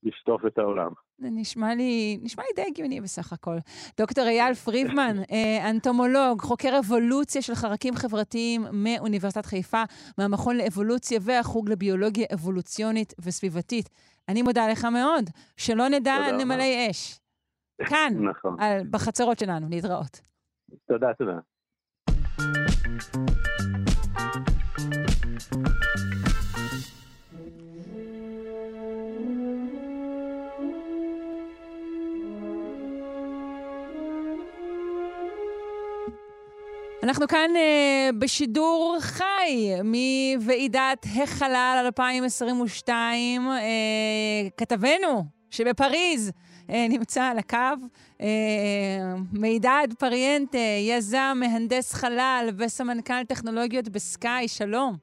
[0.07, 0.91] לשטוף את העולם.
[1.19, 3.57] נשמע לי, נשמע לי די הגיוני בסך הכל.
[3.99, 5.17] דוקטור אייל פרידמן,
[5.71, 9.83] אנטומולוג, חוקר אבולוציה של חרקים חברתיים מאוניברסיטת חיפה,
[10.19, 13.89] מהמכון לאבולוציה והחוג לביולוגיה אבולוציונית וסביבתית.
[14.29, 15.25] אני מודה לך מאוד.
[15.57, 17.21] שלא נדע נמלי אש.
[17.91, 18.61] כאן, נכון.
[18.61, 19.67] על, בחצרות שלנו.
[19.71, 20.21] להתראות.
[20.89, 21.39] תודה, תודה.
[37.07, 43.49] אנחנו כאן uh, בשידור חי מוועידת החלל 2022.
[43.49, 47.87] Uh, אה, כתבנו שבפריז uh, נמצא על הקו,
[48.19, 48.23] uh,
[49.33, 54.97] מידד פריאנטה, יזם, מהנדס חלל וסמנכ"ל טכנולוגיות בסקאי, שלום.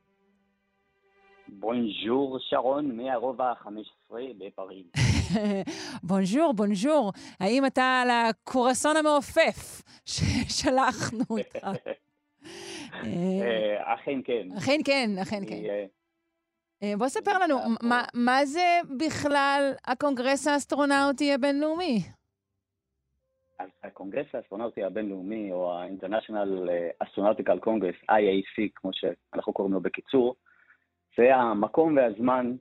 [1.47, 4.02] בונז'ור שרון מהרובע ה-15
[4.37, 4.85] בפריז.
[6.03, 7.11] בונז'ור, בונז'ור.
[7.39, 11.67] האם אתה על הקו רסן המעופף ששלחנו איתך?
[13.05, 14.47] אה, אכן כן.
[14.57, 15.85] אכן כן, אכן כן.
[16.97, 17.57] בוא ספר לנו,
[18.13, 21.99] מה זה בכלל הקונגרס האסטרונאוטי הבינלאומי?
[23.59, 26.69] אז הקונגרס האסטרונאוטי הבינלאומי, או ה-International
[27.03, 30.35] Astronautical Congress, IAC, כמו שאנחנו קוראים לו בקיצור,
[31.17, 32.55] זה המקום והזמן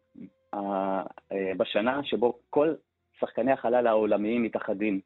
[1.56, 2.74] בשנה שבו כל
[3.20, 5.00] שחקני החלל העולמיים מתאחדים.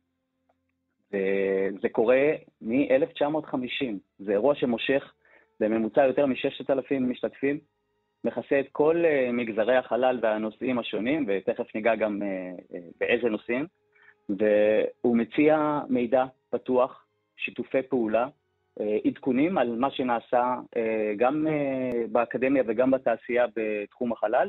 [1.13, 3.85] וזה קורה מ-1950.
[4.19, 5.13] זה אירוע שמושך
[5.61, 7.59] בממוצע יותר מ-6,000 משתתפים,
[8.25, 13.67] מכסה את כל uh, מגזרי החלל והנושאים השונים, ותכף ניגע גם uh, באיזה נושאים,
[14.29, 17.07] והוא מציע מידע פתוח,
[17.37, 18.29] שיתופי פעולה,
[19.05, 20.55] עדכונים על מה שנעשה
[21.17, 21.47] גם
[22.13, 24.49] באקדמיה וגם בתעשייה בתחום החלל,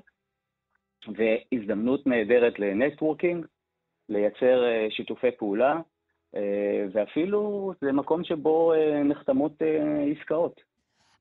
[1.08, 3.46] והזדמנות נהדרת לנטוורקינג,
[4.10, 5.80] לייצר uh, שיתופי פעולה,
[6.36, 6.38] uh,
[6.92, 9.52] ואפילו זה מקום שבו uh, נחתמות
[10.18, 10.62] עסקאות.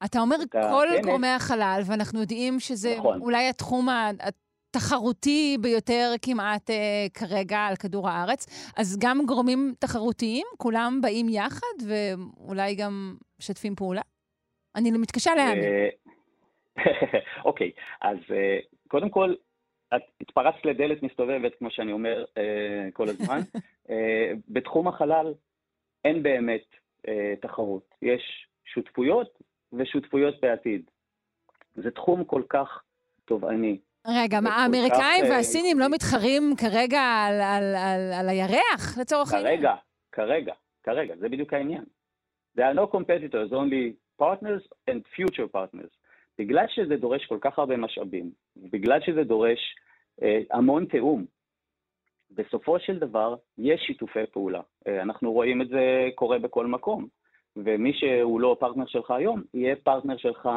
[0.05, 3.21] אתה אומר אתה, כל כן, גורמי החלל, ואנחנו יודעים שזה נכון.
[3.21, 3.89] אולי התחום
[4.77, 8.71] התחרותי ביותר כמעט אה, כרגע על כדור הארץ.
[8.77, 14.01] אז גם גורמים תחרותיים, כולם באים יחד ואולי גם משתפים פעולה?
[14.77, 15.65] אני מתקשה להאמין.
[15.65, 15.89] אה,
[17.49, 17.71] אוקיי,
[18.01, 18.59] אז אה,
[18.89, 19.35] קודם כל,
[19.95, 23.41] את התפרצת לדלת מסתובבת, כמו שאני אומר אה, כל הזמן.
[23.91, 25.35] אה, בתחום החלל
[26.05, 26.65] אין באמת
[27.09, 27.95] אה, תחרות.
[28.03, 29.39] יש שותפויות
[29.73, 30.91] ושותפויות בעתיד.
[31.75, 32.83] זה תחום כל כך
[33.25, 33.79] תובעני.
[34.07, 39.57] רגע, מה, האמריקאים כך, והסינים לא מתחרים כרגע על, על, על, על הירח, לצורך העניין?
[39.57, 39.75] כרגע,
[40.13, 40.53] כרגע,
[40.83, 41.85] כרגע, זה בדיוק העניין.
[42.59, 43.93] There are no competitors, only
[44.23, 45.93] partners and future partners.
[46.39, 49.59] בגלל שזה דורש כל כך הרבה משאבים, בגלל שזה דורש
[50.23, 51.25] אה, המון תיאום,
[52.31, 54.61] בסופו של דבר יש שיתופי פעולה.
[54.89, 57.07] אה, אנחנו רואים את זה קורה בכל מקום,
[57.57, 60.49] ומי שהוא לא פרטנר שלך היום, יהיה פרטנר שלך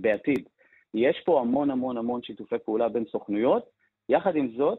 [0.00, 0.48] בעתיד.
[0.94, 3.70] יש פה המון המון המון שיתופי פעולה בין סוכנויות.
[4.08, 4.78] יחד עם זאת,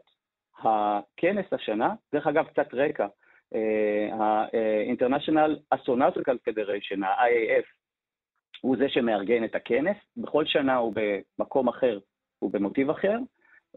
[0.59, 3.07] הכנס השנה, דרך אגב, קצת רקע,
[4.13, 7.80] ה-International Astronautical Federation, ה-IAF,
[8.61, 9.97] הוא זה שמארגן את הכנס.
[10.17, 10.93] בכל שנה הוא
[11.39, 11.99] במקום אחר,
[12.39, 13.17] הוא במוטיב אחר.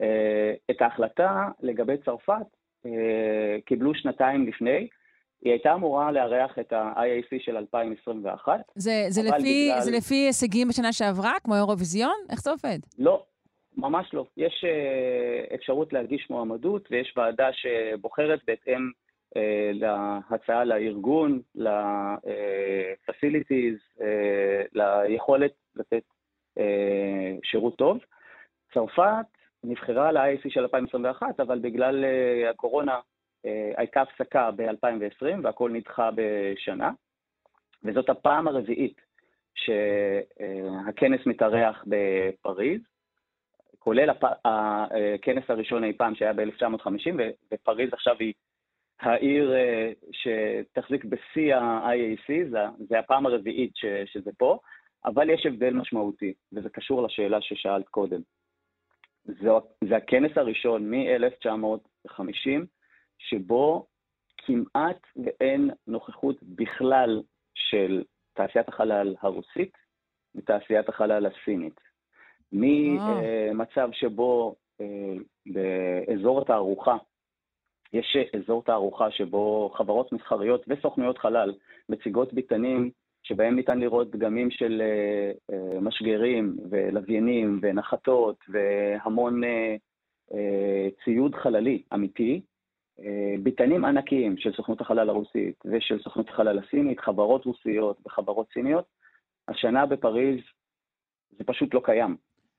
[0.01, 2.47] אה, את ההחלטה לגבי צרפת
[2.86, 4.89] אה, קיבלו שנתיים לפני.
[5.43, 8.61] היא הייתה אמורה לארח את ה-IAC של 2021.
[8.74, 9.81] זה, זה, לפי, בגלל...
[9.81, 12.15] זה לפי הישגים בשנה שעברה, כמו אירוויזיון?
[12.31, 12.78] איך זה עובד?
[12.98, 13.24] לא,
[13.77, 14.24] ממש לא.
[14.36, 18.90] יש uh, אפשרות להגיש מועמדות, ויש ועדה שבוחרת בהתאם
[19.73, 21.98] להצעה לארגון, ל-facilities,
[23.98, 24.02] uh,
[24.73, 26.02] ליכולת לתת
[26.59, 26.62] uh,
[27.43, 27.98] שירות טוב.
[28.74, 29.27] צרפת
[29.65, 32.05] נבחרה ל-IAC של 2021, אבל בגלל
[32.51, 33.01] הקורונה
[33.47, 36.90] אה, הייתה הפסקה ב-2020 והכל נדחה בשנה,
[37.85, 39.01] וזאת הפעם הרביעית
[39.55, 42.81] שהכנס מתארח בפריז,
[43.78, 44.11] כולל.
[44.44, 47.15] הכנס הראשון אי פעם שהיה ב-1950,
[47.52, 48.35] ופריז עכשיו היא
[49.01, 52.59] העיר אה, שתחזיק בשיא ה-IAC, זה,
[52.89, 54.59] זה הפעם הרביעית ש, שזה פה,
[55.05, 58.21] אבל יש הבדל משמעותי, וזה קשור לשאלה ששאלת קודם.
[59.25, 59.49] זה,
[59.89, 62.66] זה הכנס הראשון מ-1950
[63.19, 63.87] שבו
[64.39, 67.23] כמעט ואין נוכחות בכלל
[67.55, 68.03] של
[68.35, 69.77] תעשיית החלל הרוסית
[70.35, 71.81] ותעשיית החלל הסינית.
[72.53, 75.15] ממצב שבו אה,
[75.47, 76.97] באזור התערוכה,
[77.95, 81.55] יש אזור תערוכה שבו חברות מסחריות וסוכנויות חלל
[81.89, 82.91] מציגות ביתנים
[83.23, 89.41] שבהם ניתן לראות דגמים של אה, אה, משגרים ולוויינים ונחתות והמון
[91.05, 92.41] ציוד חללי אמיתי,
[93.01, 98.85] אה, ביתנים ענקיים של סוכנות החלל הרוסית ושל סוכנות החלל הסינית, חברות רוסיות וחברות סיניות,
[99.49, 100.41] השנה בפריז
[101.39, 102.16] זה פשוט לא קיים.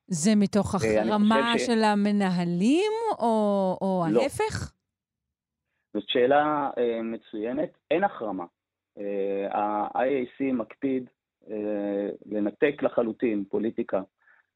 [0.07, 1.65] זה מתוך החרמה ש...
[1.65, 4.21] של המנהלים או, או לא.
[4.21, 4.74] ההפך?
[5.95, 7.69] זאת שאלה uh, מצוינת.
[7.91, 8.45] אין החרמה.
[8.99, 11.09] Uh, ה-IAC מקפיד
[11.43, 11.51] uh,
[12.25, 14.01] לנתק לחלוטין פוליטיקה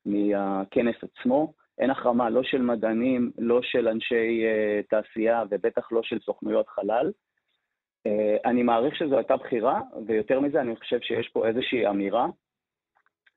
[0.06, 1.54] מהכנס עצמו.
[1.78, 4.44] אין החרמה לא של מדענים, לא של אנשי
[4.90, 7.12] תעשייה ובטח לא של סוכנויות חלל.
[8.46, 12.28] אני מעריך שזו הייתה בחירה, ויותר מזה, אני חושב שיש פה איזושהי אמירה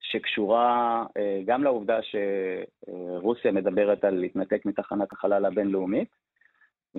[0.00, 1.04] שקשורה
[1.44, 6.08] גם לעובדה שרוסיה מדברת על להתנתק מתחנת החלל הבינלאומית,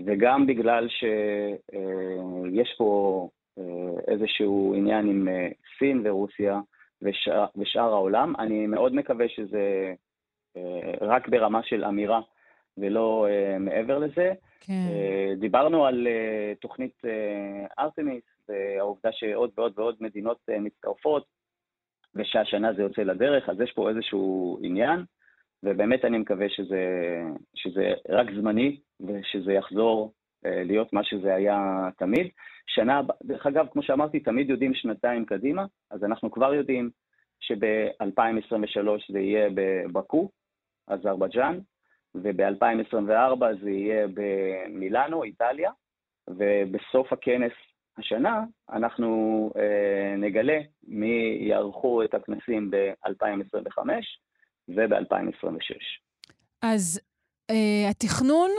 [0.06, 3.30] וגם בגלל שיש uh, פה
[3.60, 3.61] uh,
[4.07, 6.60] איזשהו עניין עם uh, סין ורוסיה
[7.02, 8.34] ושאר, ושאר העולם.
[8.40, 9.94] אני מאוד מקווה שזה
[10.57, 12.22] אה, רק ברמה של אמירה
[12.78, 13.28] ולא
[13.60, 14.34] מעבר לזה.
[14.60, 14.74] כן.
[15.40, 16.07] דיברנו על
[16.61, 17.02] תוכנית
[17.80, 21.26] ארתמיס, והעובדה שעוד ועוד ועוד מדינות מצטרפות,
[22.15, 25.03] ושהשנה זה יוצא לדרך, אז יש פה איזשהו עניין,
[25.64, 26.84] ובאמת אני מקווה שזה,
[27.56, 30.14] שזה רק זמני, ושזה יחזור
[30.45, 32.27] uh, להיות מה שזה היה תמיד.
[32.68, 36.90] שנה, דרך אגב, כמו שאמרתי, תמיד יודעים שנתיים קדימה, אז אנחנו כבר יודעים
[37.40, 40.30] שב-2023 זה יהיה בבקו,
[40.88, 41.60] אזרבייג'אן,
[42.15, 45.72] וב-2024 זה יהיה במילאנו, איטליה,
[46.30, 47.53] ובסוף הכנס
[47.98, 53.77] השנה אנחנו אה, נגלה מי יערכו את הכנסים ב-2025
[54.69, 55.77] וב-2026.
[56.61, 57.02] אז
[57.49, 58.49] אה, התכנון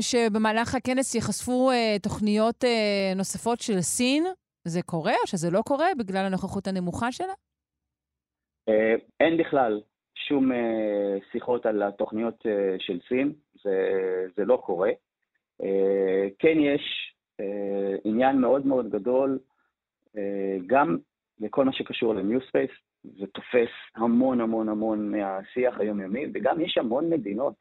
[0.00, 4.24] שבמהלך הכנס ייחשפו אה, תוכניות אה, נוספות של סין,
[4.64, 7.32] זה קורה או שזה לא קורה בגלל הנוכחות הנמוכה שלה?
[8.68, 9.80] אה, אין בכלל
[10.14, 13.32] שום אה, שיחות על התוכניות אה, של סין,
[13.64, 13.76] זה,
[14.36, 14.90] זה לא קורה.
[15.62, 17.14] אה, כן יש
[18.04, 19.38] עניין מאוד מאוד גדול,
[20.66, 20.98] גם
[21.40, 22.70] לכל מה שקשור ל-New Space,
[23.04, 27.54] זה תופס המון המון המון מהשיח היומיומי, וגם יש המון מדינות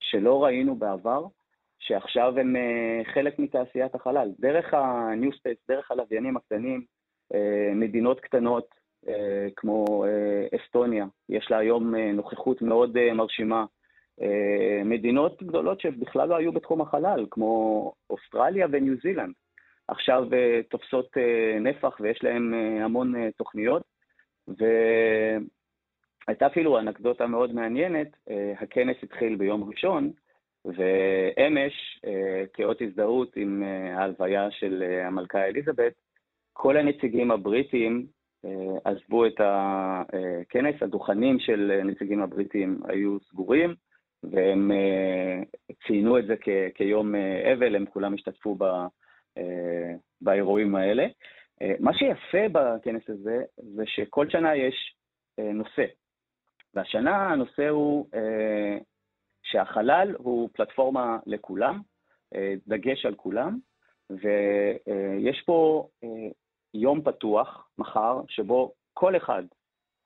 [0.00, 1.26] שלא ראינו בעבר,
[1.78, 2.56] שעכשיו הם
[3.14, 4.30] חלק מתעשיית החלל.
[4.40, 6.84] דרך ה-New Space, דרך הלוויינים הקטנים,
[7.74, 8.74] מדינות קטנות
[9.56, 10.04] כמו
[10.56, 13.64] אסטוניה, יש לה היום נוכחות מאוד מרשימה.
[14.84, 19.34] מדינות גדולות שבכלל לא היו בתחום החלל, כמו אוסטרליה וניו זילנד,
[19.88, 20.24] עכשיו
[20.68, 21.16] תופסות
[21.60, 23.91] נפח ויש להן המון תוכניות.
[24.48, 25.46] והייתה
[26.46, 30.10] אפילו אנקדוטה מאוד מעניינת, אה, הכנס התחיל ביום ראשון,
[30.64, 35.92] ואמש, אה, כאות הזדהות עם אה, ההלוויה של המלכה אליזבת,
[36.52, 38.06] כל הנציגים הבריטים
[38.84, 43.74] עזבו את הכנס, הדוכנים של הנציגים הבריטים היו סגורים,
[44.22, 44.70] והם
[45.86, 47.14] ציינו את זה כ- כיום
[47.52, 48.86] אבל, הם כולם השתתפו ב-
[50.20, 51.06] באירועים האלה.
[51.62, 54.96] אה, מה שיפה בכנס הזה, זה שכל שנה יש
[55.38, 55.84] אה, נושא.
[56.74, 58.78] והשנה הנושא הוא אה,
[59.42, 61.80] שהחלל הוא פלטפורמה לכולם,
[62.66, 63.58] דגש על כולם,
[64.10, 65.88] ויש פה
[66.74, 69.42] יום פתוח מחר, שבו כל אחד,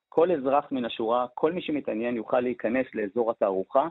[0.08, 3.88] כל אזרח מן השורה, כל מי שמתעניין יוכל להיכנס לאזור התערוכה,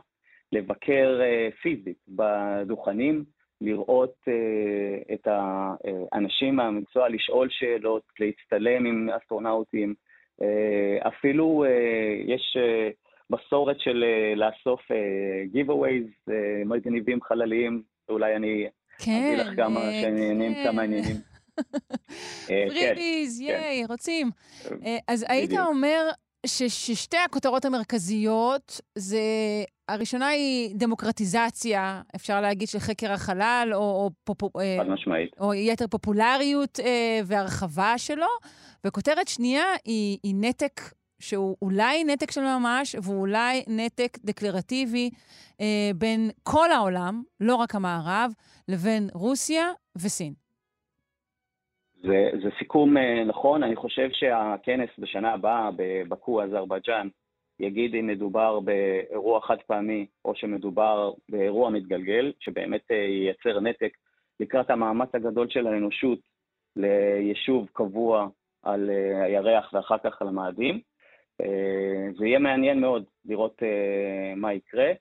[0.52, 1.20] לבקר
[1.62, 3.24] פיזית בדוכנים,
[3.60, 5.28] לראות uh, את
[6.12, 9.94] האנשים מהמקצוע, לשאול שאלות, להצטלם עם אסטרונאוטים.
[10.40, 12.94] Uh, אפילו uh, יש uh,
[13.30, 16.32] מסורת של uh, לאסוף uh, giveaways uh,
[16.64, 18.66] מגניבים חלליים, אולי אני
[18.98, 20.64] כן, אביא לך כמה uh, שעניינים, כן.
[20.64, 21.16] כמה עניינים.
[22.46, 24.30] פריביז, ייי, רוצים.
[25.08, 26.10] אז היית אומר
[26.46, 29.20] ששתי הכותרות המרכזיות זה,
[29.88, 35.30] הראשונה היא דמוקרטיזציה, אפשר להגיד, של חקר החלל, או, או, פופ, אה, משמעית.
[35.40, 38.26] או יתר פופולריות אה, והרחבה שלו,
[38.86, 40.80] וכותרת שנייה היא, היא נתק
[41.18, 45.10] שהוא אולי נתק של ממש, ואולי נתק דקלרטיבי
[45.60, 48.32] אה, בין כל העולם, לא רק המערב,
[48.68, 50.45] לבין רוסיה וסין.
[52.06, 57.08] זה, זה סיכום אה, נכון, אני חושב שהכנס בשנה הבאה בבקו, אזרבייג'אן,
[57.60, 63.92] יגיד אם מדובר באירוע חד פעמי או שמדובר באירוע מתגלגל, שבאמת אה, ייצר נתק
[64.40, 66.18] לקראת המאמץ הגדול של האנושות
[66.76, 68.28] ליישוב קבוע
[68.62, 70.80] על אה, הירח ואחר כך על המאדים.
[72.18, 73.62] זה יהיה מעניין מאוד לראות
[74.36, 74.92] מה יקרה.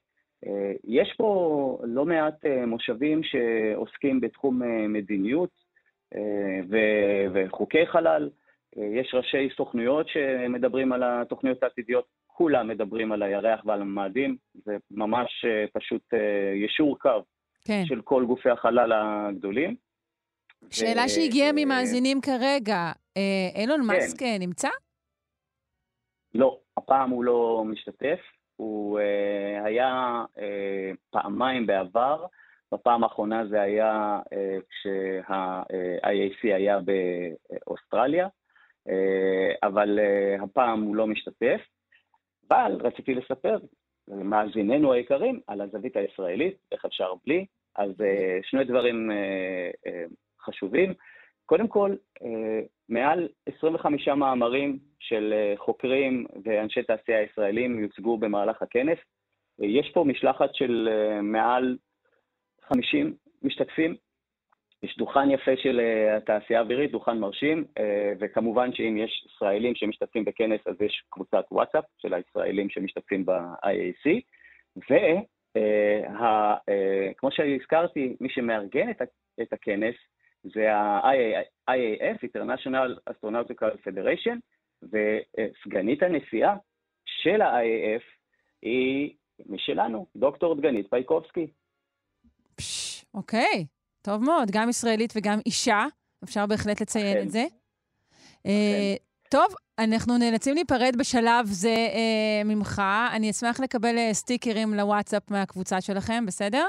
[0.83, 5.64] יש פה לא מעט מושבים שעוסקים בתחום מדיניות,
[6.69, 8.29] ו- וחוקי חלל.
[8.75, 15.45] יש ראשי סוכנויות שמדברים על התוכניות העתידיות, כולם מדברים על הירח ועל המאדים, זה ממש
[15.45, 17.23] אה, פשוט אה, ישור קו
[17.67, 17.83] כן.
[17.85, 19.75] של כל גופי החלל הגדולים.
[20.69, 21.09] שאלה ו...
[21.09, 23.87] שהגיעה ממאזינים כרגע, אה, אילון כן.
[23.87, 24.69] מאסק נמצא?
[26.33, 28.19] לא, הפעם הוא לא משתתף.
[28.55, 28.99] הוא
[29.63, 30.23] היה
[31.09, 32.25] פעמיים בעבר,
[32.73, 38.27] בפעם האחרונה זה היה אה, כשה-IAC היה באוסטרליה,
[38.89, 41.61] אה, אבל אה, הפעם הוא לא משתתף.
[42.49, 43.57] אבל רציתי לספר
[44.07, 47.45] למאזיננו היקרים על הזווית הישראלית, איך אפשר בלי.
[47.75, 47.91] אז
[48.43, 49.11] שני דברים
[50.41, 50.93] חשובים.
[51.45, 51.95] קודם כל,
[52.89, 53.27] מעל
[53.57, 58.97] 25 מאמרים של חוקרים ואנשי תעשייה ישראלים יוצגו במהלך הכנס.
[59.59, 60.89] יש פה משלחת של
[61.21, 61.77] מעל
[62.69, 63.95] 50 משתתפים.
[64.83, 67.81] יש דוכן יפה של uh, התעשייה האווירית, דוכן מרשים, uh,
[68.19, 74.09] וכמובן שאם יש ישראלים שמשתתפים בכנס, אז יש קבוצת וואטסאפ של הישראלים שמשתתפים ב-IAC,
[74.77, 75.27] וכמו
[77.29, 78.89] uh, שהזכרתי, מי שמארגן
[79.41, 79.95] את הכנס
[80.43, 84.37] זה ה-IAF, International Astronautical Federation,
[84.83, 86.55] וסגנית הנשיאה
[87.05, 88.03] של ה-IAF
[88.61, 89.15] היא
[89.45, 91.47] משלנו, דוקטור דגנית פייקובסקי.
[93.15, 93.65] אוקיי,
[94.01, 94.51] טוב מאוד.
[94.51, 95.85] גם ישראלית וגם אישה,
[96.23, 97.45] אפשר בהחלט לציין את זה.
[98.45, 98.95] אה,
[99.29, 99.45] טוב,
[99.79, 102.81] אנחנו נאלצים להיפרד בשלב זה אה, ממך.
[103.13, 106.67] אני אשמח לקבל אה, סטיקרים לוואטסאפ מהקבוצה שלכם, בסדר?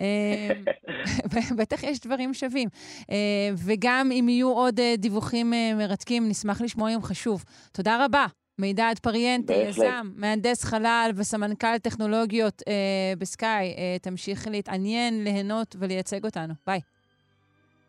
[0.00, 0.48] אה,
[1.58, 2.68] בטח יש דברים שווים.
[3.10, 7.44] אה, וגם אם יהיו עוד אה, דיווחים אה, מרתקים, נשמח לשמוע אם חשוב.
[7.72, 8.26] תודה רבה.
[8.58, 12.72] מידד פריאנטי, יזם, מהנדס חלל וסמנכ"ל טכנולוגיות אה,
[13.18, 13.74] בסקאי.
[13.78, 16.54] אה, תמשיך להתעניין, ליהנות ולייצג אותנו.
[16.66, 16.80] ביי.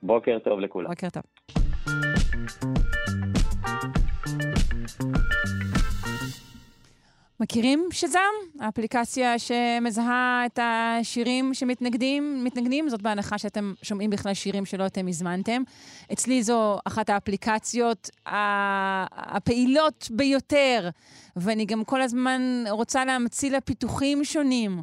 [0.03, 0.89] בוקר טוב לכולם.
[0.89, 1.23] בוקר טוב.
[7.39, 8.19] מכירים שזם?
[8.59, 15.61] האפליקציה שמזהה את השירים שמתנגדים, מתנגדים, זאת בהנחה שאתם שומעים בכלל שירים שלא אתם הזמנתם.
[16.13, 20.89] אצלי זו אחת האפליקציות הפעילות ביותר,
[21.35, 24.81] ואני גם כל הזמן רוצה להמציא לה פיתוחים שונים.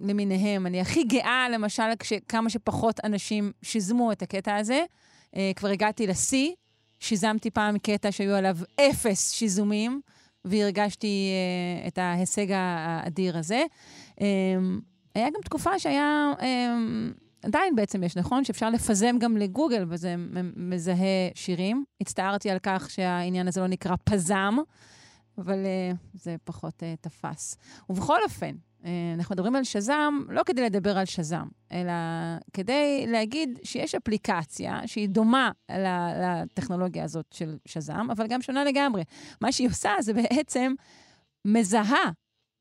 [0.00, 0.66] למיניהם.
[0.66, 1.82] אני הכי גאה, למשל,
[2.28, 4.82] כמה שפחות אנשים שיזמו את הקטע הזה.
[5.56, 6.50] כבר הגעתי לשיא,
[7.00, 10.00] שיזמתי פעם קטע שהיו עליו אפס שיזומים,
[10.44, 11.30] והרגשתי
[11.86, 13.62] את ההישג האדיר הזה.
[15.14, 16.32] היה גם תקופה שהיה
[17.44, 18.44] עדיין בעצם יש, נכון?
[18.44, 20.14] שאפשר לפזם גם לגוגל, וזה
[20.56, 21.84] מזהה שירים.
[22.00, 24.56] הצטערתי על כך שהעניין הזה לא נקרא פזם,
[25.38, 27.56] אבל uh, זה פחות uh, תפס.
[27.90, 28.54] ובכל אופן,
[29.14, 31.92] אנחנו מדברים על שזם לא כדי לדבר על שזם, אלא
[32.52, 35.50] כדי להגיד שיש אפליקציה שהיא דומה
[36.22, 39.04] לטכנולוגיה הזאת של שזם, אבל גם שונה לגמרי.
[39.40, 40.74] מה שהיא עושה זה בעצם
[41.44, 42.10] מזהה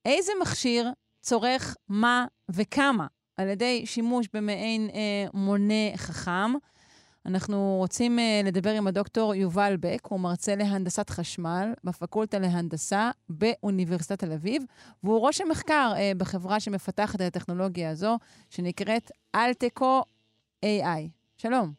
[0.06, 0.92] איזה מכשיר
[1.22, 3.08] צורך מה וכמה.
[3.38, 6.54] על ידי שימוש במעין אה, מונה חכם.
[7.26, 14.20] אנחנו רוצים אה, לדבר עם הדוקטור יובל בק, הוא מרצה להנדסת חשמל בפקולטה להנדסה באוניברסיטת
[14.20, 14.64] תל אביב,
[15.04, 18.18] והוא ראש המחקר אה, בחברה שמפתחת את הטכנולוגיה הזו,
[18.50, 20.02] שנקראת אלטקו
[20.66, 21.08] AI.
[21.38, 21.72] שלום.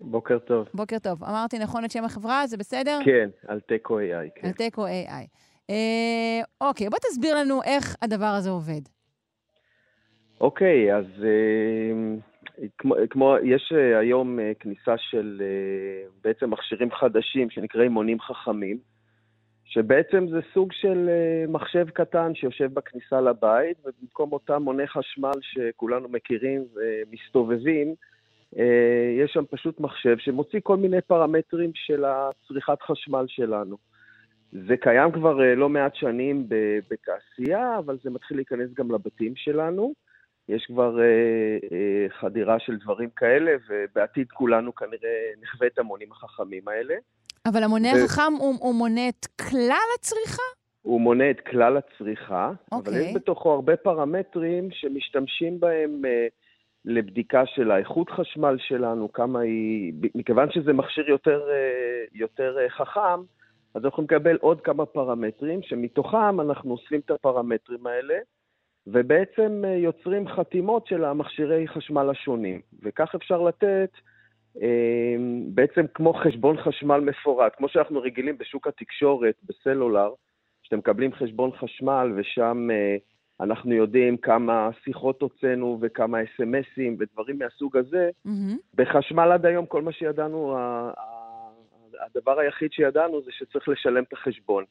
[0.00, 0.66] בוקר טוב.
[0.74, 1.24] בוקר טוב.
[1.24, 2.98] אמרתי נכון את שם החברה, זה בסדר?
[3.04, 4.28] כן, אלטקו AI.
[4.34, 4.46] כן.
[4.46, 5.26] אלטקו AI.
[5.70, 8.80] אה, אוקיי, בוא תסביר לנו איך הדבר הזה עובד.
[10.40, 12.18] אוקיי, אז אה,
[12.78, 15.42] כמו, כמו, יש אה, היום אה, כניסה של
[16.24, 18.78] בעצם מכשירים חדשים שנקראים מונים חכמים,
[19.64, 21.08] שבעצם זה סוג של
[21.48, 27.94] מחשב קטן שיושב בכניסה לבית, ובמקום אותם מוני חשמל שכולנו מכירים ומסתובבים,
[29.18, 33.76] יש שם פשוט מחשב שמוציא כל מיני פרמטרים של הצריכת חשמל שלנו.
[34.52, 36.46] זה קיים כבר לא מעט שנים
[36.90, 39.94] בתעשייה, אבל זה מתחיל להיכנס גם לבתים שלנו.
[40.48, 41.04] יש כבר אה,
[41.72, 46.94] אה, חדירה של דברים כאלה, ובעתיד כולנו כנראה נחווה את המונים החכמים האלה.
[47.46, 48.04] אבל המונה ו...
[48.04, 50.42] החכם הוא, הוא מונה את כלל הצריכה?
[50.82, 52.76] הוא מונה את כלל הצריכה, okay.
[52.76, 53.14] אבל יש אוקיי.
[53.14, 56.26] בתוכו הרבה פרמטרים שמשתמשים בהם אה,
[56.84, 59.92] לבדיקה של האיכות חשמל שלנו, כמה היא...
[60.14, 63.20] מכיוון שזה מכשיר יותר, אה, יותר אה, חכם,
[63.74, 68.14] אז אנחנו נקבל עוד כמה פרמטרים, שמתוכם אנחנו אוספים את הפרמטרים האלה,
[68.92, 72.60] ובעצם אה, יוצרים חתימות של המכשירי חשמל השונים.
[72.82, 73.90] וכך אפשר לתת
[74.62, 75.16] אה,
[75.48, 80.12] בעצם כמו חשבון חשמל מפורט, כמו שאנחנו רגילים בשוק התקשורת, בסלולר,
[80.62, 82.96] שאתם מקבלים חשבון חשמל ושם אה,
[83.40, 88.10] אנחנו יודעים כמה שיחות הוצאנו וכמה אס.אם.אסים ודברים מהסוג הזה.
[88.26, 88.56] Mm-hmm.
[88.74, 90.56] בחשמל עד היום כל מה שידענו,
[92.06, 94.64] הדבר היחיד שידענו זה שצריך לשלם את החשבון.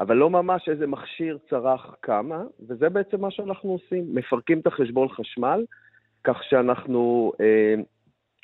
[0.00, 4.14] אבל לא ממש איזה מכשיר צרך כמה, וזה בעצם מה שאנחנו עושים.
[4.14, 5.64] מפרקים את החשבון חשמל,
[6.24, 7.74] כך שאנחנו אה,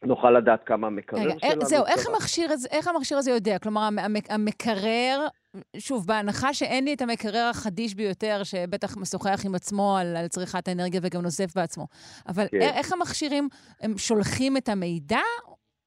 [0.02, 1.64] נוכל לדעת כמה המקרר רגע, שלנו.
[1.64, 3.58] זהו, איך המכשיר, הזה, איך המכשיר הזה יודע?
[3.58, 3.88] כלומר,
[4.28, 5.26] המקרר,
[5.78, 10.68] שוב, בהנחה שאין לי את המקרר החדיש ביותר, שבטח משוחח עם עצמו על, על צריכת
[10.68, 11.86] האנרגיה וגם נוזף בעצמו,
[12.28, 12.60] אבל כן.
[12.60, 13.48] איך המכשירים,
[13.80, 15.20] הם שולחים את המידע,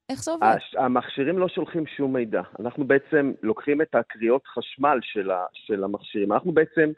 [0.10, 0.56] איך זה עובד?
[0.78, 2.42] המכשירים לא שולחים שום מידע.
[2.60, 6.34] אנחנו בעצם לוקחים את הקריאות חשמל של, ה, של המכשירים.
[6.34, 6.92] אנחנו בעצם,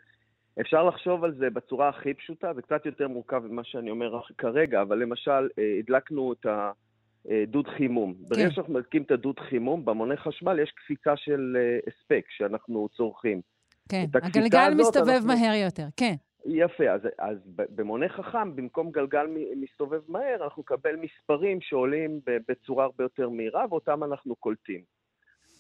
[0.62, 4.82] אפשר לחשוב על זה בצורה הכי פשוטה, זה קצת יותר מורכב ממה שאני אומר כרגע,
[4.82, 8.14] אבל למשל, אה, הדלקנו את הדוד חימום.
[8.14, 8.24] כן.
[8.30, 13.42] ברגע שאנחנו מדליקים את הדוד חימום, במונה חשמל יש קפיצה של אה, הספק שאנחנו צורכים.
[13.90, 15.28] כן, הגלגל מסתובב אנחנו...
[15.28, 16.14] מהר יותר, כן.
[16.48, 23.04] יפה, אז, אז במונה חכם, במקום גלגל מסתובב מהר, אנחנו נקבל מספרים שעולים בצורה הרבה
[23.04, 24.82] יותר מהירה, ואותם אנחנו קולטים.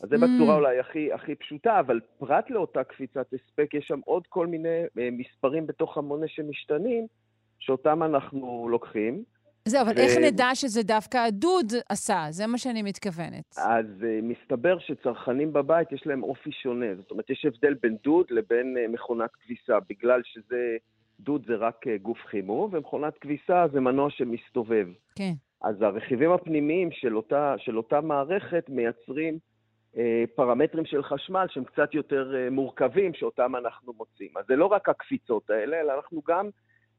[0.03, 0.19] אז זה mm.
[0.19, 4.83] בצורה אולי הכי, הכי פשוטה, אבל פרט לאותה קפיצת הספק, יש שם עוד כל מיני
[4.99, 7.07] אה, מספרים בתוך המונה שמשתנים,
[7.59, 9.23] שאותם אנחנו לוקחים.
[9.67, 9.99] זהו, אבל ו...
[9.99, 12.25] איך נדע שזה דווקא הדוד עשה?
[12.29, 13.55] זה מה שאני מתכוונת.
[13.57, 16.95] אז uh, מסתבר שצרכנים בבית יש להם אופי שונה.
[16.95, 20.77] זאת אומרת, יש הבדל בין דוד לבין uh, מכונת כביסה, בגלל שזה,
[21.19, 24.87] דוד זה רק uh, גוף חימום, ומכונת כביסה זה מנוע שמסתובב.
[25.15, 25.33] כן.
[25.61, 29.37] אז הרכיבים הפנימיים של אותה, של אותה מערכת מייצרים
[29.93, 29.97] uh,
[30.35, 34.29] פרמטרים של חשמל שהם קצת יותר uh, מורכבים, שאותם אנחנו מוצאים.
[34.37, 36.49] אז זה לא רק הקפיצות האלה, אלא אנחנו גם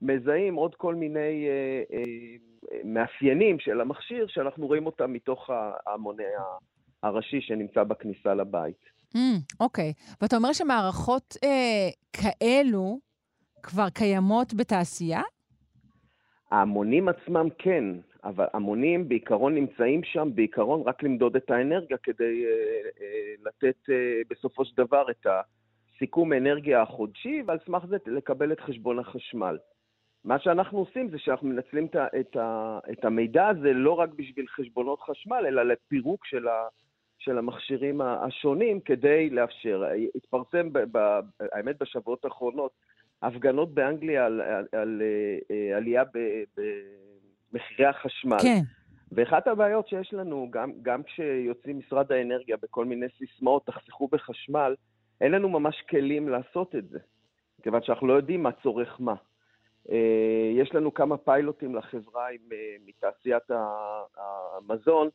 [0.02, 2.36] מזהים עוד כל מיני אה, אה,
[2.84, 5.50] מאפיינים של המכשיר שאנחנו רואים אותם מתוך
[5.86, 6.22] המונה
[7.02, 8.98] הראשי שנמצא בכניסה לבית.
[9.60, 9.92] אוקיי.
[9.96, 10.16] Mm, okay.
[10.22, 12.98] ואתה אומר שמערכות אה, כאלו
[13.62, 15.22] כבר קיימות בתעשייה?
[16.50, 17.84] ההמונים עצמם כן,
[18.24, 22.50] אבל המונים בעיקרון נמצאים שם בעיקרון רק למדוד את האנרגיה כדי אה,
[23.00, 28.60] אה, לתת אה, בסופו של דבר את הסיכום אנרגיה החודשי, ועל סמך זה לקבל את
[28.60, 29.58] חשבון החשמל.
[30.28, 32.36] מה שאנחנו עושים זה שאנחנו מנצלים את, את,
[32.92, 36.66] את המידע הזה לא רק בשביל חשבונות חשמל, אלא לפירוק של, ה,
[37.18, 39.84] של המכשירים השונים כדי לאפשר.
[40.14, 41.20] התפרסם, ב, ב,
[41.52, 42.70] האמת, בשבועות האחרונות,
[43.22, 45.02] הפגנות באנגליה על, על, על
[45.48, 46.02] uh, עלייה
[47.52, 48.38] במחירי החשמל.
[48.42, 48.60] כן.
[49.12, 54.74] ואחת הבעיות שיש לנו, גם, גם כשיוצאים משרד האנרגיה בכל מיני סיסמאות, תחסכו בחשמל,
[55.20, 56.98] אין לנו ממש כלים לעשות את זה,
[57.62, 59.14] כיוון שאנחנו לא יודעים מה צורך מה.
[59.90, 63.50] אה, יש לנו כמה פיילוטים לחברה עם, אה, מתעשיית
[64.16, 65.08] המזון,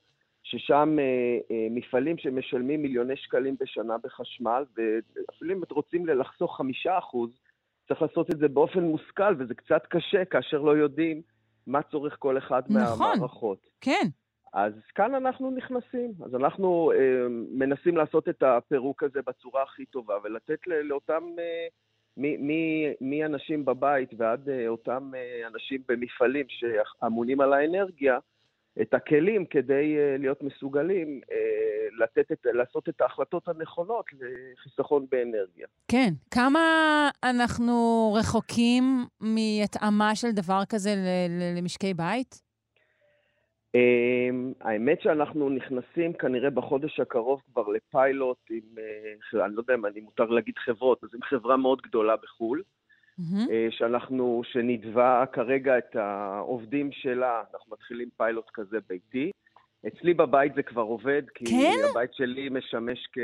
[0.43, 7.29] ששם אה, מפעלים שמשלמים מיליוני שקלים בשנה בחשמל, ואפילו אם אתם רוצים לחסוך חמישה אחוז,
[7.87, 11.21] צריך לעשות את זה באופן מושכל, וזה קצת קשה כאשר לא יודעים
[11.67, 13.69] מה צורך כל אחד נכון, מהמערכות.
[13.81, 14.07] כן.
[14.53, 16.11] אז כאן אנחנו נכנסים.
[16.25, 21.67] אז אנחנו אה, מנסים לעשות את הפירוק הזה בצורה הכי טובה, ולתת לאותם, אה,
[23.02, 28.18] מאנשים בבית ועד אה, אותם אה, אנשים במפעלים שאמונים על האנרגיה,
[28.81, 31.22] את הכלים כדי uh, להיות מסוגלים
[31.99, 35.68] לתת את, לעשות את ההחלטות הנכונות לחיסכון באנרגיה.
[35.88, 36.10] כן.
[36.31, 36.60] כמה
[37.23, 37.73] אנחנו
[38.19, 38.84] רחוקים
[39.19, 40.90] מהתאמה של דבר כזה
[41.57, 42.52] למשקי בית?
[43.77, 49.85] Um, האמת שאנחנו נכנסים כנראה בחודש הקרוב כבר לפיילוט עם, uh, אני לא יודע אם
[49.85, 52.61] אני מותר להגיד חברות, אז עם חברה מאוד גדולה בחו"ל.
[53.19, 53.51] mm-hmm.
[53.69, 59.31] שאנחנו, שנדבה כרגע את העובדים שלה, אנחנו מתחילים פיילוט כזה ביתי.
[59.88, 61.89] אצלי בבית זה כבר עובד, כי כן?
[61.91, 63.19] הבית שלי משמש כ...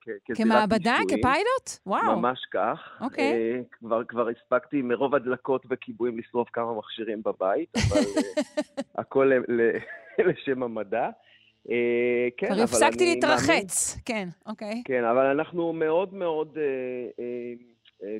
[0.00, 0.96] כ כמעבדה?
[1.08, 1.70] כפיילוט?
[1.86, 2.16] וואו.
[2.16, 2.98] ממש כך.
[3.00, 3.32] אוקיי.
[3.32, 3.64] Okay.
[3.64, 9.70] Uh, כבר, כבר הספקתי מרוב הדלקות וכיבויים לשרוף כמה מכשירים בבית, אבל uh, הכל ל,
[10.28, 11.08] לשם המדע.
[11.66, 11.70] Uh,
[12.36, 14.02] כן, כבר הפסקתי להתרחץ, מאמין...
[14.04, 14.72] כן, אוקיי.
[14.72, 14.82] Okay.
[14.84, 16.48] כן, אבל אנחנו מאוד מאוד...
[16.48, 17.70] Uh, uh, אה,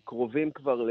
[0.04, 0.86] קרובים כבר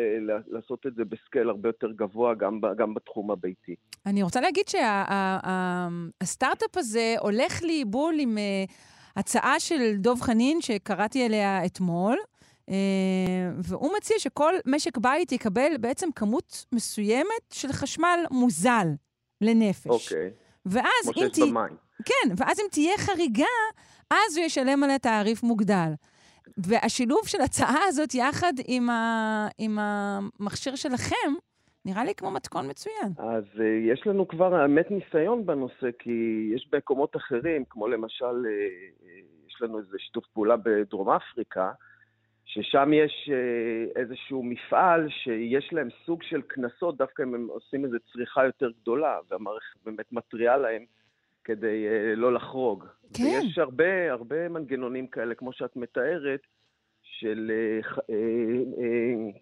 [0.48, 3.76] לעשות את זה בסקייל הרבה יותר גבוה, גם, גם בתחום הביתי.
[4.06, 8.72] אני רוצה להגיד שהסטארט-אפ שה, הזה הולך לאיבול עם uh,
[9.16, 12.18] הצעה של דב חנין, שקראתי עליה אתמול,
[12.70, 12.74] uh,
[13.64, 18.88] והוא מציע שכל משק בית יקבל בעצם כמות מסוימת של חשמל מוזל
[19.41, 19.88] לנפש.
[19.88, 20.32] אוקיי.
[20.66, 21.53] ואז אם תהיה...
[22.06, 23.45] כן, ואז אם תהיה חריגה,
[24.10, 25.91] אז הוא ישלם עליה תעריף מוגדל.
[26.68, 31.34] והשילוב של ההצעה הזאת יחד עם, ה, עם המכשיר שלכם,
[31.86, 33.11] נראה לי כמו מתכון מצוין.
[33.18, 33.64] אז uh,
[33.94, 39.07] יש לנו כבר, האמת, ניסיון בנושא, כי יש במקומות אחרים, כמו למשל, uh,
[39.48, 41.72] יש לנו איזה שיתוף פעולה בדרום אפריקה,
[42.45, 47.98] ששם יש uh, איזשהו מפעל שיש להם סוג של קנסות, דווקא אם הם עושים איזו
[48.14, 50.86] צריכה יותר גדולה, והמערכת באמת מתריעה להם
[51.49, 52.85] כדי uh, לא לחרוג.
[53.13, 53.23] כן.
[53.23, 56.39] ויש הרבה, הרבה מנגנונים כאלה, כמו שאת מתארת,
[57.19, 57.51] של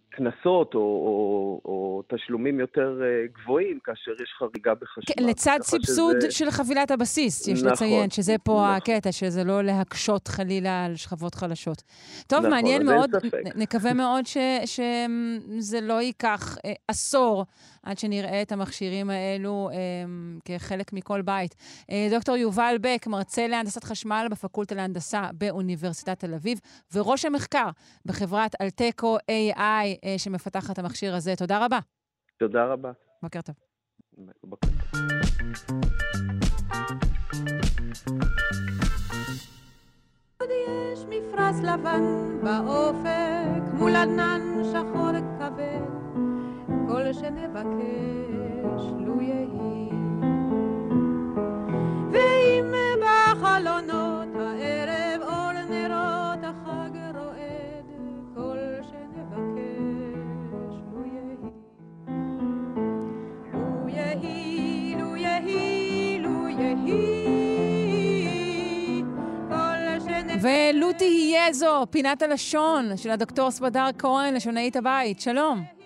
[0.09, 5.15] קנסות uh, uh, uh, או, או, או תשלומים יותר uh, גבוהים כאשר יש חריגה בחשמל.
[5.17, 6.31] כן, לצד סבסוד שזה...
[6.31, 8.75] של חבילת הבסיס, יש נכון, לציין, שזה פה נכון.
[8.75, 11.83] הקטע, שזה לא להקשות חלילה על שכבות חלשות.
[12.27, 13.09] טוב, נכון, מעניין מאוד,
[13.55, 17.45] נקווה מאוד ש, שזה לא ייקח uh, עשור
[17.87, 19.75] עד שנראה את המכשירים האלו um,
[20.45, 21.55] כחלק מכל בית.
[21.81, 26.59] Uh, דוקטור יובל בק, מרצה להנדסת חשמל בפקולטה להנדסה באוניברסיטת תל אביב,
[26.93, 27.69] וראש המחקר
[28.05, 31.35] בחברת אלטקו AI uh, שמפתחת את המכשיר הזה.
[31.35, 31.79] תודה רבה.
[32.39, 32.91] תודה רבה.
[33.23, 33.55] בוקר טוב.
[34.43, 34.97] בוקר טוב.
[40.93, 42.03] יש מפרש לבן
[42.43, 45.96] באופק מול ענן שחור כבד
[46.87, 49.89] כל שנבקש לו יהי.
[52.11, 57.85] ואם בחלונות הערב אור נרות החג רועד,
[58.35, 61.37] כל שנבקש לו יהי.
[63.53, 67.27] לו יהי, לו יהי, לו יהי.
[70.41, 75.19] ולו תהיה זו, פינת הלשון של הדוקטור ספדר כהן, לשונאית הבית.
[75.19, 75.76] שלום.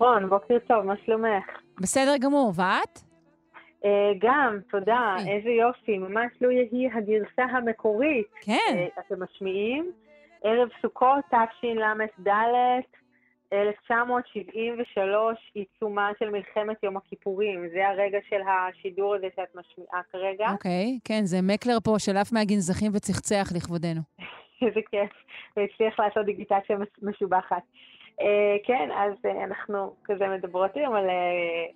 [0.00, 1.44] רון, בוקר טוב, מה שלומך?
[1.80, 2.98] בסדר גמור, ואת?
[2.98, 3.86] Uh,
[4.18, 5.16] גם, תודה.
[5.28, 8.26] איזה יופי, ממש לו יהי הגרסה המקורית.
[8.40, 8.86] כן.
[8.96, 9.92] Uh, אתם משמיעים?
[10.44, 12.30] ערב סוכות, תשל"ד,
[13.52, 17.68] 1973, עיצומה של מלחמת יום הכיפורים.
[17.72, 20.50] זה הרגע של השידור הזה שאת משמיעה כרגע.
[20.52, 24.00] אוקיי, okay, כן, זה מקלר פה שלף מהגנזכים וצחצח לכבודנו.
[24.66, 25.10] איזה כיף,
[25.56, 27.62] והצליח לעשות דיגיטציה משובחת.
[28.20, 31.10] אה, כן, אז אה, אנחנו כזה מדברות היום על...
[31.10, 31.66] אה,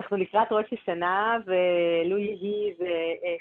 [0.00, 2.90] אנחנו לקראת ראש השנה, ולו יהי זה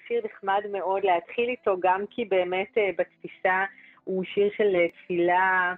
[0.07, 3.65] שיר נחמד מאוד להתחיל איתו, גם כי באמת בתפיסה
[4.03, 5.73] הוא שיר של תפילה,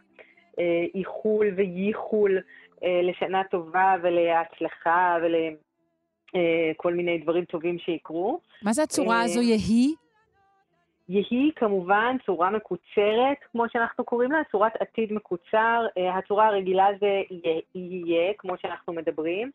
[0.96, 2.38] איחול וייחול
[2.84, 8.40] לשנה טובה ולהצלחה ולכל מיני דברים טובים שיקרו.
[8.62, 9.96] מה זה הצורה הזו יהי?
[11.10, 15.86] יהי כמובן צורה מקוצרת, כמו שאנחנו קוראים לה, צורת עתיד מקוצר.
[16.18, 17.22] הצורה הרגילה זה
[17.76, 19.52] יהיה, כמו שאנחנו מדברים.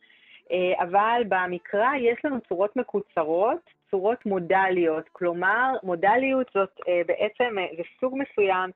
[0.78, 5.08] אבל במקרא יש לנו צורות מקוצרות, צורות מודליות.
[5.12, 8.70] כלומר, מודליות זאת בעצם, זה סוג מסוים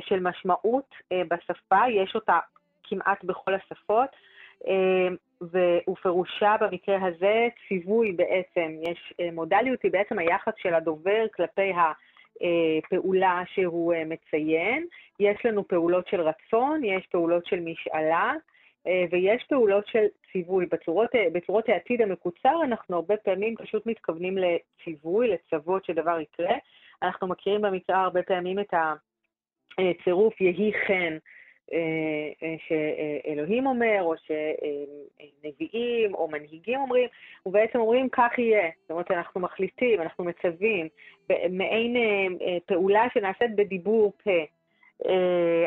[0.00, 2.38] של משמעות בשפה, יש אותה
[2.84, 4.10] כמעט בכל השפות.
[5.86, 13.94] ופירושה במקרה הזה ציווי בעצם, יש מודליות היא בעצם היחס של הדובר כלפי הפעולה שהוא
[14.06, 14.86] מציין.
[15.20, 18.32] יש לנו פעולות של רצון, יש פעולות של משאלה,
[19.10, 20.66] ויש פעולות של ציווי.
[20.66, 26.56] בצורות, בצורות העתיד המקוצר אנחנו הרבה פעמים פשוט מתכוונים לציווי, לצוות שדבר יקרה.
[27.02, 28.74] אנחנו מכירים במקרא הרבה פעמים את
[29.78, 31.16] הצירוף יהי חן,
[32.68, 34.14] שאלוהים אומר, או
[35.42, 37.08] שנביאים או מנהיגים אומרים,
[37.46, 38.70] ובעצם אומרים כך יהיה.
[38.82, 40.88] זאת אומרת, אנחנו מחליטים, אנחנו מצווים,
[41.50, 41.96] מעין
[42.66, 44.44] פעולה שנעשית בדיבור פה.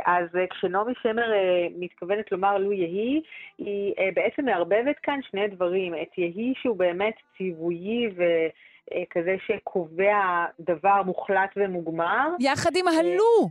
[0.06, 1.32] אז כשנעמי שמר
[1.80, 3.22] מתכוונת לומר לו יהי,
[3.57, 5.94] היא בעצם מערבבת כאן שני דברים.
[5.94, 12.30] את יהי שהוא באמת ציוויי וכזה שקובע דבר מוחלט ומוגמר.
[12.40, 13.49] יחד עם הלו.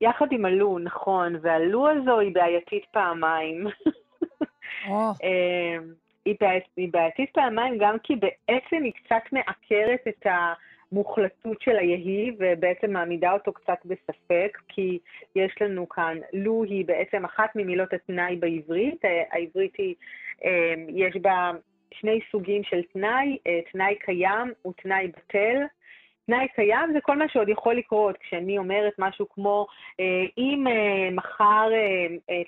[0.00, 3.66] יחד עם הלו, נכון, והלו הזו היא בעייתית פעמיים.
[4.86, 4.90] Oh.
[6.24, 10.26] היא, בעיית, היא בעייתית פעמיים גם כי בעצם היא קצת מעקרת את
[10.92, 14.98] המוחלטות של היהי, ובעצם מעמידה אותו קצת בספק, כי
[15.36, 19.94] יש לנו כאן, לו היא בעצם אחת ממילות התנאי בעברית, העברית היא,
[20.88, 21.50] יש בה
[21.94, 23.38] שני סוגים של תנאי,
[23.72, 25.56] תנאי קיים ותנאי בטל.
[26.26, 28.18] תנאי קיים זה כל מה שעוד יכול לקרות.
[28.18, 29.66] כשאני אומרת משהו כמו,
[30.38, 30.66] אם
[31.12, 31.70] מחר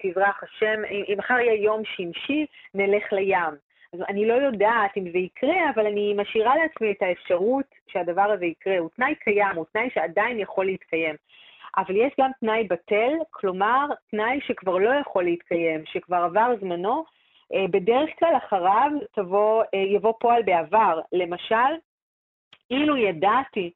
[0.02, 3.54] תזרח השם, אם מחר יהיה יום שמשי, נלך לים.
[3.94, 8.46] אז אני לא יודעת אם זה יקרה, אבל אני משאירה לעצמי את האפשרות שהדבר הזה
[8.46, 8.78] יקרה.
[8.78, 11.14] הוא תנאי קיים, הוא תנאי שעדיין יכול להתקיים.
[11.76, 17.04] אבל יש גם תנאי בטל, כלומר, תנאי שכבר לא יכול להתקיים, שכבר עבר זמנו,
[17.70, 21.00] בדרך כלל אחריו תבוא, יבוא פועל בעבר.
[21.12, 21.72] למשל,
[22.72, 23.70] אילו ידעתי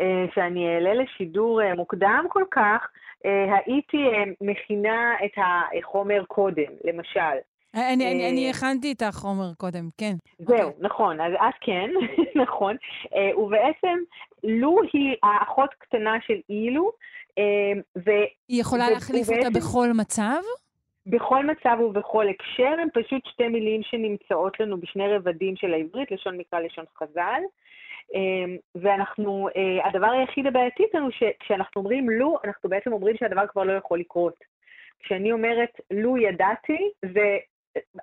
[0.00, 2.88] אה, שאני אעלה לשידור אה, מוקדם כל כך,
[3.26, 4.04] אה, הייתי
[4.40, 7.36] מכינה את החומר קודם, למשל.
[7.74, 10.12] אני, אני, אני הכנתי את החומר קודם, כן.
[10.38, 10.70] זהו, אוקיי.
[10.80, 11.90] נכון, אז אז כן,
[12.42, 12.76] נכון.
[13.36, 13.98] ובעצם,
[14.44, 16.90] לו היא האחות קטנה של אילו,
[18.06, 18.10] ו...
[18.48, 20.40] היא יכולה ו- להחליף אותה ובעצם- בכל מצב?
[21.06, 26.38] בכל מצב ובכל הקשר, הן פשוט שתי מילים שנמצאות לנו בשני רבדים של העברית, לשון
[26.38, 27.40] מקרא, לשון חז"ל.
[28.14, 33.64] אמ, ואנחנו, אה, הדבר היחיד הבעייתי הוא שכשאנחנו אומרים לו, אנחנו בעצם אומרים שהדבר כבר
[33.64, 34.34] לא יכול לקרות.
[35.02, 37.36] כשאני אומרת לו ידעתי, זה,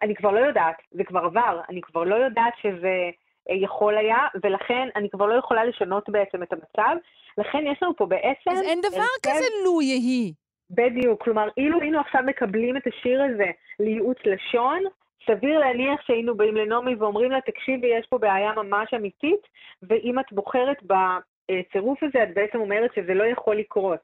[0.02, 3.10] אני כבר לא יודעת, זה כבר עבר, אני כבר לא יודעת שזה
[3.50, 6.96] אה, יכול היה, ולכן אני כבר לא יכולה לשנות בעצם את המצב.
[7.38, 8.52] לכן יש לנו פה בעצם...
[8.52, 10.34] אז אין דבר כזה לו יהי.
[10.70, 14.84] בדיוק, כלומר, אילו היינו עכשיו מקבלים את השיר הזה לייעוץ לשון,
[15.26, 19.42] סביר להניח שהיינו באים לנעמי ואומרים לה, תקשיבי, יש פה בעיה ממש אמיתית,
[19.84, 24.00] ואם את בוחרת בצירוף הזה, את בעצם אומרת שזה לא יכול לקרות.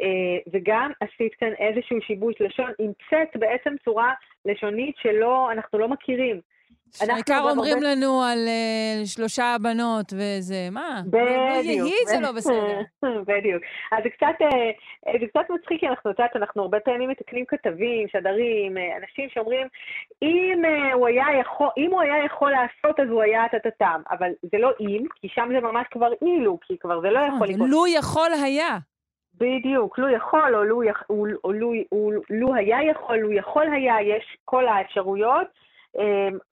[0.00, 4.12] אה, וגם עשית כאן איזשהו שיבוש לשון, המצאת בעצם צורה
[4.44, 6.40] לשונית שלא, אנחנו לא מכירים.
[7.10, 11.02] העיקר אומרים הרבה- לנו על uh, שלושה בנות וזה, מה?
[11.06, 11.86] בדיוק.
[11.88, 12.80] יהי זה לא בסדר.
[13.28, 13.62] בדיוק.
[13.92, 14.70] אז זה קצת, אה,
[15.20, 19.28] זה קצת מצחיק, כי אנחנו, את יודעת, אנחנו הרבה פעמים מתקנים כתבים, שדרים, אה, אנשים
[19.34, 19.66] שאומרים,
[20.22, 24.00] אם אה, הוא היה יכול, אם הוא היה יכול לעשות, אז הוא היה טטטם.
[24.10, 27.46] אבל זה לא אם, כי שם זה ממש כבר אילו, כי כבר זה לא יכול
[27.48, 27.68] אה, לקרות.
[27.70, 28.78] לו יכול היה.
[29.40, 33.66] בדיוק, לו יכול, או לו, יכ- או- או לו, או לו היה יכול, לו יכול
[33.72, 35.46] היה, יש כל האפשרויות,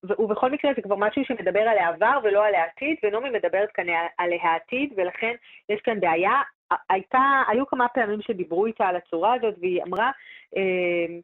[0.05, 3.87] ובכל מקרה זה כבר משהו שמדבר על העבר ולא על העתיד, ונעמי מדברת כאן
[4.19, 5.35] על העתיד, ולכן
[5.69, 6.43] יש כאן בעיה.
[6.91, 10.11] הייתה, היו כמה פעמים שדיברו איתה על הצורה הזאת, והיא אמרה
[10.57, 11.21] אמ,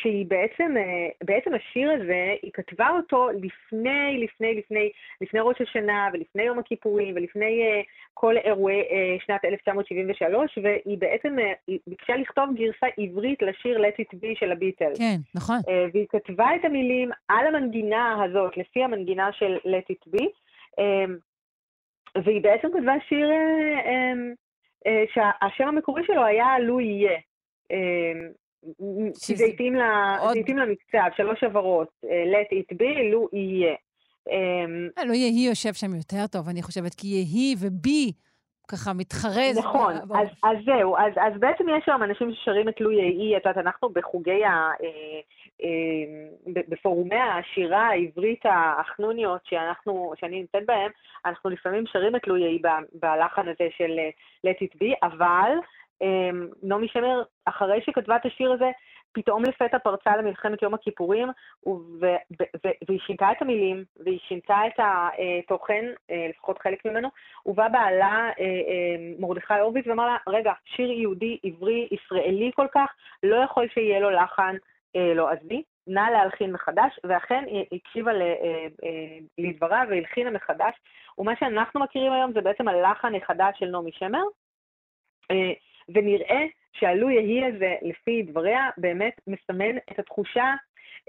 [0.00, 4.90] שהיא בעצם, אה, בעצם השיר הזה, היא כתבה אותו לפני, לפני, לפני,
[5.20, 7.80] לפני ראש השנה, ולפני יום הכיפורים, ולפני אה,
[8.14, 11.36] כל אירועי אה, שנת 1973, והיא בעצם
[11.66, 14.98] היא ביקשה לכתוב גרסה עברית לשיר Let It Be של הביטלס.
[14.98, 15.58] כן, נכון.
[15.92, 20.24] והיא כתבה את המילים על המנגינה הזאת, לפי המנגינה של Let It Be,
[20.78, 21.04] אה,
[22.24, 23.30] והיא בעצם כתבה שיר
[24.86, 27.18] אה, שהשם המקורי שלו היה לו יהיה.
[29.18, 33.74] שזה זה התאים ל- עוד- למקצב, שלוש הברות, אה, Let It Be, לו יהיה.
[34.30, 34.64] אה,
[34.98, 38.12] אה, לא יהי יושב שם יותר טוב, אני חושבת, כי יהי ובי
[38.68, 39.58] ככה מתחרז.
[39.58, 43.36] נכון, ב- אז, אז זהו, אז, אז בעצם יש היום אנשים ששרים את לואי האי,
[43.36, 44.70] את יודעת, אנחנו בחוגי ה...
[44.82, 45.20] אה,
[46.68, 48.40] בפורומי השירה העברית
[48.80, 50.90] החנוניות שאנחנו, שאני נמצאת בהם,
[51.26, 53.98] אנחנו לפעמים שרים את לואי האי ב- בלחן הזה של
[54.46, 55.50] Let it be, אבל
[56.62, 58.70] נעמי שמר, אחרי שכתבה את השיר הזה,
[59.12, 61.28] פתאום לפתע פרצה למלחמת יום הכיפורים,
[62.88, 67.08] והיא שינתה את המילים, והיא שינתה את התוכן, אה, לפחות חלק ממנו,
[67.46, 72.94] ובא בעלה אה, אה, מרדכי הורוביץ ואמר לה, רגע, שיר יהודי, עברי, ישראלי כל כך,
[73.22, 74.56] לא יכול שיהיה לו לחן
[74.94, 78.12] לועזי, נא להלחין מחדש, ואכן היא הקשיבה
[79.38, 80.74] לדבריו והלחינה מחדש,
[81.18, 84.22] ומה שאנחנו מכירים היום זה בעצם הלחן החדש של נעמי שמר,
[85.88, 90.54] ונראה שהלו יהי הזה, לפי דבריה, באמת מסמן את התחושה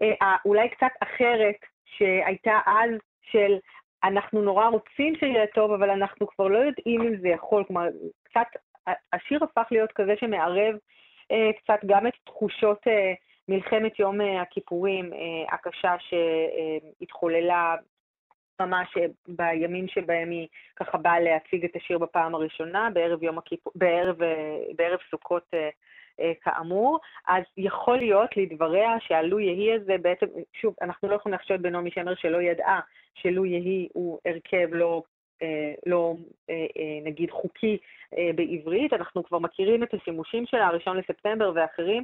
[0.01, 1.55] אה, האולי קצת אחרת
[1.85, 2.91] שהייתה אז
[3.31, 3.57] של
[4.03, 7.63] אנחנו נורא רוצים שיהיה טוב, אבל אנחנו כבר לא יודעים אם זה יכול.
[7.63, 7.87] כלומר,
[8.23, 8.47] קצת,
[9.13, 10.75] השיר הפך להיות כזה שמערב
[11.31, 13.13] אה, קצת גם את תחושות אה,
[13.47, 17.75] מלחמת יום אה, הכיפורים אה, הקשה שהתחוללה
[18.65, 24.21] ממש בימים שבהם היא ככה באה להציג את השיר בפעם הראשונה, בערב יום הכיפור, בערב,
[24.21, 25.69] אה, בערב סוכות אה,
[26.19, 31.61] אה, כאמור, אז יכול להיות לדבריה שהלו יהי הזה בעצם, שוב, אנחנו לא יכולים לחשוד
[31.61, 32.79] בנעמי שמר שלא ידעה
[33.13, 35.03] שלו יהי הוא הרכב לא,
[35.85, 36.13] לא
[37.03, 37.77] נגיד חוקי
[38.35, 42.03] בעברית, אנחנו כבר מכירים את השימושים שלה, הראשון לספטמבר ואחרים.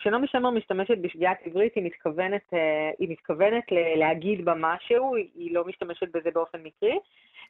[0.00, 3.64] כשנעמי שמר משתמשת בשגיאת עברית, היא מתכוונת, אה, היא מתכוונת
[3.96, 6.98] להגיד בה משהו, היא לא משתמשת בזה באופן מקרי.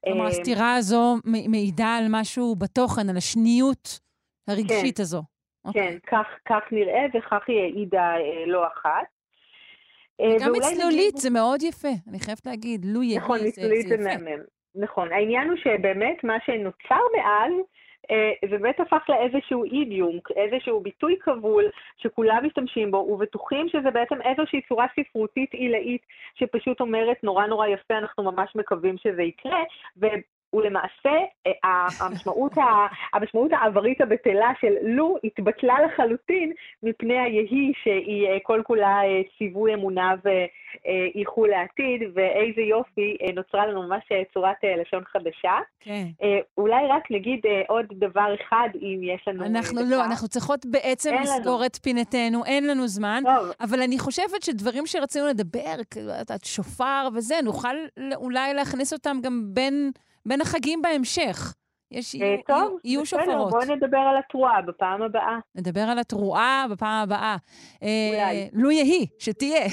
[0.04, 4.00] כלומר, אה, הסתירה הזו מעידה על משהו בתוכן, על השניות
[4.48, 5.02] הרגשית כן.
[5.02, 5.22] הזו.
[5.72, 9.06] כן, כך, כך נראה וכך היא העידה אה, לא אחת.
[10.40, 12.84] גם מצלולית, זה מאוד יפה, אני חייבת להגיד.
[12.84, 14.24] לו יהי, נכון, זה מצלולית זה זה יפה.
[14.24, 14.42] מהמם.
[14.74, 15.12] נכון.
[15.12, 17.52] העניין הוא שבאמת מה שנוצר מאז,
[18.50, 21.64] זה באמת הפך לאיזשהו אידיום, איזשהו ביטוי כבול
[21.96, 26.02] שכולם משתמשים בו ובטוחים שזה בעצם איזושהי צורה ספרותית עילאית
[26.34, 29.62] שפשוט אומרת נורא נורא יפה, אנחנו ממש מקווים שזה יקרה.
[30.54, 31.16] ולמעשה
[31.46, 31.52] אה,
[32.00, 32.86] המשמעות, ה-
[33.16, 36.52] המשמעות העברית הבטלה של לו התבטלה לחלוטין
[36.82, 43.66] מפני היהי שהיא אה, כל כולה אה, ציווי אמונה ואיחול לעתיד, ואיזה יופי, אה, נוצרה
[43.66, 45.58] לנו ממש אה, צורת אה, לשון חדשה.
[45.80, 46.04] כן.
[46.22, 49.42] אה, אולי רק נגיד אה, עוד דבר אחד, אם יש לנו...
[49.42, 49.90] אה, אנחנו דקה.
[49.90, 51.22] לא, אנחנו צריכות בעצם לנו.
[51.22, 53.22] לסגור את פינתנו, אין לנו זמן.
[53.26, 57.76] טוב, אבל אני חושבת שדברים שרצינו לדבר, כאילו, את שופר וזה, נוכל
[58.16, 59.90] אולי להכניס אותם גם בין,
[60.26, 61.54] בין החגים בהמשך.
[61.90, 63.50] יש, אה, טוב, יהיו, בסדר, שופרות.
[63.50, 65.38] בואו נדבר על התרועה בפעם הבאה.
[65.54, 67.36] נדבר על התרועה בפעם הבאה.
[67.82, 68.20] אולי.
[68.20, 69.66] אה, לו יהי, שתהיה.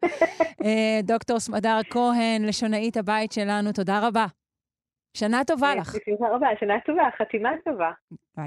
[0.64, 4.26] אה, דוקטור סמדר כהן, לשונאית הבית שלנו, תודה רבה.
[5.16, 5.94] שנה טובה לך.
[5.94, 7.90] בשמחה רבה, שנה טובה, חתימה טובה.
[8.36, 8.46] ביי.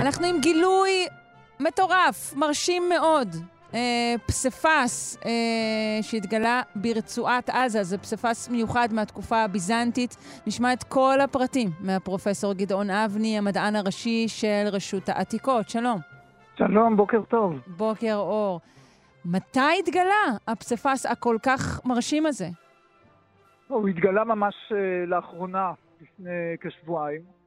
[0.00, 1.06] אנחנו עם גילוי
[1.60, 3.28] מטורף, מרשים מאוד.
[3.74, 10.42] אה, פסיפס אה, שהתגלה ברצועת עזה, זה פסיפס מיוחד מהתקופה הביזנטית.
[10.46, 15.68] נשמע את כל הפרטים מהפרופסור גדעון אבני, המדען הראשי של רשות העתיקות.
[15.68, 15.98] שלום.
[16.56, 17.60] שלום, בוקר טוב.
[17.66, 18.60] בוקר אור.
[19.24, 22.48] מתי התגלה הפסיפס הכל כך מרשים הזה?
[23.68, 27.39] הוא התגלה ממש אה, לאחרונה, לפני כשבועיים.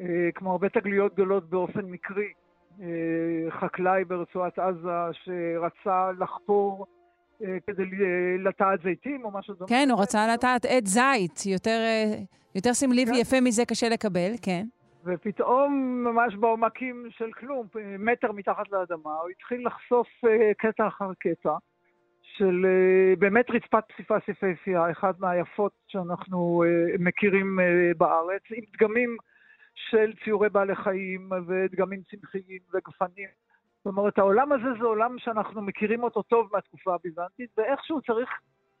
[0.00, 2.32] אה, כמו הרבה תגליות גדולות באופן מקרי.
[2.82, 6.86] אה, חקלאי ברצועת עזה שרצה לחפור
[7.44, 7.84] אה, כדי
[8.38, 9.68] לטעת זיתים או משהו דומה.
[9.68, 11.46] כן, הוא רצה לטעת עץ זית.
[11.46, 11.78] יותר,
[12.54, 13.12] יותר סמלי כן.
[13.12, 14.66] ויפה מזה קשה לקבל, כן.
[15.04, 15.72] ופתאום,
[16.04, 17.66] ממש בעומקים של כלום,
[17.98, 20.08] מטר מתחת לאדמה, הוא התחיל לחשוף
[20.58, 21.52] קטע אחר קטע
[22.22, 22.66] של
[23.18, 26.64] באמת רצפת פסיפס יפהפייה, אחת מהיפות שאנחנו
[26.98, 27.58] מכירים
[27.96, 29.16] בארץ, עם דגמים
[29.90, 33.28] של ציורי בעלי חיים ודגמים צמחיים וגפנים.
[33.78, 38.28] זאת אומרת, העולם הזה זה עולם שאנחנו מכירים אותו טוב מהתקופה הביזנטית, ואיכשהו צריך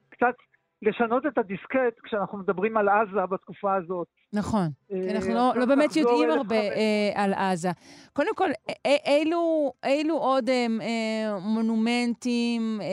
[0.08, 0.34] קצת
[0.82, 4.06] לשנות את הדיסקט כשאנחנו מדברים על עזה בתקופה הזאת.
[4.32, 4.68] נכון.
[4.92, 7.68] אה, כי אנחנו לא, לא באמת יודעים הרבה אה, על עזה.
[8.12, 8.48] קודם כל,
[8.86, 12.86] אה, אילו, אילו עוד אה, אה, מונומנטים אה,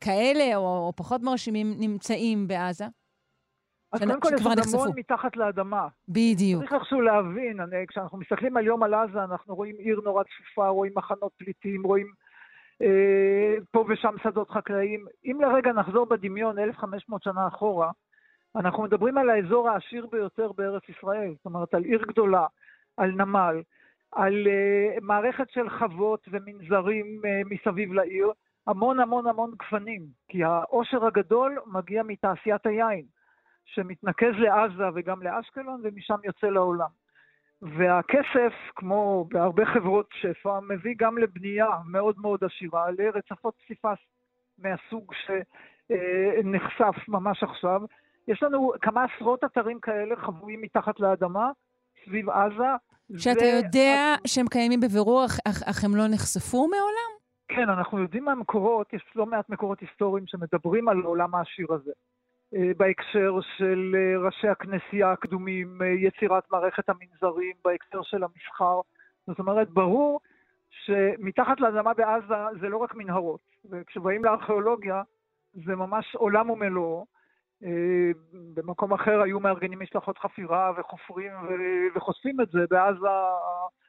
[0.00, 2.84] כאלה או, או פחות מרשימים נמצאים בעזה?
[3.94, 4.64] אז קודם כל יש עוד.
[4.74, 5.88] המון מתחת לאדמה.
[6.08, 6.60] בדיוק.
[6.60, 10.68] צריך איכשהו להבין, אני, כשאנחנו מסתכלים על יום על עזה, אנחנו רואים עיר נורא צפופה,
[10.68, 12.06] רואים מחנות פליטים, רואים
[12.82, 15.06] אה, פה ושם שדות חקלאיים.
[15.24, 17.90] אם לרגע נחזור בדמיון 1,500 שנה אחורה,
[18.56, 22.46] אנחנו מדברים על האזור העשיר ביותר בארץ ישראל, זאת אומרת, על עיר גדולה,
[22.96, 23.62] על נמל,
[24.12, 28.32] על uh, מערכת של חוות ומנזרים uh, מסביב לעיר,
[28.66, 33.04] המון המון המון גפנים, כי העושר הגדול מגיע מתעשיית היין,
[33.64, 36.88] שמתנקז לעזה וגם לאשקלון, ומשם יוצא לעולם.
[37.62, 43.98] והכסף, כמו בהרבה חברות שפע, מביא גם לבנייה מאוד מאוד עשירה, לרצפות פסיפס
[44.58, 47.80] מהסוג שנחשף ממש עכשיו.
[48.28, 51.50] יש לנו כמה עשרות אתרים כאלה חבויים מתחת לאדמה,
[52.04, 52.70] סביב עזה.
[53.16, 53.56] שאתה ו...
[53.56, 57.14] יודע שהם קיימים בבירור, אך, אך, אך הם לא נחשפו מעולם?
[57.48, 61.92] כן, אנחנו יודעים מהמקורות, יש לא מעט מקורות היסטוריים שמדברים על העולם העשיר הזה.
[62.54, 68.80] אה, בהקשר של אה, ראשי הכנסייה הקדומים, אה, יצירת מערכת המנזרים, בהקשר של המסחר.
[69.26, 70.20] זאת אומרת, ברור
[70.70, 73.40] שמתחת לאדמה בעזה זה לא רק מנהרות,
[73.70, 75.02] וכשבאים לארכיאולוגיה
[75.52, 77.06] זה ממש עולם ומלואו.
[78.54, 81.32] במקום אחר היו מארגנים משלחות חפירה וחופרים
[81.94, 83.06] וחושפים את זה, בעזה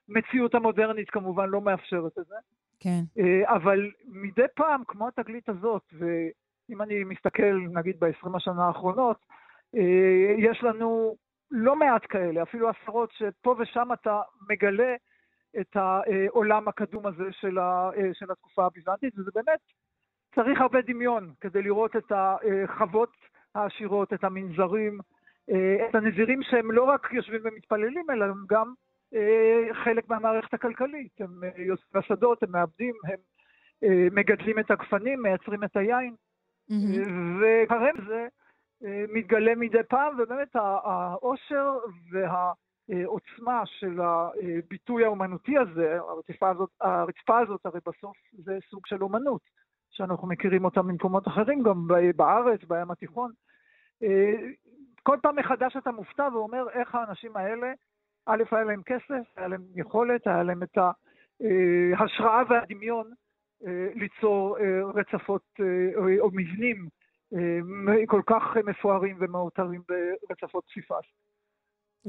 [0.10, 2.36] המציאות המודרנית כמובן לא מאפשרת את זה.
[2.80, 3.22] כן.
[3.46, 5.94] אבל מדי פעם, כמו התגלית הזאת,
[6.70, 9.18] אם אני מסתכל, נגיד, ב-20 השנה האחרונות,
[9.76, 11.16] אה, יש לנו
[11.52, 14.96] לא מעט כאלה, אפילו עשרות, שפה ושם אתה מגלה
[15.60, 19.60] את העולם הקדום הזה של, ה, אה, של התקופה הביזנטית, וזה באמת,
[20.36, 23.12] צריך הרבה דמיון כדי לראות את החוות
[23.56, 25.00] העשירות, את המנזרים,
[25.50, 28.74] אה, את הנזירים שהם לא רק יושבים ומתפללים, אלא הם גם
[29.84, 31.22] חלק מהמערכת הכלכלית.
[31.22, 33.18] הם יוצאים לשדות, הם מעבדים, הם
[34.16, 36.16] מגדלים את הגפנים, מייצרים את היין.
[37.40, 38.28] וכרגע זה
[38.86, 41.78] אה, מתגלה מדי פעם, ובאמת העושר
[42.12, 49.42] והעוצמה של הביטוי האומנותי הזה, הרצפה הזאת, הרצפה הזאת הרי בסוף זה סוג של אומנות,
[49.92, 53.32] שאנחנו מכירים אותה ממקומות אחרים, גם בארץ, בים התיכון.
[54.04, 54.34] אה,
[55.04, 57.74] כל פעם מחדש אתה מופתע ואומר איך האנשים האלה,
[58.26, 60.78] א', היה להם כסף, היה להם יכולת, היה להם את
[61.98, 63.25] ההשראה והדמיון אה,
[63.96, 66.88] ליצור אה, רצפות אה, או מבנים
[68.08, 69.82] כל כך מפוארים ומאותרים
[70.30, 71.06] ברצפות פסיפס.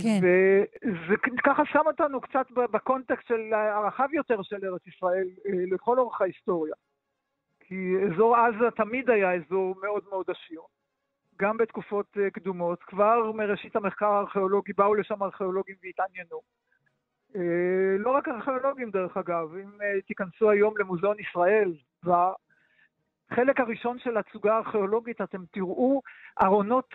[0.03, 0.21] כן.
[0.23, 1.15] וזה
[1.45, 6.75] ככה שם אותנו קצת בקונטקסט של הרחב יותר של ארץ ישראל לכל אורך ההיסטוריה.
[7.61, 10.61] כי אזור עזה תמיד היה אזור מאוד מאוד עשיר,
[11.39, 12.83] גם בתקופות קדומות.
[12.83, 16.41] כבר מראשית המחקר הארכיאולוגי באו לשם ארכיאולוגים והתעניינו.
[17.35, 21.73] אה, לא רק ארכיאולוגים דרך אגב, אם אה, תיכנסו היום למוזיאון ישראל,
[22.05, 26.03] בחלק הראשון של התסוגה הארכיאולוגית אתם תראו
[26.43, 26.89] ארונות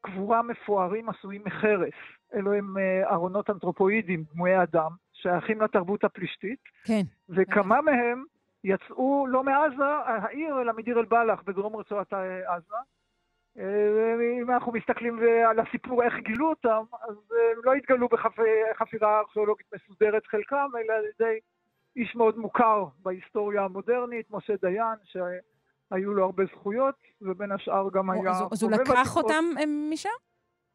[0.00, 1.94] קבורה מפוארים עשויים מחרס.
[2.34, 6.58] אלו הם אה, ארונות אנתרופואידים, דמויי אדם, שייכים לתרבות הפלישתית.
[6.84, 7.02] כן.
[7.28, 7.80] וכמה.
[7.80, 8.24] מהם
[8.64, 12.12] יצאו לא מעזה העיר, אלא מדיר אל-בלח בדרום רצועת
[12.46, 12.76] עזה.
[13.58, 15.18] אה, אם אנחנו מסתכלים
[15.48, 21.04] על הסיפור איך גילו אותם, אז הם לא התגלו בחפירה ארכיאולוגית מסודרת חלקם, אלא על
[21.04, 21.38] ידי
[21.96, 28.30] איש מאוד מוכר בהיסטוריה המודרנית, משה דיין, שהיו לו הרבה זכויות, ובין השאר גם היה...
[28.52, 29.44] אז הוא לקח אותם
[29.92, 30.08] משם?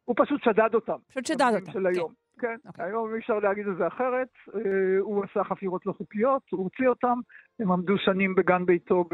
[0.04, 0.96] הוא פשוט שדד אותם.
[1.08, 2.12] פשוט שדד אותם, של היום.
[2.12, 2.20] כן.
[2.40, 2.68] כן, okay.
[2.68, 2.84] אוקיי.
[2.84, 4.28] היום אי אפשר להגיד את זה אחרת.
[4.54, 4.60] אה,
[5.00, 7.18] הוא עשה חפירות לא חוקיות, הוא הוציא אותם,
[7.60, 9.04] הם עמדו שנים בגן ביתו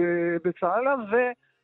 [0.44, 0.94] בצהלה,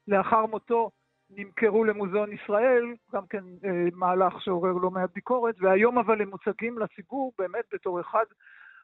[0.09, 0.91] ולאחר מותו
[1.37, 2.85] נמכרו למוזיאון ישראל,
[3.15, 8.01] גם כן אה, מהלך שעורר לא מעט ביקורת, והיום אבל הם מוצגים לציבור באמת בתור
[8.01, 8.25] אחד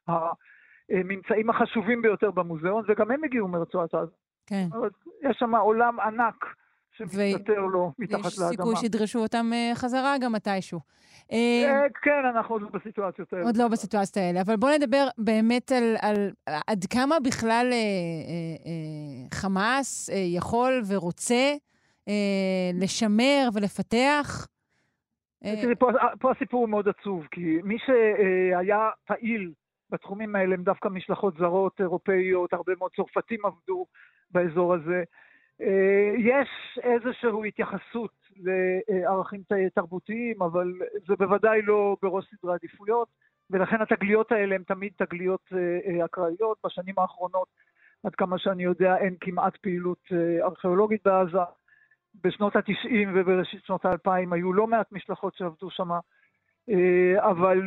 [0.08, 4.12] הממצאים החשובים ביותר במוזיאון, וגם הם הגיעו מרצועת עזה.
[4.46, 4.66] כן.
[4.72, 4.88] אבל
[5.22, 6.44] יש שם עולם ענק
[6.98, 7.70] שמסתתר ו...
[7.70, 8.46] לו מתחת לאדמה.
[8.46, 10.80] יש סיכוי שידרשו אותם אה, חזרה גם מתישהו.
[11.32, 13.44] אה, כן, אנחנו עוד לא בסיטואציות האלה.
[13.44, 16.30] עוד לא בסיטואציות האלה, אבל בואו נדבר באמת על, על
[16.66, 17.80] עד כמה בכלל אה, אה,
[18.66, 21.56] אה, חמאס אה, יכול ורוצה אה,
[22.74, 24.46] לשמר ולפתח?
[25.44, 25.90] אה, תראי, פה,
[26.20, 29.52] פה הסיפור הוא מאוד עצוב, כי מי שהיה פעיל
[29.90, 33.86] בתחומים האלה הם דווקא משלחות זרות, אירופאיות, הרבה מאוד צרפתים עבדו
[34.30, 35.02] באזור הזה.
[35.60, 39.40] אה, יש איזושהי התייחסות לערכים
[39.74, 40.72] תרבותיים, אבל
[41.08, 43.08] זה בוודאי לא בראש סדרי עדיפויות,
[43.50, 45.52] ולכן התגליות האלה הן תמיד תגליות
[46.04, 46.58] אקראיות.
[46.64, 47.48] בשנים האחרונות,
[48.04, 50.12] עד כמה שאני יודע, אין כמעט פעילות
[50.42, 51.38] ארכיאולוגית בעזה.
[52.24, 55.90] בשנות ה-90 ובראשית שנות ה-2000 היו לא מעט משלחות שעבדו שם,
[56.70, 57.58] אה, אבל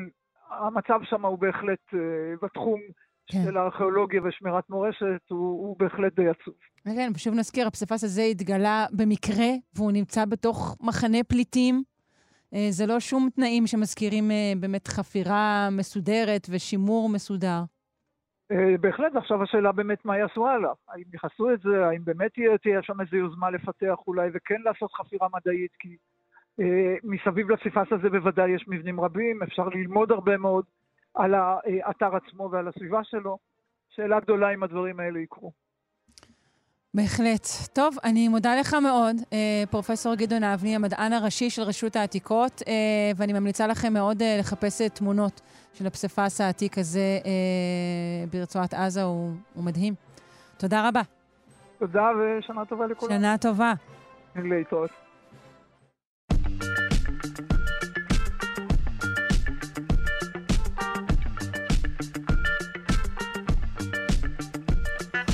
[0.50, 2.00] המצב שם הוא בהחלט, אה,
[2.42, 2.80] בתחום
[3.28, 3.44] כן.
[3.46, 6.54] של הארכיאולוגיה ושמירת מורשת, הוא, הוא בהחלט די עצוב.
[6.86, 11.84] כן, ושוב נזכיר, הפסיפס הזה התגלה במקרה, והוא נמצא בתוך מחנה פליטים.
[12.54, 17.64] אה, זה לא שום תנאים שמזכירים באמת חפירה מסודרת ושימור מסודר.
[18.52, 20.72] אה, בהחלט, עכשיו השאלה באמת מה יעשו הלאה.
[20.90, 24.94] האם יכעסו את זה, האם באמת תהיה, תהיה שם איזו יוזמה לפתח אולי וכן לעשות
[24.94, 25.98] חפירה מדעית, כי
[27.04, 30.66] מסביב לפסיפס הזה בוודאי יש מבנים רבים, אפשר ללמוד הרבה מאוד
[31.14, 33.38] על האתר עצמו ועל הסביבה שלו.
[33.90, 35.52] שאלה גדולה אם הדברים האלה יקרו.
[36.94, 37.48] בהחלט.
[37.74, 42.74] טוב, אני מודה לך מאוד, אה, פרופסור גדעון אבני, המדען הראשי של רשות העתיקות, אה,
[43.16, 45.42] ואני ממליצה לכם מאוד אה, לחפש תמונות
[45.74, 47.20] של הפסיפס העתיק הזה
[48.34, 49.94] ברצועת עזה, הוא, הוא מדהים.
[50.58, 51.02] תודה רבה.
[51.80, 53.12] תודה ושנה טובה לכולם.
[53.12, 53.74] שנה טובה.
[54.36, 54.90] להתראות.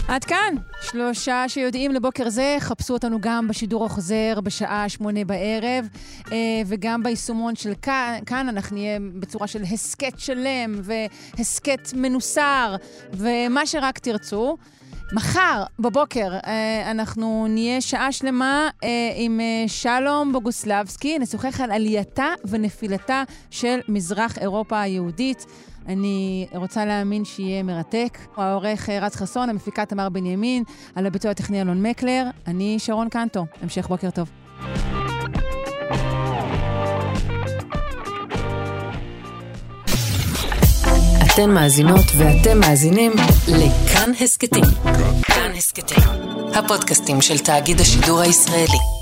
[0.07, 0.55] עד כאן.
[0.81, 5.87] שלושה שיודעים לבוקר זה, חפשו אותנו גם בשידור החוזר בשעה שמונה בערב,
[6.31, 12.75] אה, וגם ביישומון של כאן, כאן אנחנו נהיה בצורה של הסכת שלם והסכת מנוסר,
[13.13, 14.57] ומה שרק תרצו.
[15.13, 23.23] מחר בבוקר אה, אנחנו נהיה שעה שלמה אה, עם שלום בוגוסלבסקי, נשוחח על עלייתה ונפילתה
[23.51, 25.45] של מזרח אירופה היהודית.
[25.87, 28.17] אני רוצה להאמין שיהיה מרתק.
[28.37, 30.63] העורך רז חסון, המפיקה תמר בנימין,
[30.95, 32.23] על הביצוע הטכני אלון מקלר.
[32.47, 33.45] אני שרון קנטו.
[33.61, 34.29] המשך בוקר טוב.
[41.33, 43.11] אתן מאזינות ואתם מאזינים
[43.47, 44.63] לכאן הסכתים.
[45.23, 46.03] כאן הסכתים,
[46.55, 48.96] הפודקאסטים של תאגיד השידור הישראלי.